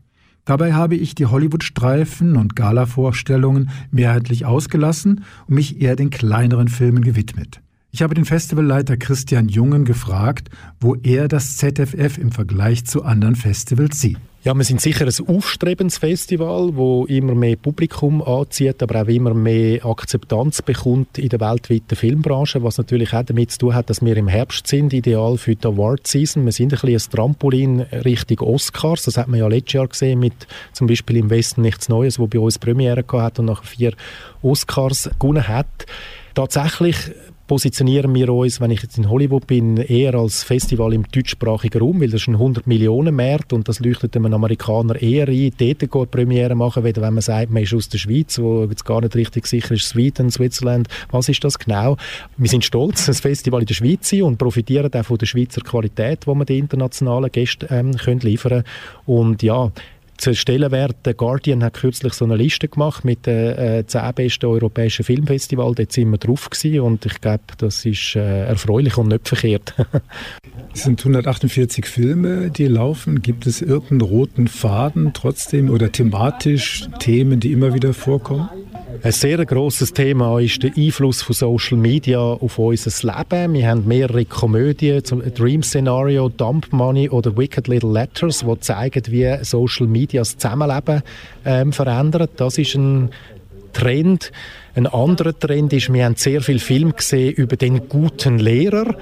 Dabei 0.44 0.74
habe 0.74 0.94
ich 0.94 1.16
die 1.16 1.26
Hollywood-Streifen 1.26 2.36
und 2.36 2.54
Gala-Vorstellungen 2.54 3.70
mehrheitlich 3.90 4.46
ausgelassen 4.46 5.24
und 5.48 5.54
mich 5.56 5.80
eher 5.80 5.96
den 5.96 6.10
kleineren 6.10 6.68
Filmen 6.68 7.02
gewidmet. 7.02 7.60
Ich 7.90 8.02
habe 8.02 8.14
den 8.14 8.26
Festivalleiter 8.26 8.96
Christian 8.96 9.48
Jungen 9.48 9.84
gefragt, 9.84 10.50
wo 10.78 10.94
er 10.94 11.26
das 11.26 11.56
ZFF 11.56 12.16
im 12.18 12.30
Vergleich 12.30 12.84
zu 12.84 13.02
anderen 13.02 13.34
Festivals 13.34 14.00
sieht. 14.00 14.18
Ja, 14.44 14.54
wir 14.54 14.64
sind 14.64 14.80
sicher 14.80 15.06
ein 15.06 15.28
aufstrebendes 15.28 15.98
Festival, 15.98 16.74
wo 16.74 17.04
immer 17.04 17.32
mehr 17.32 17.54
Publikum 17.54 18.20
anzieht, 18.20 18.82
aber 18.82 19.02
auch 19.02 19.06
immer 19.06 19.34
mehr 19.34 19.86
Akzeptanz 19.86 20.62
bekommt 20.62 21.16
in 21.16 21.28
der 21.28 21.38
weltweiten 21.38 21.94
Filmbranche, 21.94 22.64
was 22.64 22.76
natürlich 22.76 23.12
auch 23.12 23.22
damit 23.22 23.52
zu 23.52 23.58
tun 23.58 23.74
hat, 23.76 23.88
dass 23.88 24.02
wir 24.04 24.16
im 24.16 24.26
Herbst 24.26 24.66
sind, 24.66 24.92
ideal 24.94 25.38
für 25.38 25.54
die 25.54 25.64
Award 25.64 26.08
Season. 26.08 26.44
Wir 26.44 26.50
sind 26.50 26.72
ein 26.72 26.80
bisschen 26.80 27.12
ein 27.12 27.16
Trampolin 27.16 27.80
Richtung 27.82 28.40
Oscars. 28.40 29.04
Das 29.04 29.16
hat 29.16 29.28
man 29.28 29.38
ja 29.38 29.46
letztes 29.46 29.74
Jahr 29.74 29.86
gesehen 29.86 30.18
mit 30.18 30.34
zum 30.72 30.88
Beispiel 30.88 31.18
im 31.18 31.30
Westen 31.30 31.62
nichts 31.62 31.88
Neues, 31.88 32.18
wo 32.18 32.26
bei 32.26 32.40
uns 32.40 32.58
Premiere 32.58 33.04
gehabt 33.04 33.22
hat 33.22 33.38
und 33.38 33.44
nach 33.44 33.62
vier 33.62 33.92
Oscars 34.42 35.08
gewonnen 35.20 35.46
hat. 35.46 35.86
Tatsächlich 36.34 36.96
positionieren 37.46 38.14
wir 38.14 38.32
uns, 38.32 38.60
wenn 38.60 38.70
ich 38.70 38.82
jetzt 38.82 38.98
in 38.98 39.10
Hollywood 39.10 39.46
bin, 39.46 39.76
eher 39.76 40.14
als 40.14 40.44
Festival 40.44 40.92
im 40.92 41.04
deutschsprachigen 41.10 41.80
Raum, 41.80 42.00
weil 42.00 42.10
das 42.10 42.22
ist 42.22 42.28
ein 42.28 42.34
100 42.34 42.66
Millionen 42.66 43.14
Markt 43.14 43.52
und 43.52 43.68
das 43.68 43.80
leuchtet 43.80 44.16
einem 44.16 44.32
Amerikaner 44.32 45.00
eher 45.00 45.28
ein, 45.28 45.52
dort 45.58 45.78
geht 45.78 46.10
Premiere 46.10 46.54
machen, 46.54 46.84
weder 46.84 47.02
wenn 47.02 47.14
man 47.14 47.22
sagt, 47.22 47.50
man 47.50 47.62
ist 47.62 47.74
aus 47.74 47.88
der 47.88 47.98
Schweiz, 47.98 48.38
wo 48.38 48.64
jetzt 48.64 48.84
gar 48.84 49.00
nicht 49.00 49.14
richtig 49.16 49.46
sicher 49.46 49.74
ist, 49.74 49.88
Sweden, 49.88 50.30
Switzerland, 50.30 50.88
was 51.10 51.28
ist 51.28 51.44
das 51.44 51.58
genau? 51.58 51.96
Wir 52.36 52.48
sind 52.48 52.64
stolz, 52.64 53.06
das 53.06 53.20
Festival 53.20 53.60
in 53.60 53.66
der 53.66 53.74
Schweiz 53.74 54.08
sein 54.08 54.22
und 54.22 54.38
profitieren 54.38 54.92
auch 54.92 55.04
von 55.04 55.18
der 55.18 55.26
Schweizer 55.26 55.60
Qualität, 55.60 56.26
die 56.26 56.30
wir 56.30 56.44
den 56.44 56.58
internationalen 56.58 57.30
Gästen 57.30 57.66
ähm, 57.70 57.96
können 57.96 58.20
liefern 58.20 58.64
und 59.04 59.42
ja, 59.42 59.70
zu 60.22 60.36
Stellenwert, 60.36 61.04
der 61.04 61.14
Guardian 61.14 61.64
hat 61.64 61.74
kürzlich 61.74 62.12
so 62.12 62.24
eine 62.24 62.36
Liste 62.36 62.68
gemacht 62.68 63.04
mit 63.04 63.26
den 63.26 63.58
äh, 63.58 63.84
zehn 63.86 64.14
besten 64.14 64.46
europäischen 64.46 65.04
Filmfestivals. 65.04 65.74
Dort 65.74 65.92
sind 65.92 66.10
wir 66.10 66.18
drauf 66.18 66.48
gewesen 66.48 66.80
und 66.80 67.04
ich 67.04 67.20
glaube, 67.20 67.42
das 67.58 67.84
ist 67.84 68.14
äh, 68.14 68.44
erfreulich 68.44 68.96
und 68.96 69.08
nicht 69.08 69.28
verkehrt. 69.28 69.74
es 70.72 70.84
sind 70.84 71.00
148 71.00 71.86
Filme, 71.86 72.50
die 72.50 72.68
laufen. 72.68 73.20
Gibt 73.20 73.48
es 73.48 73.62
irgendeinen 73.62 74.02
roten 74.02 74.46
Faden 74.46 75.10
trotzdem 75.12 75.70
oder 75.70 75.90
thematisch 75.90 76.88
Themen, 77.00 77.40
die 77.40 77.50
immer 77.50 77.74
wieder 77.74 77.92
vorkommen? 77.92 78.48
Ein 79.00 79.12
sehr 79.12 79.44
grosses 79.46 79.92
Thema 79.92 80.38
ist 80.38 80.62
der 80.62 80.72
Einfluss 80.76 81.22
von 81.22 81.34
Social 81.34 81.78
Media 81.78 82.18
auf 82.18 82.58
unser 82.58 82.90
Leben. 83.06 83.54
Wir 83.54 83.68
haben 83.68 83.88
mehrere 83.88 84.24
Komödien, 84.24 85.04
zum 85.04 85.22
Dream 85.34 85.62
Scenario, 85.62 86.28
Dump 86.28 86.72
Money 86.72 87.08
oder 87.08 87.36
Wicked 87.36 87.68
Little 87.68 87.92
Letters, 87.92 88.44
die 88.46 88.60
zeigen, 88.60 89.02
wie 89.08 89.36
Social 89.42 89.86
Media 89.86 90.20
das 90.20 90.36
Zusammenleben 90.36 91.02
ähm, 91.44 91.72
verändert. 91.72 92.32
Das 92.36 92.58
ist 92.58 92.74
ein 92.74 93.10
Trend. 93.72 94.30
Ein 94.74 94.86
anderer 94.86 95.38
Trend 95.38 95.72
ist, 95.72 95.92
wir 95.92 96.04
haben 96.04 96.16
sehr 96.16 96.40
viel 96.40 96.58
Film 96.58 96.94
gesehen 96.94 97.34
über 97.34 97.56
den 97.56 97.88
guten 97.88 98.38
Lehrer 98.38 98.96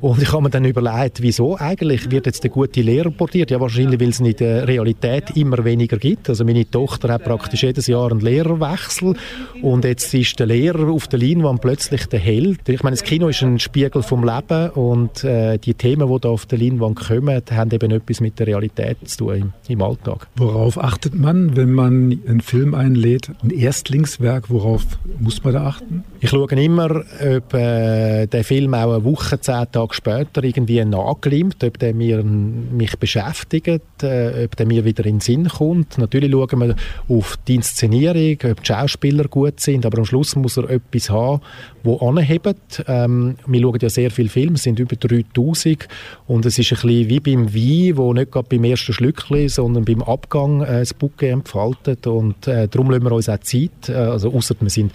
und 0.00 0.22
ich 0.22 0.32
habe 0.32 0.42
mir 0.42 0.50
dann 0.50 0.64
überlegt, 0.64 1.22
wieso 1.22 1.56
eigentlich 1.56 2.10
wird 2.10 2.26
jetzt 2.26 2.42
der 2.42 2.50
gute 2.50 2.80
Lehrer 2.80 3.10
portiert? 3.10 3.50
Ja, 3.50 3.60
wahrscheinlich, 3.60 4.00
weil 4.00 4.10
es 4.10 4.20
in 4.20 4.34
der 4.36 4.66
Realität 4.68 5.36
immer 5.36 5.64
weniger 5.64 5.96
gibt. 5.96 6.28
Also 6.28 6.44
meine 6.44 6.68
Tochter 6.70 7.12
hat 7.12 7.24
praktisch 7.24 7.62
jedes 7.62 7.86
Jahr 7.86 8.10
einen 8.10 8.20
Lehrerwechsel 8.20 9.14
und 9.62 9.84
jetzt 9.84 10.12
ist 10.14 10.38
der 10.38 10.46
Lehrer 10.46 10.90
auf 10.90 11.08
der 11.08 11.18
Leinwand 11.18 11.60
plötzlich 11.60 12.06
der 12.06 12.20
Held. 12.20 12.68
Ich 12.68 12.82
meine, 12.82 12.96
das 12.96 13.04
Kino 13.04 13.28
ist 13.28 13.42
ein 13.42 13.58
Spiegel 13.58 14.02
vom 14.02 14.24
Leben 14.24 14.70
und 14.70 15.24
äh, 15.24 15.58
die 15.58 15.74
Themen, 15.74 16.12
die 16.12 16.20
da 16.20 16.28
auf 16.28 16.46
der 16.46 16.58
Leinwand 16.58 16.96
kommen, 16.96 17.42
haben 17.50 17.70
eben 17.70 17.90
etwas 17.90 18.20
mit 18.20 18.38
der 18.38 18.46
Realität 18.46 19.08
zu 19.08 19.18
tun 19.18 19.34
im, 19.34 19.52
im 19.68 19.82
Alltag. 19.82 20.28
Worauf 20.36 20.82
achtet 20.82 21.14
man, 21.14 21.56
wenn 21.56 21.72
man 21.72 22.20
einen 22.26 22.40
Film 22.40 22.74
einlädt? 22.74 23.30
Ein 23.42 23.50
Erstlingswerk, 23.50 24.50
worauf 24.50 24.82
muss 25.18 25.42
man 25.44 25.54
da 25.54 25.66
achten? 25.66 26.04
Ich 26.20 26.30
schaue 26.30 26.50
immer, 26.50 27.02
ob 27.20 27.54
äh, 27.54 28.26
der 28.26 28.44
Film 28.44 28.74
auch 28.74 28.94
eine 28.94 29.04
Woche, 29.04 29.40
zehn 29.40 29.64
Tage 29.70 29.85
später 29.94 30.44
irgendwie 30.44 30.84
nachglimmt, 30.84 31.62
ob 31.64 31.78
der 31.78 31.94
mir, 31.94 32.22
mich 32.22 32.96
beschäftigt, 32.98 34.02
äh, 34.02 34.44
ob 34.44 34.56
der 34.56 34.66
mir 34.66 34.84
wieder 34.84 35.04
in 35.06 35.16
den 35.16 35.20
Sinn 35.20 35.48
kommt. 35.48 35.98
Natürlich 35.98 36.30
schauen 36.30 36.60
wir 36.60 36.76
auf 37.08 37.36
die 37.46 37.56
Inszenierung, 37.56 38.50
ob 38.50 38.62
die 38.62 38.66
Schauspieler 38.66 39.24
gut 39.24 39.60
sind, 39.60 39.86
aber 39.86 39.98
am 39.98 40.04
Schluss 40.04 40.36
muss 40.36 40.56
er 40.56 40.70
etwas 40.70 41.10
haben, 41.10 41.40
wo 41.82 41.96
anhebt. 41.98 42.84
Ähm, 42.86 43.36
wir 43.46 43.60
schauen 43.60 43.78
ja 43.80 43.90
sehr 43.90 44.10
viele 44.10 44.28
Filme, 44.28 44.54
es 44.54 44.62
sind 44.62 44.78
über 44.78 44.96
3000 44.96 45.88
und 46.26 46.46
es 46.46 46.58
ist 46.58 46.72
ein 46.72 46.80
bisschen 46.80 47.08
wie 47.08 47.20
beim 47.20 47.54
Wein, 47.54 47.96
wo 47.96 48.12
nicht 48.12 48.32
gerade 48.32 48.48
beim 48.48 48.64
ersten 48.64 48.92
Schlückchen, 48.92 49.48
sondern 49.48 49.84
beim 49.84 50.02
Abgang 50.02 50.62
äh, 50.62 50.80
das 50.80 50.94
Bouquet 50.94 51.30
entfaltet 51.30 52.06
und 52.06 52.46
äh, 52.46 52.68
darum 52.68 52.90
lassen 52.90 53.04
wir 53.04 53.12
uns 53.12 53.28
auch 53.28 53.38
Zeit, 53.40 53.88
äh, 53.88 53.94
also 53.94 54.32
außer 54.32 54.54
wir 54.60 54.70
sind 54.70 54.92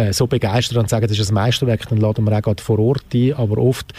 äh, 0.00 0.12
so 0.12 0.26
begeistert 0.26 0.78
und 0.78 0.88
sagen, 0.88 1.06
das 1.06 1.18
ist 1.18 1.30
ein 1.30 1.34
Meisterwerk, 1.34 1.88
dann 1.88 1.98
laden 1.98 2.24
wir 2.24 2.36
auch 2.36 2.42
gerade 2.42 2.62
vor 2.62 2.78
Ort 2.78 3.04
ein. 3.14 3.34
Aber 3.34 3.58
oft 3.58 3.92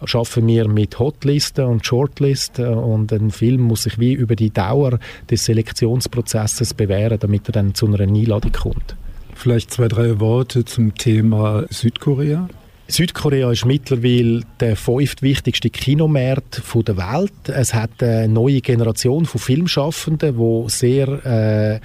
arbeiten 0.00 0.46
wir 0.46 0.68
mit 0.68 0.98
Hotlisten 0.98 1.64
und 1.64 1.84
Shortlisten 1.84 2.74
und 2.74 3.12
ein 3.12 3.30
Film 3.30 3.62
muss 3.62 3.82
sich 3.82 3.98
wie 3.98 4.12
über 4.12 4.36
die 4.36 4.50
Dauer 4.50 4.98
des 5.30 5.44
Selektionsprozesses 5.44 6.74
bewähren, 6.74 7.18
damit 7.18 7.48
er 7.48 7.52
dann 7.52 7.74
zu 7.74 7.86
einer 7.86 8.00
Einladung 8.00 8.52
kommt. 8.52 8.96
Vielleicht 9.34 9.72
zwei, 9.72 9.88
drei 9.88 10.18
Worte 10.20 10.64
zum 10.64 10.94
Thema 10.94 11.64
Südkorea. 11.70 12.48
Südkorea 12.90 13.50
ist 13.52 13.66
mittlerweile 13.66 14.40
der 14.60 14.74
fünftwichtigste 14.74 15.68
Kinomarkt 15.68 16.62
der 16.74 16.96
Welt. 16.96 17.48
Es 17.48 17.74
hat 17.74 18.02
eine 18.02 18.28
neue 18.28 18.62
Generation 18.62 19.26
von 19.26 19.40
Filmschaffenden, 19.40 20.36
die 20.38 20.70
sehr 20.70 21.08
äh, 21.26 21.80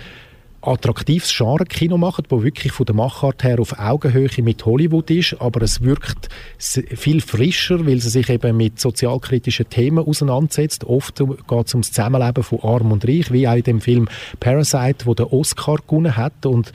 attraktives 0.66 1.36
Genre-Kino 1.36 1.98
machen, 1.98 2.26
wo 2.30 2.44
wirklich 2.44 2.72
von 2.72 2.86
der 2.86 2.96
Machart 2.96 3.44
her 3.44 3.60
auf 3.60 3.78
Augenhöhe 3.78 4.30
mit 4.42 4.66
Hollywood 4.66 5.10
ist, 5.12 5.36
aber 5.40 5.62
es 5.62 5.82
wirkt 5.82 6.30
viel 6.58 7.22
frischer, 7.22 7.86
weil 7.86 8.00
sie 8.00 8.10
sich 8.10 8.30
eben 8.30 8.56
mit 8.58 8.80
sozialkritischen 8.80 9.70
Themen 9.70 10.06
auseinandersetzt. 10.06 10.86
Oft 10.86 11.18
geht 11.18 11.68
es 11.68 11.74
ums 11.74 11.92
Zusammenleben 11.92 12.44
von 12.44 12.60
Arm 12.62 12.92
und 12.92 13.08
Reich, 13.08 13.32
wie 13.32 13.48
auch 13.48 13.56
in 13.56 13.64
dem 13.64 13.82
Film 13.82 14.08
Parasite, 14.40 15.06
wo 15.06 15.14
der 15.14 15.32
Oscar 15.34 15.78
gewonnen 15.88 16.16
hat 16.16 16.46
und 16.46 16.72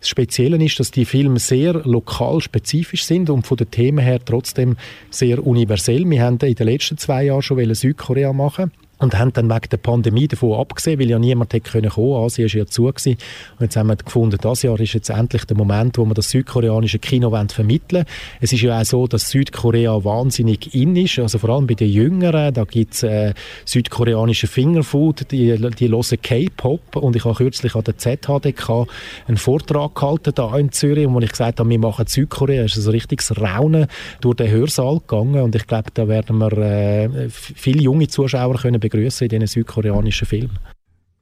das 0.00 0.08
Spezielle 0.08 0.62
ist, 0.64 0.80
dass 0.80 0.90
die 0.90 1.04
Filme 1.04 1.38
sehr 1.38 1.74
lokal 1.84 2.40
spezifisch 2.40 3.04
sind 3.04 3.30
und 3.30 3.46
von 3.46 3.56
den 3.56 3.70
Themen 3.70 4.04
her 4.04 4.20
trotzdem 4.24 4.76
sehr 5.10 5.44
universell. 5.46 6.08
Wir 6.08 6.22
haben 6.22 6.38
in 6.38 6.54
den 6.54 6.66
letzten 6.66 6.98
zwei 6.98 7.24
Jahren 7.24 7.42
schon 7.42 7.72
Südkorea 7.74 8.32
machen 8.32 8.72
und 9.02 9.18
haben 9.18 9.32
dann 9.32 9.50
wegen 9.50 9.68
der 9.70 9.76
Pandemie 9.78 10.28
davon 10.28 10.58
abgesehen, 10.58 11.00
weil 11.00 11.10
ja 11.10 11.18
niemand 11.18 11.52
hätte 11.52 11.70
können 11.70 11.90
kommen. 11.90 12.24
Asien 12.24 12.48
war 12.48 12.58
ja 12.58 12.66
zu 12.66 12.84
gewesen. 12.84 13.16
Und 13.58 13.64
jetzt 13.64 13.76
haben 13.76 13.88
wir 13.88 13.96
gefunden, 13.96 14.38
das 14.40 14.62
Jahr 14.62 14.78
ist 14.78 14.92
jetzt 14.92 15.10
endlich 15.10 15.44
der 15.44 15.56
Moment, 15.56 15.98
wo 15.98 16.04
wir 16.04 16.14
das 16.14 16.30
südkoreanische 16.30 16.98
Kino 16.98 17.30
vermitteln 17.48 18.04
Es 18.40 18.52
ist 18.52 18.62
ja 18.62 18.80
auch 18.80 18.84
so, 18.84 19.06
dass 19.06 19.30
Südkorea 19.30 20.04
wahnsinnig 20.04 20.74
in 20.74 20.94
ist, 20.96 21.18
also 21.18 21.38
vor 21.38 21.50
allem 21.50 21.66
bei 21.66 21.74
den 21.74 21.90
Jüngeren. 21.90 22.54
Da 22.54 22.64
gibt 22.64 22.94
es 22.94 23.02
äh, 23.02 23.34
südkoreanische 23.64 24.46
Fingerfood, 24.46 25.30
die, 25.30 25.56
die 25.78 25.88
hören 25.88 26.22
K-Pop 26.22 26.96
und 26.96 27.16
ich 27.16 27.24
habe 27.24 27.34
kürzlich 27.34 27.74
an 27.74 27.84
der 27.84 27.98
ZHDK 27.98 28.86
einen 29.26 29.36
Vortrag 29.36 29.94
gehalten 29.94 30.32
da 30.34 30.56
in 30.56 30.70
Zürich, 30.70 31.08
wo 31.08 31.18
ich 31.20 31.30
gesagt 31.30 31.58
habe, 31.58 31.68
wir 31.68 31.78
machen 31.78 32.06
Südkorea. 32.06 32.64
Es 32.64 32.76
ist 32.76 32.86
ein 32.86 32.92
richtiges 32.92 33.36
Raunen 33.40 33.86
durch 34.20 34.36
den 34.36 34.50
Hörsaal 34.50 35.00
gegangen 35.00 35.42
und 35.42 35.56
ich 35.56 35.66
glaube, 35.66 35.90
da 35.92 36.06
werden 36.06 36.38
wir 36.38 36.52
äh, 36.58 37.28
viele 37.28 37.82
junge 37.82 38.08
Zuschauer 38.08 38.56
können 38.56 38.80
begrüßen 38.92 39.24
in 39.24 39.40
diesen 39.40 39.46
südkoreanischen 39.46 40.26
Filmen. 40.26 40.58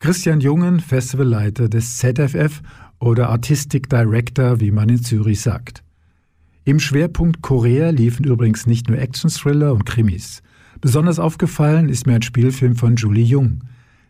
Christian 0.01 0.41
Jungen, 0.41 0.81
Festivalleiter 0.81 1.69
des 1.69 1.99
ZFF 1.99 2.63
oder 2.99 3.29
Artistic 3.29 3.89
Director, 3.89 4.61
wie 4.61 4.71
man 4.71 4.89
in 4.89 5.03
Zürich 5.03 5.41
sagt. 5.41 5.83
Im 6.65 6.81
Schwerpunkt 6.81 7.43
Korea 7.43 7.91
liefen 7.91 8.25
übrigens 8.25 8.67
nicht 8.67 8.89
nur 8.89 8.99
Action-Thriller 8.99 9.73
und 9.73 9.87
Krimis. 9.87 10.43
Besonders 10.81 11.19
aufgefallen 11.19 11.89
ist 11.89 12.07
mir 12.07 12.15
ein 12.15 12.23
Spielfilm 12.23 12.77
von 12.77 12.97
Julie 12.97 13.25
Jung. 13.25 13.61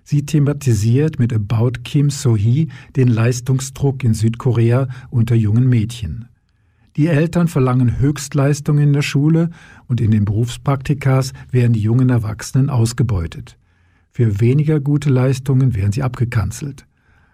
Sie 0.05 0.25
thematisiert 0.25 1.19
mit 1.19 1.33
About 1.33 1.83
Kim 1.85 2.11
So-hee 2.11 2.69
den 2.97 3.09
Leistungsdruck 3.09 4.03
in 4.05 4.15
Südkorea 4.15 4.89
unter 5.11 5.35
jungen 5.35 5.69
Mädchen. 5.69 6.30
Die 6.97 7.07
Eltern 7.07 7.47
verlangen 7.47 8.01
Höchstleistungen 8.01 8.83
in 8.83 8.93
der 8.93 9.03
Schule 9.03 9.51
und 9.87 10.01
in 10.01 10.11
den 10.11 10.25
Berufspraktikas 10.25 11.33
werden 11.51 11.73
die 11.73 11.81
jungen 11.81 12.11
Erwachsenen 12.11 12.69
ausgebeutet. 12.69 13.57
Für 14.11 14.41
weniger 14.41 14.81
gute 14.81 15.09
Leistungen 15.09 15.75
werden 15.75 15.93
sie 15.93 16.03
abgekanzelt. 16.03 16.87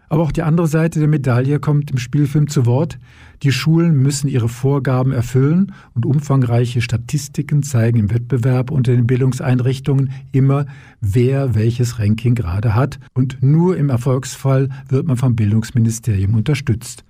Aber 0.09 0.23
auch 0.23 0.31
die 0.31 0.43
andere 0.43 0.69
Seite 0.69 1.01
der 1.01 1.09
Medaille 1.09 1.59
kommt 1.59 1.91
im 1.91 1.99
Spielfilm 1.99 2.49
zu 2.49 2.65
Wort. 2.67 2.99
Die 3.43 3.51
Schulen 3.51 3.97
müssen 3.97 4.29
ihre 4.29 4.49
Vorgaben 4.49 5.11
erfüllen 5.11 5.73
und 5.95 6.07
umfangreiche 6.07 6.81
Statistiken 6.81 7.63
zeigen 7.63 7.99
im 7.99 8.11
Wettbewerb 8.11 8.71
unter 8.71 8.93
den 8.93 9.07
Bildungseinrichtungen 9.07 10.13
immer, 10.33 10.67
wer 11.01 11.55
welches 11.55 11.99
Ranking 11.99 12.35
gerade 12.35 12.75
hat 12.75 13.01
und 13.15 13.39
nur 13.43 13.77
im 13.77 13.89
Erfolgsfall 13.89 14.69
wird 14.89 15.07
man 15.07 15.17
vom 15.17 15.35
Bildungsministerium 15.35 16.35
unterstützt. 16.35 17.05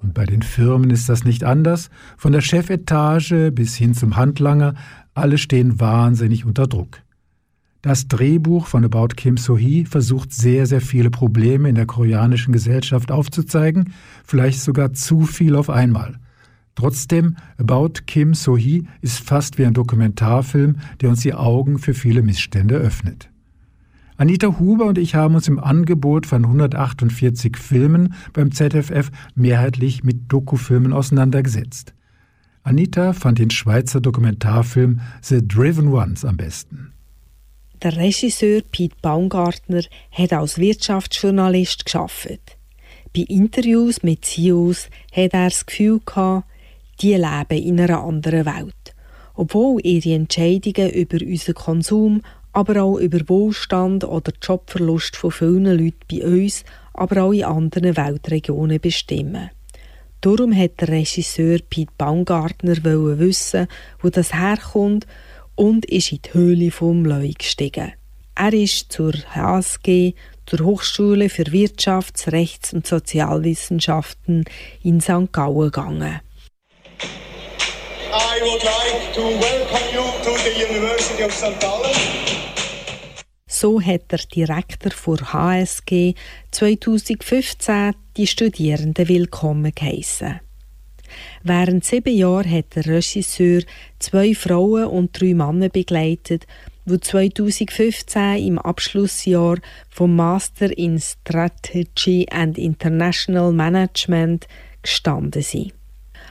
Und 0.00 0.14
bei 0.14 0.24
den 0.24 0.42
Firmen 0.42 0.90
ist 0.90 1.08
das 1.08 1.24
nicht 1.24 1.44
anders. 1.44 1.90
Von 2.16 2.32
der 2.32 2.40
Chefetage 2.40 3.50
bis 3.50 3.74
hin 3.74 3.94
zum 3.94 4.16
Handlanger, 4.16 4.74
alle 5.14 5.38
stehen 5.38 5.80
wahnsinnig 5.80 6.44
unter 6.44 6.66
Druck. 6.66 7.02
Das 7.82 8.08
Drehbuch 8.08 8.66
von 8.66 8.84
About 8.84 9.14
Kim 9.16 9.36
So-hee 9.36 9.84
versucht 9.84 10.32
sehr, 10.32 10.66
sehr 10.66 10.80
viele 10.80 11.10
Probleme 11.10 11.68
in 11.68 11.76
der 11.76 11.86
koreanischen 11.86 12.52
Gesellschaft 12.52 13.12
aufzuzeigen, 13.12 13.92
vielleicht 14.24 14.60
sogar 14.60 14.92
zu 14.94 15.22
viel 15.22 15.54
auf 15.54 15.70
einmal. 15.70 16.18
Trotzdem, 16.74 17.36
About 17.56 18.02
Kim 18.06 18.34
So-hee 18.34 18.84
ist 19.00 19.20
fast 19.20 19.58
wie 19.58 19.66
ein 19.66 19.74
Dokumentarfilm, 19.74 20.76
der 21.00 21.08
uns 21.08 21.20
die 21.20 21.34
Augen 21.34 21.78
für 21.78 21.94
viele 21.94 22.22
Missstände 22.22 22.76
öffnet. 22.76 23.30
Anita 24.20 24.58
Huber 24.58 24.86
und 24.86 24.98
ich 24.98 25.14
haben 25.14 25.36
uns 25.36 25.46
im 25.46 25.60
Angebot 25.60 26.26
von 26.26 26.44
148 26.44 27.56
Filmen 27.56 28.14
beim 28.32 28.50
ZFF 28.50 29.12
mehrheitlich 29.36 30.02
mit 30.02 30.32
Dokufilmen 30.32 30.92
auseinandergesetzt. 30.92 31.94
Anita 32.64 33.12
fand 33.12 33.38
den 33.38 33.50
Schweizer 33.50 34.00
Dokumentarfilm 34.00 35.00
The 35.22 35.46
Driven 35.46 35.92
Ones 35.92 36.24
am 36.24 36.36
besten. 36.36 36.92
Der 37.80 37.96
Regisseur 37.96 38.62
Pete 38.72 38.96
Baumgartner 39.00 39.82
hat 40.10 40.32
als 40.32 40.58
Wirtschaftsjournalist 40.58 41.84
geschafft. 41.84 42.40
Bei 43.14 43.22
Interviews 43.22 44.02
mit 44.02 44.24
CEOs 44.24 44.90
hat 45.12 45.32
er 45.32 45.44
das 45.44 45.64
Gefühl 45.64 46.00
gehabt, 46.04 46.44
die 47.00 47.14
leben 47.14 47.62
in 47.62 47.80
einer 47.80 48.02
anderen 48.02 48.46
Welt. 48.46 48.74
Obwohl 49.34 49.80
ihre 49.86 50.14
Entscheidungen 50.14 50.90
über 50.90 51.24
unseren 51.24 51.54
Konsum, 51.54 52.22
aber 52.58 52.82
auch 52.82 52.98
über 52.98 53.20
Wohlstand 53.28 54.02
oder 54.02 54.32
Jobverlust 54.42 55.14
von 55.14 55.30
vielen 55.30 55.66
Leuten 55.66 56.00
bei 56.10 56.26
uns, 56.26 56.64
aber 56.92 57.22
auch 57.22 57.32
in 57.32 57.44
anderen 57.44 57.96
Weltregionen 57.96 58.80
bestimmen. 58.80 59.50
Darum 60.22 60.52
hat 60.56 60.80
der 60.80 60.88
Regisseur 60.88 61.60
Pete 61.70 61.92
Baumgartner 61.96 62.82
wissen, 62.82 63.68
wo 64.02 64.08
das 64.08 64.34
herkommt 64.34 65.06
und 65.54 65.86
ist 65.86 66.10
in 66.10 66.18
die 66.22 66.34
Höhle 66.34 66.70
vom 66.72 67.04
Leu 67.04 67.30
gestiegen. 67.38 67.92
Er 68.34 68.52
ist 68.52 68.90
zur 68.90 69.12
HSG, 69.12 70.14
zur 70.44 70.66
Hochschule 70.66 71.28
für 71.28 71.44
Wirtschafts-, 71.44 72.32
Rechts- 72.32 72.72
und 72.72 72.88
Sozialwissenschaften 72.88 74.44
in 74.82 75.00
St. 75.00 75.30
Gallen 75.30 75.70
gegangen. 75.70 76.20
I 78.10 78.40
would 78.42 78.64
like 78.64 79.14
to 79.14 79.20
welcome 79.20 79.92
you 79.92 80.02
to 80.24 80.36
the 80.42 80.50
University 80.50 81.22
of 81.22 81.32
St. 81.32 81.60
Gallen. 81.60 82.47
So 83.60 83.80
hat 83.80 84.12
der 84.12 84.20
Direktor 84.20 85.16
der 85.16 85.32
HSG 85.32 86.14
2015 86.52 87.92
die 88.16 88.28
Studierenden 88.28 89.08
willkommen 89.08 89.72
geheissen. 89.74 90.38
Während 91.42 91.84
sieben 91.84 92.14
Jahren 92.14 92.48
hat 92.48 92.76
der 92.76 92.86
Regisseur 92.86 93.62
zwei 93.98 94.32
Frauen 94.36 94.84
und 94.84 95.20
drei 95.20 95.34
Männer 95.34 95.70
begleitet, 95.70 96.46
die 96.84 97.00
2015 97.00 98.46
im 98.46 98.60
Abschlussjahr 98.60 99.56
vom 99.90 100.14
Master 100.14 100.78
in 100.78 101.00
Strategy 101.00 102.28
and 102.30 102.58
International 102.58 103.50
Management 103.50 104.46
gestanden 104.82 105.42
sind. 105.42 105.72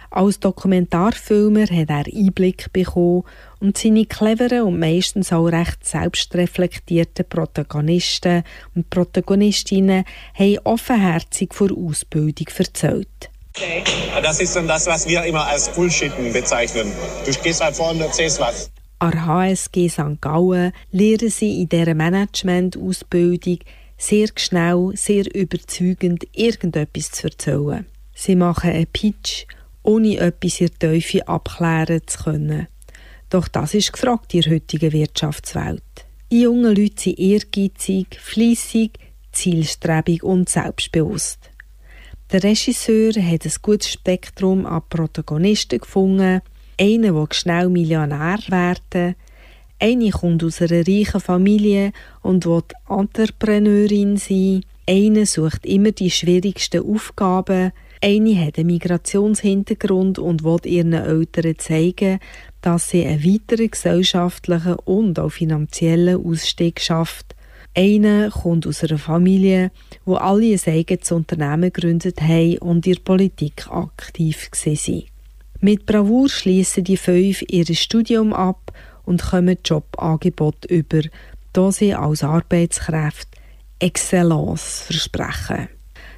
Als 0.10 0.40
Dokumentarfilmer 0.40 1.66
hat 1.66 1.90
er 1.90 2.06
Einblick 2.08 2.72
bekommen 2.72 3.24
und 3.60 3.78
seine 3.78 4.06
cleveren 4.06 4.64
und 4.64 4.80
meistens 4.80 5.34
auch 5.34 5.48
recht 5.48 5.86
selbstreflektierten 5.86 7.26
Protagonisten 7.28 8.44
und 8.76 8.90
Protagonistinnen 8.90 10.06
haben 10.34 10.60
offenherzig 10.64 11.54
vor 11.54 11.70
Ausbildung 11.72 12.48
erzählt. 12.58 13.30
Das 14.22 14.40
ist 14.40 14.56
dann 14.56 14.68
das, 14.68 14.86
was 14.88 15.08
wir 15.08 15.24
immer 15.24 15.46
als 15.48 15.70
Bullshitten 15.70 16.32
bezeichnen. 16.32 16.92
Du 17.26 17.32
gehst 17.42 17.64
halt 17.64 17.76
vorne 17.76 18.00
und 18.00 18.06
erzählst 18.06 18.40
was. 18.40 18.72
An 19.00 19.26
HSG 19.26 19.90
St. 19.90 20.22
Gallen 20.22 20.74
lernen 20.92 21.30
sie 21.30 21.62
in 21.62 21.70
dieser 21.70 21.94
Management-Ausbildung 21.94 23.60
sehr 23.98 24.28
schnell, 24.36 24.92
sehr 24.96 25.24
überzeugend 25.36 26.28
irgendetwas 26.34 27.12
zu 27.12 27.28
erzählen. 27.28 27.86
Sie 28.14 28.36
machen 28.36 28.72
einen 28.72 28.88
Pitch, 28.88 29.46
ohne 29.88 30.18
etwas 30.18 30.60
in 30.60 30.70
der 30.82 30.92
Teufel 30.92 31.24
abklären 31.24 32.02
zu 32.06 32.24
können. 32.24 32.68
Doch 33.30 33.48
das 33.48 33.74
ist 33.74 33.94
gefragt 33.94 34.34
in 34.34 34.42
der 34.42 34.52
heutigen 34.52 34.92
Wirtschaftswelt. 34.92 35.84
Die 36.30 36.42
jungen 36.42 36.76
Leute 36.76 37.04
sind 37.04 37.20
ehrgeizig, 37.20 38.20
fleissig, 38.20 39.00
zielstrebig 39.32 40.24
und 40.24 40.50
selbstbewusst. 40.50 41.52
Der 42.32 42.44
Regisseur 42.44 43.14
hat 43.14 43.46
ein 43.46 43.52
gutes 43.62 43.94
Spektrum 43.94 44.66
an 44.66 44.84
Protagonisten 44.90 45.80
gefunden. 45.80 46.42
Einer 46.80 47.16
will 47.16 47.28
schnell 47.32 47.70
Millionär 47.70 48.40
werden, 48.50 49.16
eine 49.80 50.10
kommt 50.10 50.44
aus 50.44 50.62
einer 50.62 50.88
reichen 50.88 51.22
Familie 51.22 51.92
und 52.24 52.46
will 52.46 52.64
Entrepreneurin 52.90 54.18
sein, 54.18 54.64
einer 54.90 55.26
sucht 55.26 55.66
immer 55.66 55.92
die 55.92 56.10
schwierigsten 56.10 56.84
Aufgaben, 56.84 57.72
eine 58.02 58.46
hat 58.46 58.58
einen 58.58 58.68
Migrationshintergrund 58.68 60.20
und 60.20 60.44
will 60.44 60.60
ihren 60.66 60.94
Eltern 60.94 61.58
zeigen, 61.58 62.20
dass 62.62 62.90
sie 62.90 63.06
einen 63.06 63.24
weiteren 63.24 63.72
gesellschaftlichen 63.72 64.76
und 64.86 65.20
auch 65.20 65.32
finanziellen 65.32 66.24
Ausstieg 66.24 66.80
schafft. 66.80 67.36
Einer 67.76 68.30
kommt 68.32 68.66
aus 68.66 68.84
einer 68.84 68.98
Familie, 68.98 69.72
wo 70.06 70.16
alle 70.16 70.54
ein 70.54 70.74
eigenes 70.74 71.12
Unternehmen 71.12 71.72
gegründet 71.72 72.22
haben 72.22 72.58
und 72.60 72.88
in 72.88 72.94
der 72.94 73.02
Politik 73.02 73.68
aktiv 73.70 74.50
waren. 74.52 75.04
Mit 75.60 75.86
Bravour 75.86 76.30
schließen 76.30 76.84
die 76.84 76.98
fünf 76.98 77.44
ihr 77.48 77.66
Studium 77.76 78.34
ab 78.34 78.72
und 79.06 79.24
kommen 79.24 79.58
Jobangebot 79.64 80.66
über, 80.66 81.02
da 81.54 81.72
sie 81.72 81.94
als 81.94 82.24
Arbeitskräfte 82.24 83.38
Excellence 83.80 84.82
versprechen. 84.88 85.70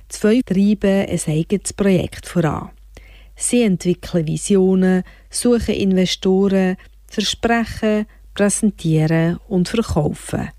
Zwei 0.10 0.42
treiben 0.42 1.06
ein 1.08 1.20
eigenes 1.28 1.74
Projekt 1.74 2.26
voran. 2.26 2.72
Sie 3.36 3.62
entwickeln 3.62 4.28
Visionen, 4.28 5.04
suchen 5.30 5.76
Investoren, 5.76 6.76
versprechen, 7.08 8.06
präsentieren 8.34 9.38
und 9.48 9.70
verkaufen. 9.70 10.50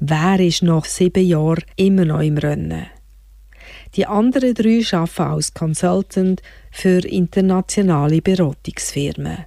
Wer 0.00 0.40
ist 0.40 0.62
nach 0.62 0.84
sieben 0.84 1.24
Jahren 1.24 1.64
immer 1.76 2.04
noch 2.04 2.20
im 2.20 2.38
Rennen? 2.38 2.86
Die 3.94 4.06
anderen 4.06 4.54
drei 4.54 4.82
arbeiten 4.92 5.22
als 5.22 5.54
Consultant 5.54 6.42
für 6.72 6.98
internationale 7.06 8.20
Beratungsfirmen. 8.20 9.44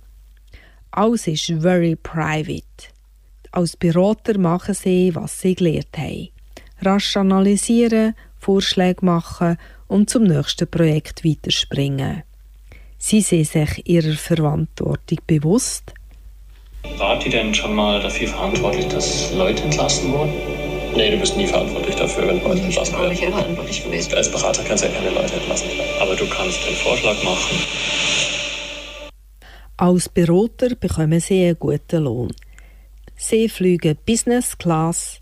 Alles 0.92 1.28
ist 1.28 1.54
very 1.60 1.96
private. 1.96 2.92
Als 3.52 3.76
Berater 3.76 4.38
machen 4.38 4.74
sie, 4.74 5.14
was 5.14 5.42
sie 5.42 5.56
gelernt 5.56 5.98
haben. 5.98 6.30
Rasch 6.82 7.18
analysieren, 7.18 8.16
Vorschläge 8.40 9.06
machen 9.06 9.58
und 9.88 10.10
zum 10.10 10.24
nächsten 10.24 10.68
Projekt 10.70 11.24
weiterspringen. 11.24 12.24
Sie 12.98 13.22
sind 13.22 13.46
sich 13.46 13.88
ihrer 13.88 14.16
Verantwortung 14.16 15.20
bewusst. 15.28 15.94
Wart 16.98 17.26
ihr 17.26 17.32
denn 17.32 17.54
schon 17.54 17.76
mal 17.76 18.02
dafür 18.02 18.28
verantwortlich, 18.28 18.88
dass 18.88 19.34
Leute 19.34 19.64
entlassen 19.64 20.12
wurden? 20.12 20.34
Nee, 20.96 21.12
du 21.12 21.18
bist 21.18 21.38
nie 21.38 21.46
verantwortlich 21.46 21.96
dafür, 21.96 22.28
wenn 22.28 22.42
Leute 22.44 22.62
entlassen 22.62 22.98
werden. 22.98 23.12
Ich 23.12 23.20
bin 23.20 23.32
auch 23.32 23.38
nicht 23.38 23.44
verantwortlich 23.44 23.84
gewesen. 23.84 24.14
Als 24.16 24.32
Berater 24.32 24.64
kannst 24.64 24.84
du 24.84 24.88
ja 24.88 24.94
keine 24.94 25.12
Leute 25.12 25.36
entlassen. 25.36 25.70
Aber 26.02 26.16
du 26.16 26.28
kannst 26.28 26.60
den 26.68 26.76
Vorschlag 26.76 27.24
machen. 27.24 27.58
Als 29.78 30.10
Berater 30.10 30.76
bekommen 30.76 31.20
sie 31.20 31.46
einen 31.46 31.60
guten 31.60 32.04
Lohn. 32.04 32.34
Sie 33.16 33.48
fliegen 33.48 33.98
Business 34.08 34.58
Class, 34.58 35.22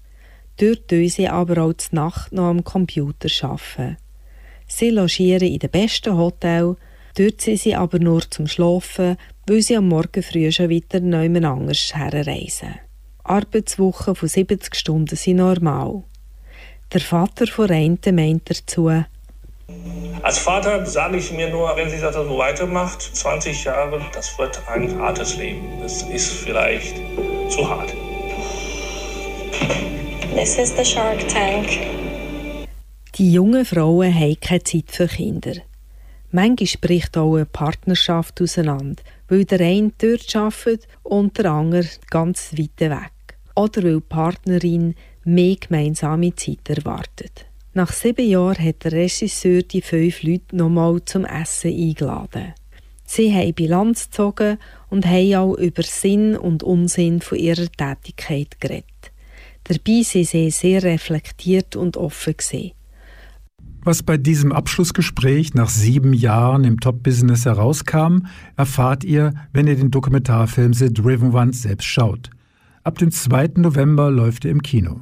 tun 0.57 1.09
sie 1.09 1.27
aber 1.27 1.63
auch 1.63 1.73
die 1.73 1.95
Nacht 1.95 2.31
noch 2.31 2.49
am 2.49 2.63
Computer 2.63 3.29
arbeiten. 3.41 3.97
Sie 4.67 4.89
logieren 4.89 5.47
in 5.47 5.59
den 5.59 5.69
besten 5.69 6.17
Hotels, 6.17 6.77
dort 7.17 7.41
sind 7.41 7.59
sie 7.59 7.75
aber 7.75 7.99
nur 7.99 8.29
zum 8.29 8.47
Schlafen, 8.47 9.17
weil 9.47 9.61
sie 9.61 9.77
am 9.77 9.89
Morgen 9.89 10.23
früh 10.23 10.51
schon 10.51 10.69
wieder 10.69 10.99
jemand 10.99 11.45
anders 11.45 11.93
herreisen. 11.93 12.75
Arbeitswochen 13.23 14.15
von 14.15 14.29
70 14.29 14.75
Stunden 14.75 15.15
sind 15.15 15.37
normal. 15.37 16.03
Der 16.93 17.01
Vater 17.01 17.47
von 17.47 17.65
Rente 17.65 18.11
meint 18.11 18.49
dazu, 18.49 18.89
als 20.21 20.39
Vater 20.39 20.85
sage 20.85 21.17
ich 21.17 21.31
mir 21.31 21.49
nur, 21.49 21.75
wenn 21.75 21.89
sie 21.89 21.99
das 21.99 22.15
so 22.15 22.37
weitermacht, 22.37 23.01
20 23.01 23.63
Jahre, 23.63 24.01
das 24.13 24.37
wird 24.37 24.61
ein 24.67 24.99
hartes 24.99 25.37
Leben. 25.37 25.81
Das 25.81 26.03
ist 26.03 26.33
vielleicht 26.33 26.95
zu 27.49 27.69
hart. 27.69 27.93
This 30.33 30.57
is 30.57 30.75
the 30.75 30.83
Shark 30.83 31.27
Tank. 31.27 31.67
Die 33.15 33.31
jungen 33.31 33.63
Frauen 33.63 34.13
haben 34.13 34.39
keine 34.39 34.63
Zeit 34.63 34.91
für 34.91 35.07
Kinder. 35.07 35.53
Manchmal 36.31 36.81
bricht 36.81 37.17
auch 37.17 37.35
eine 37.35 37.45
Partnerschaft 37.45 38.41
auseinander, 38.41 39.03
weil 39.27 39.45
der 39.45 39.61
eine 39.61 39.91
dort 39.97 40.35
arbeitet 40.35 40.87
und 41.03 41.37
der 41.37 41.51
andere 41.51 41.87
ganz 42.09 42.53
weit 42.57 42.79
weg. 42.79 43.37
Oder 43.55 43.83
weil 43.83 43.95
die 43.95 44.01
Partnerin 44.01 44.95
mehr 45.23 45.55
gemeinsame 45.55 46.35
Zeit 46.35 46.69
erwartet. 46.69 47.45
Nach 47.73 47.93
sieben 47.93 48.27
Jahren 48.27 48.65
hat 48.65 48.83
der 48.83 48.93
Regisseur 48.93 49.61
die 49.61 49.81
fünf 49.81 50.23
Leute 50.23 50.55
nochmal 50.55 51.03
zum 51.05 51.25
Essen 51.25 51.71
eingeladen. 51.71 52.53
Sie 53.05 53.33
haben 53.33 53.53
Bilanz 53.53 54.05
gezogen 54.05 54.57
und 54.89 55.05
haben 55.05 55.35
auch 55.35 55.55
über 55.55 55.83
Sinn 55.83 56.35
und 56.35 56.63
Unsinn 56.63 57.21
von 57.21 57.37
ihrer 57.37 57.67
Tätigkeit 57.71 58.59
geredet. 58.59 58.94
Dabei 59.65 60.03
sind 60.03 60.27
sie 60.27 60.51
sehr 60.51 60.83
reflektiert 60.83 61.75
und 61.75 61.97
offen 61.97 62.35
gewesen. 62.37 62.71
Was 63.83 64.03
bei 64.03 64.17
diesem 64.17 64.51
Abschlussgespräch 64.51 65.53
nach 65.53 65.69
sieben 65.69 66.13
Jahren 66.13 66.63
im 66.63 66.79
Top-Business 66.79 67.45
herauskam, 67.45 68.25
erfahrt 68.57 69.03
ihr, 69.03 69.33
wenn 69.53 69.67
ihr 69.67 69.75
den 69.75 69.91
Dokumentarfilm 69.91 70.73
The 70.73 70.93
Driven 70.93 71.33
Ones 71.33 71.63
selbst 71.63 71.85
schaut. 71.85 72.29
Ab 72.83 72.97
dem 72.99 73.11
2. 73.11 73.51
November 73.57 74.11
läuft 74.11 74.45
er 74.45 74.51
im 74.51 74.61
Kino. 74.61 75.01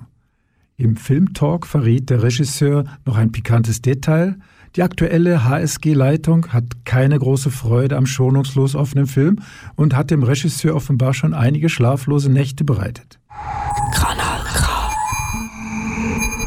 Im 0.78 0.96
Filmtalk 0.96 1.68
verriet 1.68 2.10
der 2.10 2.24
Regisseur 2.24 2.86
noch 3.06 3.18
ein 3.18 3.32
pikantes 3.32 3.82
Detail. 3.82 4.38
Die 4.76 4.82
aktuelle 4.84 5.46
HSG-Leitung 5.46 6.48
hat 6.48 6.86
keine 6.86 7.20
große 7.20 7.52
Freude 7.52 7.96
am 7.96 8.06
schonungslos 8.06 8.76
offenen 8.76 9.08
Film 9.08 9.40
und 9.76 9.96
hat 9.96 10.10
dem 10.10 10.24
Regisseur 10.24 10.76
offenbar 10.76 11.14
schon 11.14 11.34
einige 11.34 11.70
schlaflose 11.70 12.32
Nächte 12.32 12.64
bereitet. 12.64 13.20
Kanal 13.94 14.13
K. 14.13 14.13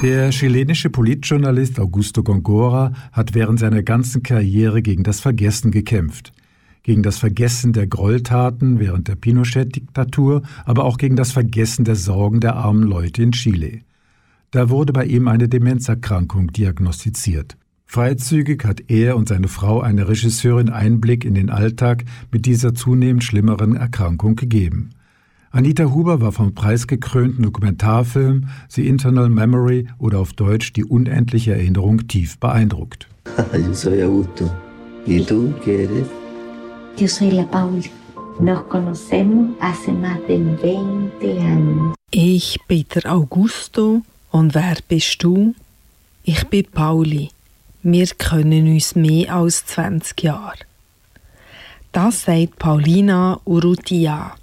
Der 0.03 0.31
chilenische 0.31 0.91
Politjournalist 0.91 1.81
Augusto 1.81 2.23
Gongora 2.23 2.93
hat 3.13 3.35
während 3.35 3.59
seiner 3.59 3.83
ganzen 3.83 4.23
Karriere 4.23 4.83
gegen 4.83 5.03
das 5.05 5.21
Vergessen 5.21 5.71
gekämpft. 5.71 6.33
gegen 6.87 7.03
das 7.03 7.19
Vergessen 7.19 7.73
der 7.73 7.89
Gräueltaten 7.89 8.79
während 8.79 9.09
der 9.09 9.17
Pinochet-Diktatur, 9.17 10.43
aber 10.65 10.85
auch 10.85 10.99
gegen 10.99 11.17
das 11.17 11.33
Vergessen 11.33 11.85
der 11.85 11.97
Sorgen 11.97 12.39
der 12.39 12.55
armen 12.55 12.85
Leute 12.85 13.25
in 13.25 13.33
Chile. 13.33 13.81
Da 14.53 14.71
wurde 14.71 14.93
bei 14.93 15.05
ihm 15.05 15.27
eine 15.27 15.49
Demenzerkrankung 15.49 16.53
diagnostiziert. 16.53 17.57
Freizügig 17.87 18.65
hat 18.65 18.85
er 18.89 19.17
und 19.17 19.29
seine 19.29 19.49
Frau 19.49 19.81
eine 19.81 20.09
Regisseurin 20.09 20.71
Einblick 20.71 21.25
in 21.25 21.35
den 21.35 21.51
Alltag 21.51 22.05
mit 22.31 22.47
dieser 22.47 22.73
zunehmend 22.73 23.25
schlimmeren 23.25 23.75
Erkrankung 23.75 24.37
gegeben. 24.37 24.91
Anita 25.57 25.85
Huber 25.85 26.21
war 26.21 26.33
vom 26.33 26.55
preisgekrönten 26.55 27.43
Dokumentarfilm 27.43 28.47
The 28.69 28.87
Internal 28.87 29.31
Memory 29.31 29.89
oder 29.99 30.19
auf 30.19 30.35
Deutsch 30.35 30.75
Die 30.75 30.85
unendliche 30.85 31.55
Erinnerung 31.55 32.07
tief 32.09 32.39
beeindruckt. 32.39 33.09
Yo 33.55 33.73
soy 33.73 34.03
Augusto. 34.03 34.55
¿Y 35.07 35.25
tú 35.25 35.55
qué 35.65 35.85
eres? 35.85 36.09
Yo 36.99 37.09
soy 37.09 37.31
la 37.31 37.45
Pauli. 37.45 37.91
Nos 38.39 38.65
conocemos 38.65 39.57
hace 39.59 39.93
más 39.93 40.19
de 40.29 40.37
20 40.37 41.41
años. 41.41 41.95
Ich 42.11 42.59
bin 42.69 42.85
der 42.95 43.11
Augusto 43.11 44.03
und 44.33 44.55
wer 44.55 44.77
bist 44.87 45.23
du? 45.23 45.55
Ich 46.25 46.47
bin 46.49 46.67
Pauli. 46.71 47.31
Wir 47.83 48.09
kennen 48.19 48.75
uns 48.75 48.95
mehr 48.95 49.35
als 49.35 49.65
20 49.65 50.23
Jahre. 50.23 50.59
Das 51.93 52.25
sagt 52.25 52.59
Paulina 52.59 53.41
Urrutia. 53.47 54.37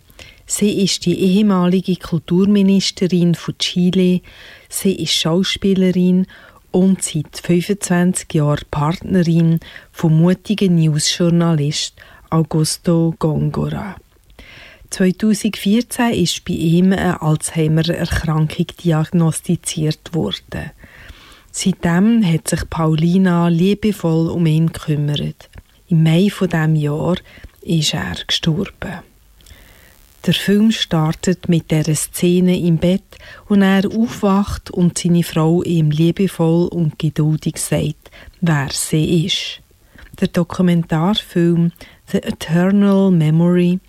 Sie 0.56 0.84
ist 0.84 1.08
die 1.08 1.20
ehemalige 1.20 1.96
Kulturministerin 1.96 3.34
von 3.34 3.58
Chile. 3.58 4.22
Sie 4.70 4.94
ist 4.94 5.14
Schauspielerin 5.14 6.28
und 6.70 7.02
seit 7.02 7.40
25 7.42 8.32
Jahren 8.36 8.64
Partnerin 8.70 9.60
vom 9.92 10.22
mutigen 10.22 10.76
Newsjournalist 10.76 11.96
Augusto 12.30 13.16
Gongora. 13.18 13.96
2014 14.92 16.14
ist 16.14 16.46
bei 16.46 16.54
ihm 16.54 16.94
eine 16.94 17.20
Alzheimer-Erkrankung 17.20 18.68
diagnostiziert 18.84 20.14
worden. 20.14 20.70
Seitdem 21.50 22.24
hat 22.24 22.48
sich 22.48 22.70
Paulina 22.70 23.48
liebevoll 23.48 24.30
um 24.30 24.46
ihn 24.46 24.72
gekümmert. 24.72 25.50
Im 25.88 26.04
Mai 26.04 26.30
von 26.30 26.48
dem 26.48 26.76
Jahr 26.76 27.16
ist 27.64 27.96
er 27.96 28.18
gestorben. 28.28 29.13
Der 30.26 30.34
Film 30.34 30.72
startet 30.72 31.50
mit 31.50 31.70
der 31.70 31.84
Szene 31.96 32.58
im 32.58 32.78
Bett 32.78 33.18
und 33.50 33.62
er 33.62 33.86
aufwacht 33.92 34.72
und 34.72 34.98
seine 34.98 35.22
Frau 35.22 35.64
ihm 35.64 35.92
liebevoll 35.92 36.70
und 36.70 36.98
geduldig 36.98 37.58
sagt, 37.58 38.10
wer 38.40 38.70
sie 38.72 39.26
ist. 39.26 39.60
Der 40.22 40.30
Dokumentarfilm 40.30 41.74
The 42.10 42.20
Eternal 42.20 43.12
Memory 43.12 43.80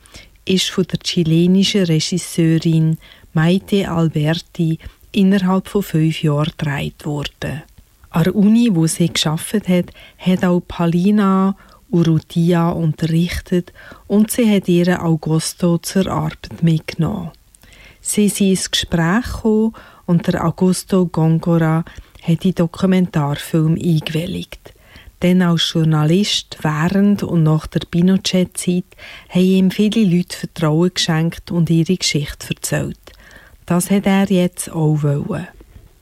ist 0.44 0.70
von 0.70 0.84
der 0.90 0.98
chilenischen 0.98 1.84
Regisseurin 1.84 2.98
Maite 3.32 3.88
Alberti 3.88 4.78
innerhalb 5.12 5.68
von 5.68 5.84
fünf 5.84 6.20
Jahren 6.20 6.52
gedreht 6.56 7.06
worden. 7.06 7.62
An 8.10 8.24
der 8.24 8.34
Uni, 8.34 8.70
wo 8.72 8.88
sie 8.88 9.12
geschafft 9.12 9.68
hat, 9.68 9.86
hat 10.18 10.44
auch 10.44 10.62
Palina 10.66 11.56
Urrutia 11.94 12.70
unterrichtet 12.70 13.72
und 14.08 14.30
sie 14.30 14.50
hat 14.52 14.68
ihren 14.68 14.96
Augusto 14.98 15.78
zur 15.78 16.08
Arbeit 16.08 16.62
mitgenommen. 16.62 17.30
Sie 18.00 18.28
sind 18.28 18.50
ins 18.50 18.70
Gespräch 18.70 19.32
gekommen 19.32 19.72
und 20.06 20.26
der 20.26 20.44
Augusto 20.44 21.06
Gongora 21.06 21.84
hat 22.22 22.42
die 22.42 22.54
Dokumentarfilm 22.54 23.74
eingewilligt. 23.74 24.74
Denn 25.22 25.40
als 25.40 25.72
Journalist 25.72 26.58
während 26.62 27.22
und 27.22 27.44
nach 27.44 27.66
der 27.66 27.80
Pinochet-Zeit 27.90 28.84
haben 29.30 29.40
ihm 29.40 29.70
viele 29.70 30.04
Leute 30.04 30.36
Vertrauen 30.36 30.92
geschenkt 30.92 31.50
und 31.50 31.70
ihre 31.70 31.96
Geschichte 31.96 32.48
erzählt. 32.54 33.12
Das 33.66 33.90
hat 33.90 34.04
er 34.04 34.30
jetzt 34.30 34.70
auch 34.70 35.02
wollen. 35.02 35.48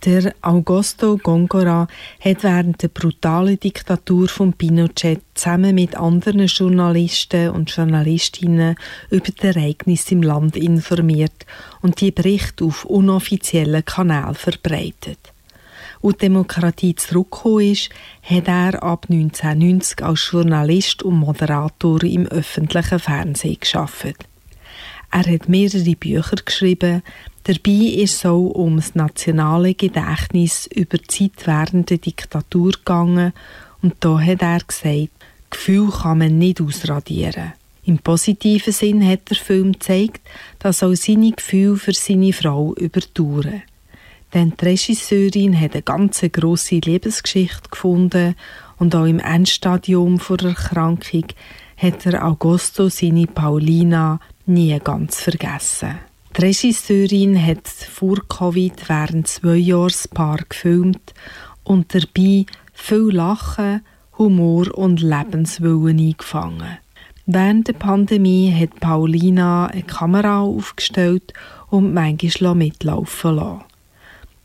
Der 0.04 0.34
Augusto 0.42 1.16
Gongora 1.16 1.86
hat 2.18 2.42
während 2.42 2.82
der 2.82 2.88
brutalen 2.88 3.60
Diktatur 3.60 4.26
von 4.26 4.52
Pinochet 4.52 5.20
zusammen 5.34 5.76
mit 5.76 5.94
anderen 5.96 6.46
Journalisten 6.46 7.50
und 7.50 7.70
Journalistinnen 7.70 8.74
über 9.10 9.30
die 9.30 9.46
Ereignisse 9.46 10.14
im 10.14 10.24
Land 10.24 10.56
informiert 10.56 11.46
und 11.82 12.00
die 12.00 12.10
Berichte 12.10 12.64
auf 12.64 12.84
unoffiziellen 12.84 13.84
Kanälen 13.84 14.34
verbreitet. 14.34 15.20
Als 16.02 16.14
die 16.14 16.18
Demokratie 16.18 16.96
zurückgekommen 16.96 17.70
ist, 17.70 17.90
hat 18.24 18.48
er 18.48 18.82
ab 18.82 19.06
1990 19.08 20.02
als 20.02 20.28
Journalist 20.32 21.04
und 21.04 21.14
Moderator 21.14 22.02
im 22.02 22.26
öffentlichen 22.26 22.98
Fernsehen 22.98 23.60
geschafft. 23.60 24.31
Er 25.12 25.32
hat 25.32 25.48
mehrere 25.48 25.94
Bücher 25.94 26.36
geschrieben, 26.44 27.02
Dabei 27.44 27.72
ist 27.72 28.24
es 28.24 28.24
um 28.24 28.76
das 28.76 28.94
nationale 28.94 29.74
Gedächtnis 29.74 30.68
über 30.72 30.96
die 30.96 31.08
Zeit 31.08 31.44
während 31.44 31.90
der 31.90 31.98
Diktatur 31.98 32.70
gegangen 32.70 33.32
und 33.82 33.96
da 33.98 34.20
hat 34.20 34.42
er 34.42 34.60
gesagt, 34.60 35.10
Gefühl 35.50 35.90
kann 35.90 36.18
man 36.18 36.38
nicht 36.38 36.60
ausradieren. 36.60 37.52
Im 37.84 37.98
positiven 37.98 38.72
Sinn 38.72 39.06
hat 39.06 39.28
der 39.28 39.36
Film 39.36 39.72
gezeigt, 39.72 40.20
dass 40.60 40.84
auch 40.84 40.94
seine 40.94 41.32
Gefühle 41.32 41.76
für 41.76 41.92
seine 41.92 42.32
Frau 42.32 42.74
überdauern. 42.74 43.62
Denn 44.32 44.54
die 44.58 44.64
Regisseurin 44.64 45.60
hat 45.60 45.72
eine 45.72 45.82
ganz 45.82 46.22
grosse 46.32 46.76
Lebensgeschichte 46.76 47.68
gefunden 47.68 48.36
und 48.78 48.94
auch 48.94 49.04
im 49.04 49.18
Endstadium 49.18 50.20
der 50.28 50.48
Erkrankung 50.50 51.26
hat 51.76 52.04
der 52.04 52.24
Augusto 52.24 52.88
seine 52.88 53.26
Paulina 53.26 54.20
nie 54.52 54.78
ganz 54.78 55.20
vergessen. 55.20 55.98
Die 56.36 56.42
Regisseurin 56.42 57.44
hat 57.44 57.68
vor 57.68 58.16
Covid 58.28 58.88
während 58.88 59.28
zwei 59.28 59.56
Jahren 59.56 59.88
das 59.88 60.08
Paar 60.08 60.40
gefilmt 60.48 61.14
und 61.64 61.94
dabei 61.94 62.46
viel 62.72 63.10
Lachen, 63.10 63.82
Humor 64.18 64.76
und 64.76 65.00
Lebenswillen 65.00 65.98
eingefangen. 65.98 66.78
Während 67.26 67.68
der 67.68 67.74
Pandemie 67.74 68.52
hat 68.52 68.80
Paulina 68.80 69.66
eine 69.66 69.82
Kamera 69.82 70.40
aufgestellt 70.40 71.32
und 71.70 71.94
manchmal 71.94 72.54
mitlaufen 72.54 73.36
lassen. 73.36 73.64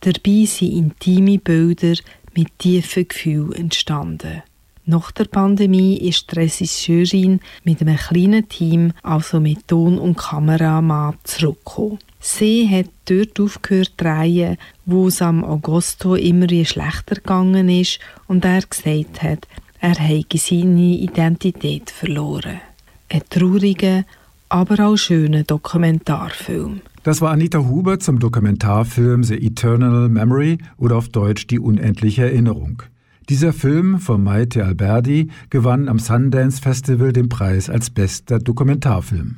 Dabei 0.02 0.46
sind 0.46 0.74
intime 0.74 1.40
Bilder 1.40 1.96
mit 2.36 2.60
tiefen 2.60 3.08
Gefühlen 3.08 3.54
entstanden. 3.54 4.44
Nach 4.90 5.12
der 5.12 5.26
Pandemie 5.26 5.98
ist 5.98 6.32
die 6.32 6.40
Regisseurin 6.40 7.42
mit 7.66 7.82
einem 7.82 7.98
kleinen 7.98 8.48
Team, 8.48 8.94
also 9.04 9.42
mit 9.42 9.68
Ton- 9.68 10.00
und 10.00 10.18
Kameramann, 10.18 11.16
zurückgekommen. 11.26 12.00
Sie 12.22 12.70
hat 12.70 12.90
dort 13.04 13.38
aufgehört 13.38 13.88
zu 13.98 14.06
drehen, 14.06 14.58
wo 14.86 15.08
es 15.08 15.22
am 15.22 15.44
Augusto 15.44 16.16
immer 16.16 16.48
schlechter 16.48 17.16
gegangen 17.16 17.68
ist 17.68 18.00
und 18.28 18.46
er 18.46 18.62
gesagt 18.62 19.24
hat, 19.24 19.46
er 19.82 20.00
habe 20.00 20.38
seine 20.38 20.96
Identität 20.96 21.92
verloren. 21.92 22.62
Ein 23.10 23.24
trauriger, 23.30 24.06
aber 24.48 24.88
auch 24.88 24.96
schöner 24.96 25.44
Dokumentarfilm. 25.44 26.80
Das 27.04 27.20
war 27.20 27.32
Anita 27.32 27.60
Huber 27.60 28.00
zum 28.00 28.20
Dokumentarfilm 28.20 29.26
The 29.26 29.36
Eternal 29.36 30.08
Memory 30.08 30.60
oder 30.78 30.96
auf 30.96 31.10
Deutsch 31.10 31.48
Die 31.48 31.60
unendliche 31.60 32.24
Erinnerung. 32.24 32.84
Dieser 33.30 33.52
Film 33.52 34.00
von 34.00 34.24
Maite 34.24 34.64
Alberdi 34.64 35.32
gewann 35.50 35.90
am 35.90 36.00
Sundance 36.00 36.62
Festival 36.62 37.12
den 37.12 37.28
Preis 37.28 37.70
als 37.70 37.90
bester 37.90 38.40
Dokumentarfilm. 38.40 39.38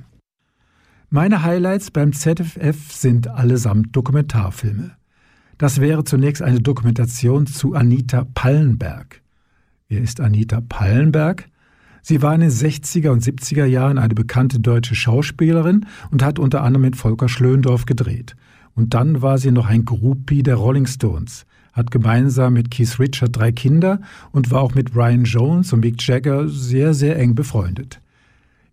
Meine 1.10 1.42
Highlights 1.42 1.90
beim 1.90 2.14
ZFF 2.14 2.92
sind 2.92 3.28
allesamt 3.28 3.96
Dokumentarfilme. 3.96 4.92
Das 5.58 5.82
wäre 5.82 6.04
zunächst 6.04 6.44
eine 6.44 6.62
Dokumentation 6.62 7.48
zu 7.48 7.74
Anita 7.74 8.28
Pallenberg. 8.36 9.24
Wer 9.88 10.02
ist 10.02 10.22
Anita 10.22 10.62
Pallenberg? 10.62 11.50
Sie 12.04 12.22
war 12.22 12.36
in 12.36 12.42
den 12.42 12.52
60er 12.52 13.10
und 13.10 13.24
70er 13.24 13.66
Jahren 13.66 13.98
eine 13.98 14.14
bekannte 14.14 14.60
deutsche 14.60 14.94
Schauspielerin 14.94 15.88
und 16.12 16.22
hat 16.22 16.38
unter 16.38 16.62
anderem 16.62 16.84
mit 16.84 16.96
Volker 16.96 17.28
Schlöndorff 17.28 17.88
gedreht. 17.88 18.36
Und 18.76 18.94
dann 18.94 19.24
war 19.24 19.40
sie 19.40 19.52
noch 19.52 19.66
ein 19.66 19.84
Groupie 19.84 20.44
der 20.44 20.58
Rolling 20.58 20.86
Stones 20.86 21.48
hat 21.74 21.92
gemeinsam 21.92 22.54
mit 22.54 22.72
Keith 22.72 23.00
Richard 23.00 23.36
drei 23.36 23.52
Kinder 23.52 24.00
und 24.32 24.52
war 24.52 24.62
auch 24.62 24.76
mit 24.76 24.96
Ryan 24.96 25.24
Jones 25.24 25.74
und 25.74 25.82
Mick 25.82 26.06
Jagger 26.06 26.48
sehr, 26.48 26.94
sehr 26.94 27.18
eng 27.18 27.36
befreundet. 27.36 28.02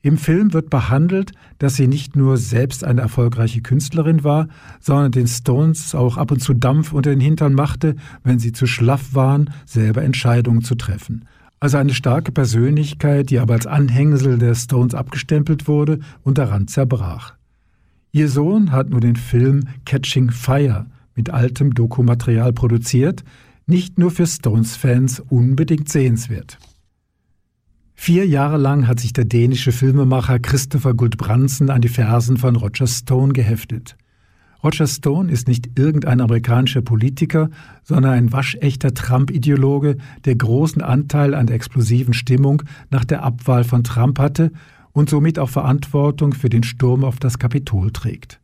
Im 0.06 0.18
Film 0.18 0.52
wird 0.52 0.70
behandelt, 0.70 1.32
dass 1.58 1.74
sie 1.74 1.88
nicht 1.88 2.14
nur 2.14 2.36
selbst 2.36 2.84
eine 2.84 3.00
erfolgreiche 3.00 3.60
Künstlerin 3.60 4.22
war, 4.22 4.46
sondern 4.78 5.10
den 5.10 5.26
Stones 5.26 5.96
auch 5.96 6.16
ab 6.16 6.30
und 6.30 6.40
zu 6.40 6.54
Dampf 6.54 6.92
unter 6.92 7.10
den 7.10 7.18
Hintern 7.18 7.54
machte, 7.54 7.96
wenn 8.22 8.38
sie 8.38 8.52
zu 8.52 8.68
schlaff 8.68 9.14
waren, 9.14 9.50
selber 9.64 10.04
Entscheidungen 10.04 10.62
zu 10.62 10.76
treffen. 10.76 11.24
Also 11.58 11.78
eine 11.78 11.92
starke 11.92 12.30
Persönlichkeit, 12.30 13.30
die 13.30 13.40
aber 13.40 13.54
als 13.54 13.66
Anhängsel 13.66 14.38
der 14.38 14.54
Stones 14.54 14.94
abgestempelt 14.94 15.66
wurde 15.66 15.98
und 16.22 16.38
daran 16.38 16.68
zerbrach. 16.68 17.34
Ihr 18.12 18.28
Sohn 18.28 18.70
hat 18.70 18.90
nur 18.90 19.00
den 19.00 19.16
Film 19.16 19.64
Catching 19.84 20.30
Fire 20.30 20.86
mit 21.16 21.30
altem 21.30 21.74
Dokumaterial 21.74 22.52
produziert, 22.52 23.24
nicht 23.66 23.98
nur 23.98 24.12
für 24.12 24.26
Stones-Fans 24.26 25.20
unbedingt 25.28 25.88
sehenswert. 25.88 26.58
Vier 27.94 28.26
Jahre 28.26 28.58
lang 28.58 28.86
hat 28.86 29.00
sich 29.00 29.12
der 29.12 29.24
dänische 29.24 29.72
Filmemacher 29.72 30.38
Christopher 30.38 30.94
Guldbrandsen 30.94 31.70
an 31.70 31.80
die 31.80 31.88
Fersen 31.88 32.36
von 32.36 32.54
Roger 32.54 32.86
Stone 32.86 33.32
geheftet. 33.32 33.96
Roger 34.62 34.86
Stone 34.86 35.32
ist 35.32 35.48
nicht 35.48 35.78
irgendein 35.78 36.20
amerikanischer 36.20 36.82
Politiker, 36.82 37.50
sondern 37.82 38.12
ein 38.12 38.32
waschechter 38.32 38.94
Trump-Ideologe, 38.94 39.96
der 40.24 40.36
großen 40.36 40.82
Anteil 40.82 41.34
an 41.34 41.46
der 41.46 41.56
explosiven 41.56 42.14
Stimmung 42.14 42.62
nach 42.90 43.04
der 43.04 43.22
Abwahl 43.22 43.64
von 43.64 43.82
Trump 43.82 44.18
hatte 44.18 44.52
und 44.92 45.10
somit 45.10 45.38
auch 45.38 45.50
Verantwortung 45.50 46.32
für 46.32 46.48
den 46.48 46.62
Sturm 46.62 47.04
auf 47.04 47.18
das 47.18 47.38
Kapitol 47.38 47.90
trägt. 47.92 48.40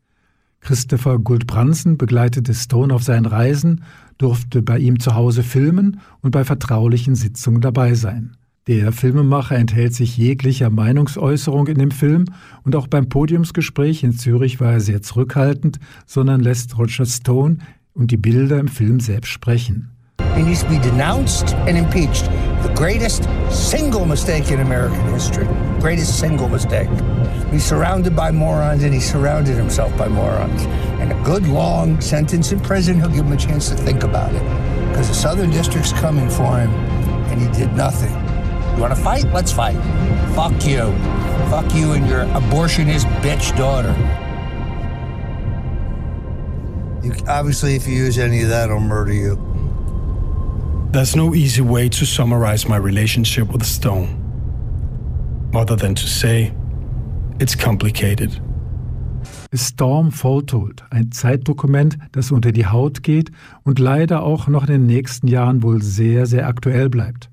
Christopher 0.62 1.18
Guldbrandsen 1.18 1.98
begleitete 1.98 2.54
Stone 2.54 2.94
auf 2.94 3.02
seinen 3.02 3.26
Reisen, 3.26 3.82
durfte 4.16 4.62
bei 4.62 4.78
ihm 4.78 5.00
zu 5.00 5.14
Hause 5.14 5.42
filmen 5.42 6.00
und 6.20 6.30
bei 6.30 6.44
vertraulichen 6.44 7.16
Sitzungen 7.16 7.60
dabei 7.60 7.94
sein. 7.94 8.36
Der 8.68 8.92
Filmemacher 8.92 9.56
enthält 9.56 9.92
sich 9.92 10.16
jeglicher 10.16 10.70
Meinungsäußerung 10.70 11.66
in 11.66 11.78
dem 11.78 11.90
Film 11.90 12.26
und 12.62 12.76
auch 12.76 12.86
beim 12.86 13.08
Podiumsgespräch 13.08 14.04
in 14.04 14.12
Zürich 14.12 14.60
war 14.60 14.74
er 14.74 14.80
sehr 14.80 15.02
zurückhaltend, 15.02 15.80
sondern 16.06 16.40
lässt 16.40 16.78
Roger 16.78 17.06
Stone 17.06 17.58
und 17.92 18.12
die 18.12 18.16
Bilder 18.16 18.60
im 18.60 18.68
Film 18.68 19.00
selbst 19.00 19.30
sprechen. 19.30 19.90
He 20.35 20.43
needs 20.43 20.62
to 20.62 20.68
be 20.68 20.78
denounced 20.78 21.55
and 21.55 21.76
impeached. 21.76 22.24
The 22.62 22.72
greatest 22.76 23.24
single 23.51 24.07
mistake 24.07 24.51
in 24.51 24.61
American 24.61 25.05
history. 25.09 25.47
Greatest 25.80 26.18
single 26.18 26.49
mistake. 26.49 26.89
He's 27.51 27.64
surrounded 27.64 28.16
by 28.16 28.30
morons 28.30 28.83
and 28.83 28.95
he 28.95 29.01
surrounded 29.01 29.57
himself 29.57 29.97
by 29.99 30.09
morons. 30.09 30.62
And 31.01 31.12
a 31.12 31.22
good 31.22 31.47
long 31.47 32.01
sentence 32.01 32.53
in 32.53 32.61
prison, 32.61 32.99
he'll 32.99 33.09
give 33.09 33.26
him 33.26 33.33
a 33.33 33.37
chance 33.37 33.68
to 33.68 33.74
think 33.74 34.05
about 34.05 34.35
it. 34.35 34.43
Because 34.89 35.09
the 35.09 35.14
Southern 35.14 35.51
District's 35.51 35.93
coming 35.93 36.30
for 36.30 36.59
him 36.59 36.70
and 37.30 37.41
he 37.41 37.49
did 37.59 37.74
nothing. 37.74 38.12
You 38.74 38.80
want 38.80 38.97
to 38.97 39.03
fight? 39.03 39.24
Let's 39.33 39.53
fight. 39.53 39.76
Fuck 40.35 40.64
you. 40.64 40.93
Fuck 41.51 41.74
you 41.74 41.93
and 41.93 42.09
your 42.09 42.24
abortionist 42.26 43.05
bitch 43.20 43.55
daughter. 43.59 43.93
You, 47.03 47.12
obviously, 47.28 47.74
if 47.74 47.87
you 47.87 47.95
use 47.95 48.16
any 48.16 48.43
of 48.43 48.49
that, 48.49 48.70
I'll 48.70 48.80
murder 48.80 49.12
you. 49.12 49.51
There's 50.93 51.16
no 51.16 51.34
easy 51.34 51.62
way 51.62 51.88
to 51.88 52.05
summarize 52.05 52.68
my 52.68 52.76
relationship 52.76 53.51
with 53.51 53.64
Stone, 53.64 54.09
other 55.55 55.74
than 55.74 55.95
to 55.95 56.07
say 56.07 56.53
it's 57.40 57.57
complicated. 57.57 58.38
Storm 59.55 60.12
Foretold, 60.12 60.84
ein 60.90 61.11
Zeitdokument, 61.11 61.97
das 62.12 62.30
unter 62.30 62.53
die 62.53 62.66
Haut 62.66 63.03
geht 63.03 63.30
und 63.62 63.78
leider 63.78 64.22
auch 64.22 64.49
noch 64.49 64.64
in 64.64 64.72
den 64.72 64.86
nächsten 64.86 65.28
Jahren 65.28 65.62
wohl 65.62 65.80
sehr, 65.80 66.26
sehr 66.26 66.47
aktuell 66.47 66.90
bleibt. 66.90 67.30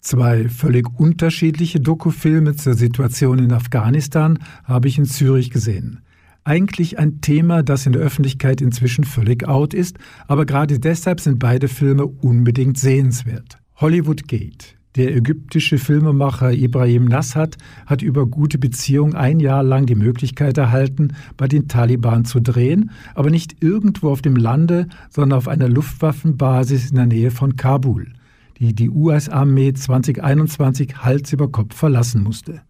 Zwei 0.00 0.48
völlig 0.48 0.88
unterschiedliche 0.98 1.80
Dokufilme 1.80 2.56
zur 2.56 2.72
Situation 2.72 3.38
in 3.38 3.52
Afghanistan 3.52 4.38
habe 4.64 4.88
ich 4.88 4.96
in 4.96 5.04
Zürich 5.04 5.50
gesehen. 5.50 6.00
Eigentlich 6.48 6.98
ein 6.98 7.20
Thema, 7.20 7.62
das 7.62 7.84
in 7.84 7.92
der 7.92 8.00
Öffentlichkeit 8.00 8.62
inzwischen 8.62 9.04
völlig 9.04 9.46
out 9.46 9.74
ist, 9.74 9.98
aber 10.28 10.46
gerade 10.46 10.80
deshalb 10.80 11.20
sind 11.20 11.38
beide 11.38 11.68
Filme 11.68 12.06
unbedingt 12.06 12.78
sehenswert. 12.78 13.58
Hollywood 13.76 14.26
Gate. 14.28 14.74
Der 14.96 15.14
ägyptische 15.14 15.76
Filmemacher 15.76 16.54
Ibrahim 16.54 17.04
Nassat 17.04 17.58
hat 17.84 18.00
über 18.00 18.24
gute 18.24 18.56
Beziehungen 18.56 19.14
ein 19.14 19.40
Jahr 19.40 19.62
lang 19.62 19.84
die 19.84 19.94
Möglichkeit 19.94 20.56
erhalten, 20.56 21.08
bei 21.36 21.48
den 21.48 21.68
Taliban 21.68 22.24
zu 22.24 22.40
drehen, 22.40 22.92
aber 23.14 23.28
nicht 23.28 23.62
irgendwo 23.62 24.08
auf 24.08 24.22
dem 24.22 24.36
Lande, 24.36 24.86
sondern 25.10 25.36
auf 25.36 25.48
einer 25.48 25.68
Luftwaffenbasis 25.68 26.88
in 26.88 26.96
der 26.96 27.06
Nähe 27.06 27.30
von 27.30 27.56
Kabul 27.56 28.14
die 28.58 28.74
die 28.74 28.90
US-Armee 28.90 29.72
2021 29.72 30.96
Hals 30.98 31.32
über 31.32 31.48
Kopf 31.48 31.76
verlassen 31.76 32.22
musste. 32.22 32.62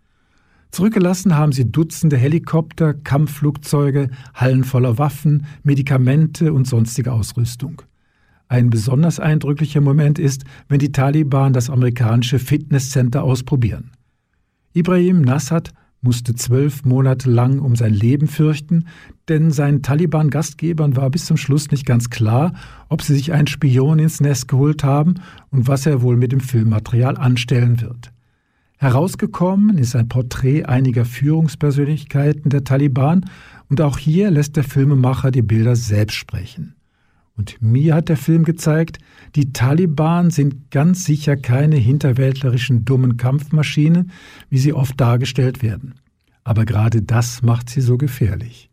Zurückgelassen 0.71 1.37
haben 1.37 1.53
sie 1.53 1.71
Dutzende 1.71 2.17
Helikopter, 2.17 2.95
Kampfflugzeuge, 2.95 4.11
Hallen 4.35 4.65
voller 4.65 4.99
Waffen, 4.99 5.47
Medikamente 5.63 6.53
und 6.53 6.67
sonstige 6.67 7.13
Ausrüstung. 7.13 7.83
Ein 8.49 8.71
besonders 8.71 9.21
eindrücklicher 9.21 9.81
Moment 9.81 10.19
ist, 10.19 10.45
wenn 10.69 10.79
die 10.79 10.93
Taliban 10.93 11.53
das 11.53 11.69
amerikanische 11.69 12.39
Fitnesscenter 12.39 13.23
ausprobieren. 13.23 13.93
Ibrahim 14.73 15.21
Nassad 15.21 15.73
musste 16.01 16.35
zwölf 16.35 16.85
Monate 16.85 17.31
lang 17.31 17.59
um 17.59 17.75
sein 17.75 17.93
Leben 17.93 18.29
fürchten, 18.29 18.87
denn 19.29 19.51
seinen 19.51 19.83
Taliban-Gastgebern 19.83 20.97
war 20.97 21.11
bis 21.11 21.27
zum 21.27 21.37
Schluss 21.37 21.71
nicht 21.71 21.85
ganz 21.85 22.09
klar, 22.09 22.53
ob 22.89 23.03
sie 23.03 23.15
sich 23.15 23.33
einen 23.33 23.49
Spion 23.49 23.99
ins 23.99 24.21
Nest 24.21 24.49
geholt 24.49 24.85
haben 24.85 25.15
und 25.51 25.67
was 25.67 25.87
er 25.87 26.03
wohl 26.03 26.17
mit 26.17 26.33
dem 26.33 26.41
Filmmaterial 26.41 27.17
anstellen 27.17 27.81
wird. 27.81 28.13
Herausgekommen 28.81 29.77
ist 29.77 29.97
ein 29.97 30.09
Porträt 30.09 30.65
einiger 30.67 31.05
Führungspersönlichkeiten 31.05 32.49
der 32.49 32.63
Taliban 32.63 33.29
und 33.69 33.81
auch 33.81 33.99
hier 33.99 34.31
lässt 34.31 34.57
der 34.57 34.63
Filmemacher 34.63 35.33
die 35.33 35.43
Bilder 35.43 35.75
selbst 35.75 36.15
sprechen. 36.15 36.77
Und 37.37 37.61
mir 37.61 37.97
hat 37.97 38.09
der 38.09 38.17
Film 38.17 38.45
gezeigt, 38.45 38.99
die 39.35 39.53
Taliban 39.53 40.31
sind 40.31 40.71
ganz 40.71 41.05
sicher 41.05 41.37
keine 41.37 41.75
hinterwäldlerischen 41.75 42.85
dummen 42.85 43.17
Kampfmaschinen, 43.17 44.13
wie 44.49 44.59
sie 44.59 44.73
oft 44.73 45.01
dargestellt 45.01 45.61
werden. 45.61 45.95
Aber 46.45 46.65
gerade 46.65 47.03
das 47.03 47.43
macht 47.43 47.71
sie 47.71 47.81
so 47.81 47.99
gefährlich. 47.99 48.71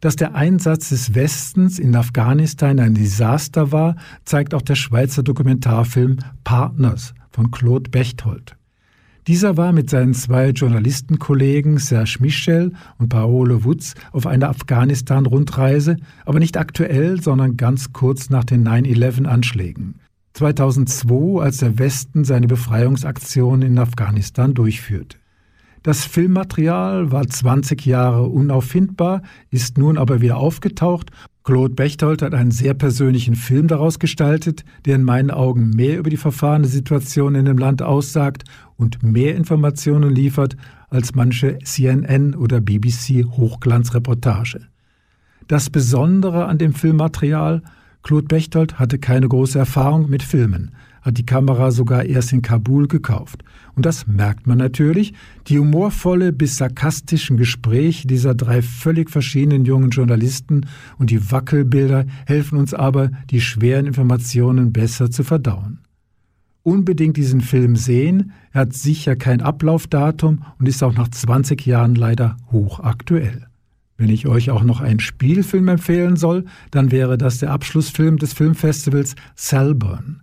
Dass 0.00 0.16
der 0.16 0.34
Einsatz 0.34 0.90
des 0.90 1.14
Westens 1.14 1.78
in 1.78 1.96
Afghanistan 1.96 2.78
ein 2.78 2.94
Desaster 2.94 3.72
war, 3.72 3.96
zeigt 4.24 4.52
auch 4.52 4.62
der 4.62 4.76
Schweizer 4.76 5.22
Dokumentarfilm 5.22 6.18
Partners 6.44 7.14
von 7.30 7.50
Claude 7.50 7.90
Bechtold. 7.90 8.56
Dieser 9.30 9.56
war 9.56 9.70
mit 9.72 9.88
seinen 9.88 10.12
zwei 10.12 10.48
Journalistenkollegen 10.48 11.78
Serge 11.78 12.16
Michel 12.18 12.72
und 12.98 13.10
Paolo 13.10 13.62
Wutz 13.62 13.94
auf 14.10 14.26
einer 14.26 14.48
Afghanistan-Rundreise, 14.48 15.98
aber 16.24 16.40
nicht 16.40 16.56
aktuell, 16.56 17.22
sondern 17.22 17.56
ganz 17.56 17.92
kurz 17.92 18.28
nach 18.28 18.42
den 18.42 18.66
9-11-Anschlägen. 18.66 20.00
2002, 20.32 21.40
als 21.40 21.58
der 21.58 21.78
Westen 21.78 22.24
seine 22.24 22.48
Befreiungsaktion 22.48 23.62
in 23.62 23.78
Afghanistan 23.78 24.52
durchführte. 24.52 25.19
Das 25.82 26.04
Filmmaterial 26.04 27.10
war 27.10 27.26
20 27.26 27.86
Jahre 27.86 28.24
unauffindbar, 28.24 29.22
ist 29.48 29.78
nun 29.78 29.96
aber 29.96 30.20
wieder 30.20 30.36
aufgetaucht. 30.36 31.10
Claude 31.42 31.74
Bechtold 31.74 32.20
hat 32.20 32.34
einen 32.34 32.50
sehr 32.50 32.74
persönlichen 32.74 33.34
Film 33.34 33.66
daraus 33.66 33.98
gestaltet, 33.98 34.64
der 34.84 34.96
in 34.96 35.04
meinen 35.04 35.30
Augen 35.30 35.70
mehr 35.70 35.98
über 35.98 36.10
die 36.10 36.18
verfahrene 36.18 36.66
Situation 36.66 37.34
in 37.34 37.46
dem 37.46 37.56
Land 37.56 37.80
aussagt 37.80 38.44
und 38.76 39.02
mehr 39.02 39.36
Informationen 39.36 40.14
liefert 40.14 40.54
als 40.90 41.14
manche 41.14 41.58
CNN 41.64 42.34
oder 42.34 42.60
BBC 42.60 43.24
Hochglanzreportage. 43.24 44.60
Das 45.48 45.70
Besondere 45.70 46.44
an 46.44 46.58
dem 46.58 46.74
Filmmaterial, 46.74 47.62
Claude 48.02 48.26
Bechtold 48.26 48.78
hatte 48.78 48.98
keine 48.98 49.28
große 49.28 49.58
Erfahrung 49.58 50.10
mit 50.10 50.22
Filmen, 50.22 50.72
hat 51.02 51.18
die 51.18 51.26
Kamera 51.26 51.70
sogar 51.70 52.04
erst 52.04 52.32
in 52.32 52.42
Kabul 52.42 52.88
gekauft. 52.88 53.44
Und 53.74 53.86
das 53.86 54.06
merkt 54.06 54.46
man 54.46 54.58
natürlich. 54.58 55.14
Die 55.46 55.58
humorvolle 55.58 56.32
bis 56.32 56.56
sarkastischen 56.56 57.36
Gespräche 57.36 58.06
dieser 58.06 58.34
drei 58.34 58.62
völlig 58.62 59.10
verschiedenen 59.10 59.64
jungen 59.64 59.90
Journalisten 59.90 60.66
und 60.98 61.10
die 61.10 61.30
Wackelbilder 61.30 62.06
helfen 62.26 62.58
uns 62.58 62.74
aber, 62.74 63.10
die 63.30 63.40
schweren 63.40 63.86
Informationen 63.86 64.72
besser 64.72 65.10
zu 65.10 65.24
verdauen. 65.24 65.80
Unbedingt 66.62 67.16
diesen 67.16 67.40
Film 67.40 67.74
sehen, 67.74 68.32
er 68.52 68.62
hat 68.62 68.74
sicher 68.74 69.16
kein 69.16 69.40
Ablaufdatum 69.40 70.44
und 70.58 70.68
ist 70.68 70.82
auch 70.82 70.94
nach 70.94 71.08
20 71.08 71.64
Jahren 71.64 71.94
leider 71.94 72.36
hochaktuell. 72.52 73.46
Wenn 73.96 74.10
ich 74.10 74.26
euch 74.26 74.50
auch 74.50 74.62
noch 74.62 74.80
einen 74.80 75.00
Spielfilm 75.00 75.68
empfehlen 75.68 76.16
soll, 76.16 76.44
dann 76.70 76.90
wäre 76.90 77.18
das 77.18 77.38
der 77.38 77.50
Abschlussfilm 77.50 78.18
des 78.18 78.32
Filmfestivals 78.32 79.14
Selburn. 79.36 80.22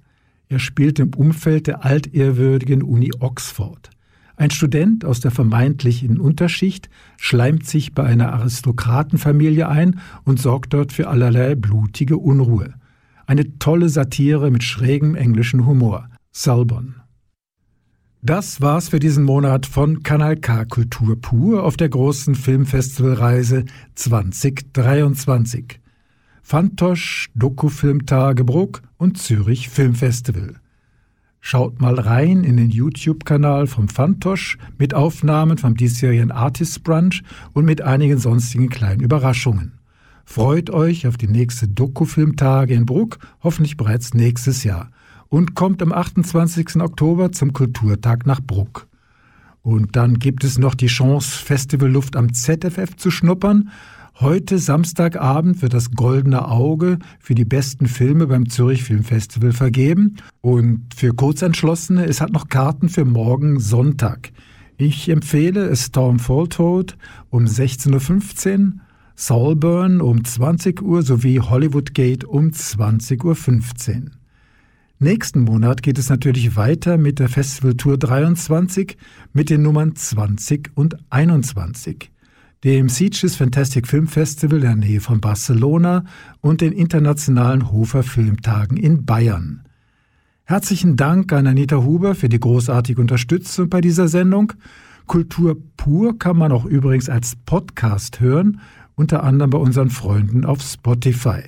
Er 0.50 0.60
spielt 0.60 1.00
im 1.00 1.14
Umfeld 1.14 1.68
der 1.68 1.84
altehrwürdigen 1.84 2.82
Uni 2.82 3.12
Oxford. 3.20 3.90
Ein 4.38 4.52
Student 4.52 5.04
aus 5.04 5.20
der 5.20 5.32
vermeintlichen 5.32 6.20
Unterschicht 6.20 6.90
schleimt 7.18 7.66
sich 7.66 7.94
bei 7.94 8.04
einer 8.04 8.32
Aristokratenfamilie 8.34 9.68
ein 9.68 10.00
und 10.26 10.40
sorgt 10.40 10.74
dort 10.74 10.94
für 10.94 11.08
allerlei 11.08 11.56
blutige 11.56 12.18
Unruhe. 12.18 12.76
Eine 13.26 13.58
tolle 13.58 13.90
Satire 13.90 14.52
mit 14.52 14.64
schrägem 14.64 15.16
englischen 15.16 15.66
Humor. 15.66 16.08
Salbon. 16.32 16.96
Das 18.22 18.62
war's 18.62 18.90
für 18.90 19.00
diesen 19.00 19.24
Monat 19.24 19.66
von 19.66 20.04
Kanal 20.04 20.38
K 20.38 20.66
Kultur 20.66 21.20
pur 21.20 21.64
auf 21.64 21.76
der 21.76 21.90
großen 21.90 22.36
Filmfestivalreise 22.36 23.66
2023. 23.96 25.80
Fantosch, 26.50 27.30
Dokufilm 27.36 28.06
Tagebruck 28.06 28.82
und 28.96 29.18
Zürich 29.18 29.68
Filmfestival. 29.68 30.56
Schaut 31.42 31.82
mal 31.82 32.00
rein 32.00 32.46
in 32.46 32.56
den 32.56 32.70
YouTube-Kanal 32.70 33.68
vom 33.68 33.90
Fantosch 33.90 34.58
mit 34.78 34.94
Aufnahmen 34.94 35.58
vom 35.58 35.76
diesjährigen 35.76 36.32
Artist 36.32 36.86
Brunch 36.86 37.22
und 37.52 37.66
mit 37.66 37.82
einigen 37.82 38.18
sonstigen 38.18 38.70
kleinen 38.70 39.02
Überraschungen. 39.02 39.74
Freut 40.24 40.70
euch 40.70 41.06
auf 41.06 41.18
die 41.18 41.28
nächste 41.28 41.68
Dokufilmtage 41.68 42.76
in 42.76 42.86
Bruck, 42.86 43.18
hoffentlich 43.44 43.76
bereits 43.76 44.14
nächstes 44.14 44.64
Jahr. 44.64 44.90
Und 45.28 45.54
kommt 45.54 45.82
am 45.82 45.92
28. 45.92 46.78
Oktober 46.78 47.34
zum 47.34 47.52
Kulturtag 47.52 48.26
nach 48.26 48.40
Bruck. 48.40 48.88
Und 49.64 49.98
dann 49.98 50.18
gibt 50.18 50.46
es 50.46 50.58
noch 50.58 50.76
die 50.76 50.88
Chance, 50.88 51.44
Festivalluft 51.44 52.16
am 52.16 52.32
ZFF 52.32 52.96
zu 52.96 53.12
schnuppern. 53.12 53.70
Heute 54.20 54.58
Samstagabend 54.58 55.62
wird 55.62 55.76
das 55.76 55.92
Goldene 55.92 56.48
Auge 56.48 56.98
für 57.20 57.36
die 57.36 57.46
besten 57.46 57.86
Filme 57.86 58.26
beim 58.26 58.50
Zürich 58.50 58.84
Filmfestival 58.84 59.54
vergeben. 59.54 60.16
Und 60.42 60.88
für 60.96 61.14
Kurzentschlossene, 61.14 62.04
es 62.04 62.20
hat 62.20 62.32
noch 62.32 62.50
Karten 62.50 62.90
für 62.90 63.06
morgen 63.06 63.60
Sonntag. 63.60 64.32
Ich 64.76 65.08
empfehle 65.10 65.76
Storm 65.76 66.18
Toad 66.18 66.98
um 67.30 67.46
16.15 67.46 68.58
Uhr, 68.58 68.74
Soulburn 69.16 70.02
um 70.02 70.26
20 70.26 70.82
Uhr 70.82 71.04
sowie 71.04 71.40
Hollywood 71.40 71.94
Gate 71.94 72.24
um 72.24 72.48
20.15 72.48 73.24
Uhr. 73.24 74.12
Nächsten 74.98 75.42
Monat 75.42 75.84
geht 75.84 76.00
es 76.00 76.10
natürlich 76.10 76.56
weiter 76.56 76.98
mit 76.98 77.20
der 77.20 77.30
Festival 77.30 77.76
Tour 77.76 78.00
23 78.00 78.98
mit 79.34 79.52
den 79.52 79.62
Nummern 79.62 79.96
20 79.96 80.72
und 80.74 80.98
21 81.12 82.10
dem 82.68 82.90
Sitges 82.90 83.38
Fantastic 83.38 83.88
Film 83.88 84.08
Festival 84.08 84.58
in 84.58 84.64
der 84.64 84.76
Nähe 84.76 85.00
von 85.00 85.22
Barcelona 85.22 86.04
und 86.42 86.60
den 86.60 86.74
internationalen 86.74 87.72
Hofer 87.72 88.04
Filmtagen 88.04 88.76
in 88.76 89.06
Bayern. 89.06 89.64
Herzlichen 90.44 90.98
Dank 90.98 91.32
an 91.32 91.48
Anita 91.48 91.78
Huber 91.78 92.14
für 92.14 92.28
die 92.28 92.42
großartige 92.42 93.00
Unterstützung 93.00 93.70
bei 93.70 93.80
dieser 93.80 94.10
Sendung. 94.10 94.52
Kultur 95.06 95.56
pur 95.78 96.20
kann 96.20 96.36
man 96.36 96.52
auch 96.52 96.66
übrigens 96.66 97.08
als 97.08 97.38
Podcast 97.46 98.20
hören, 98.20 98.60
unter 98.96 99.24
anderem 99.24 99.52
bei 99.52 99.60
unseren 99.60 99.90
Freunden 99.90 100.44
auf 100.44 100.62
Spotify. 100.62 101.44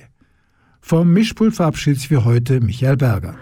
Vom 0.80 1.12
Mischpult 1.12 1.54
verabschiedet 1.54 2.00
sich 2.00 2.08
für 2.08 2.24
heute 2.24 2.62
Michael 2.62 2.96
Berger. 2.96 3.34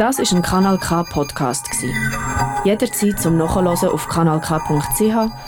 Das 0.00 0.18
ist 0.18 0.32
ein 0.32 0.42
Kanal 0.42 0.78
K 0.78 1.04
Podcast 1.04 1.68
Jederzeit 2.64 3.20
zum 3.20 3.36
Nachhören 3.36 3.68
auf 3.68 4.08
kanalk.ch 4.08 5.47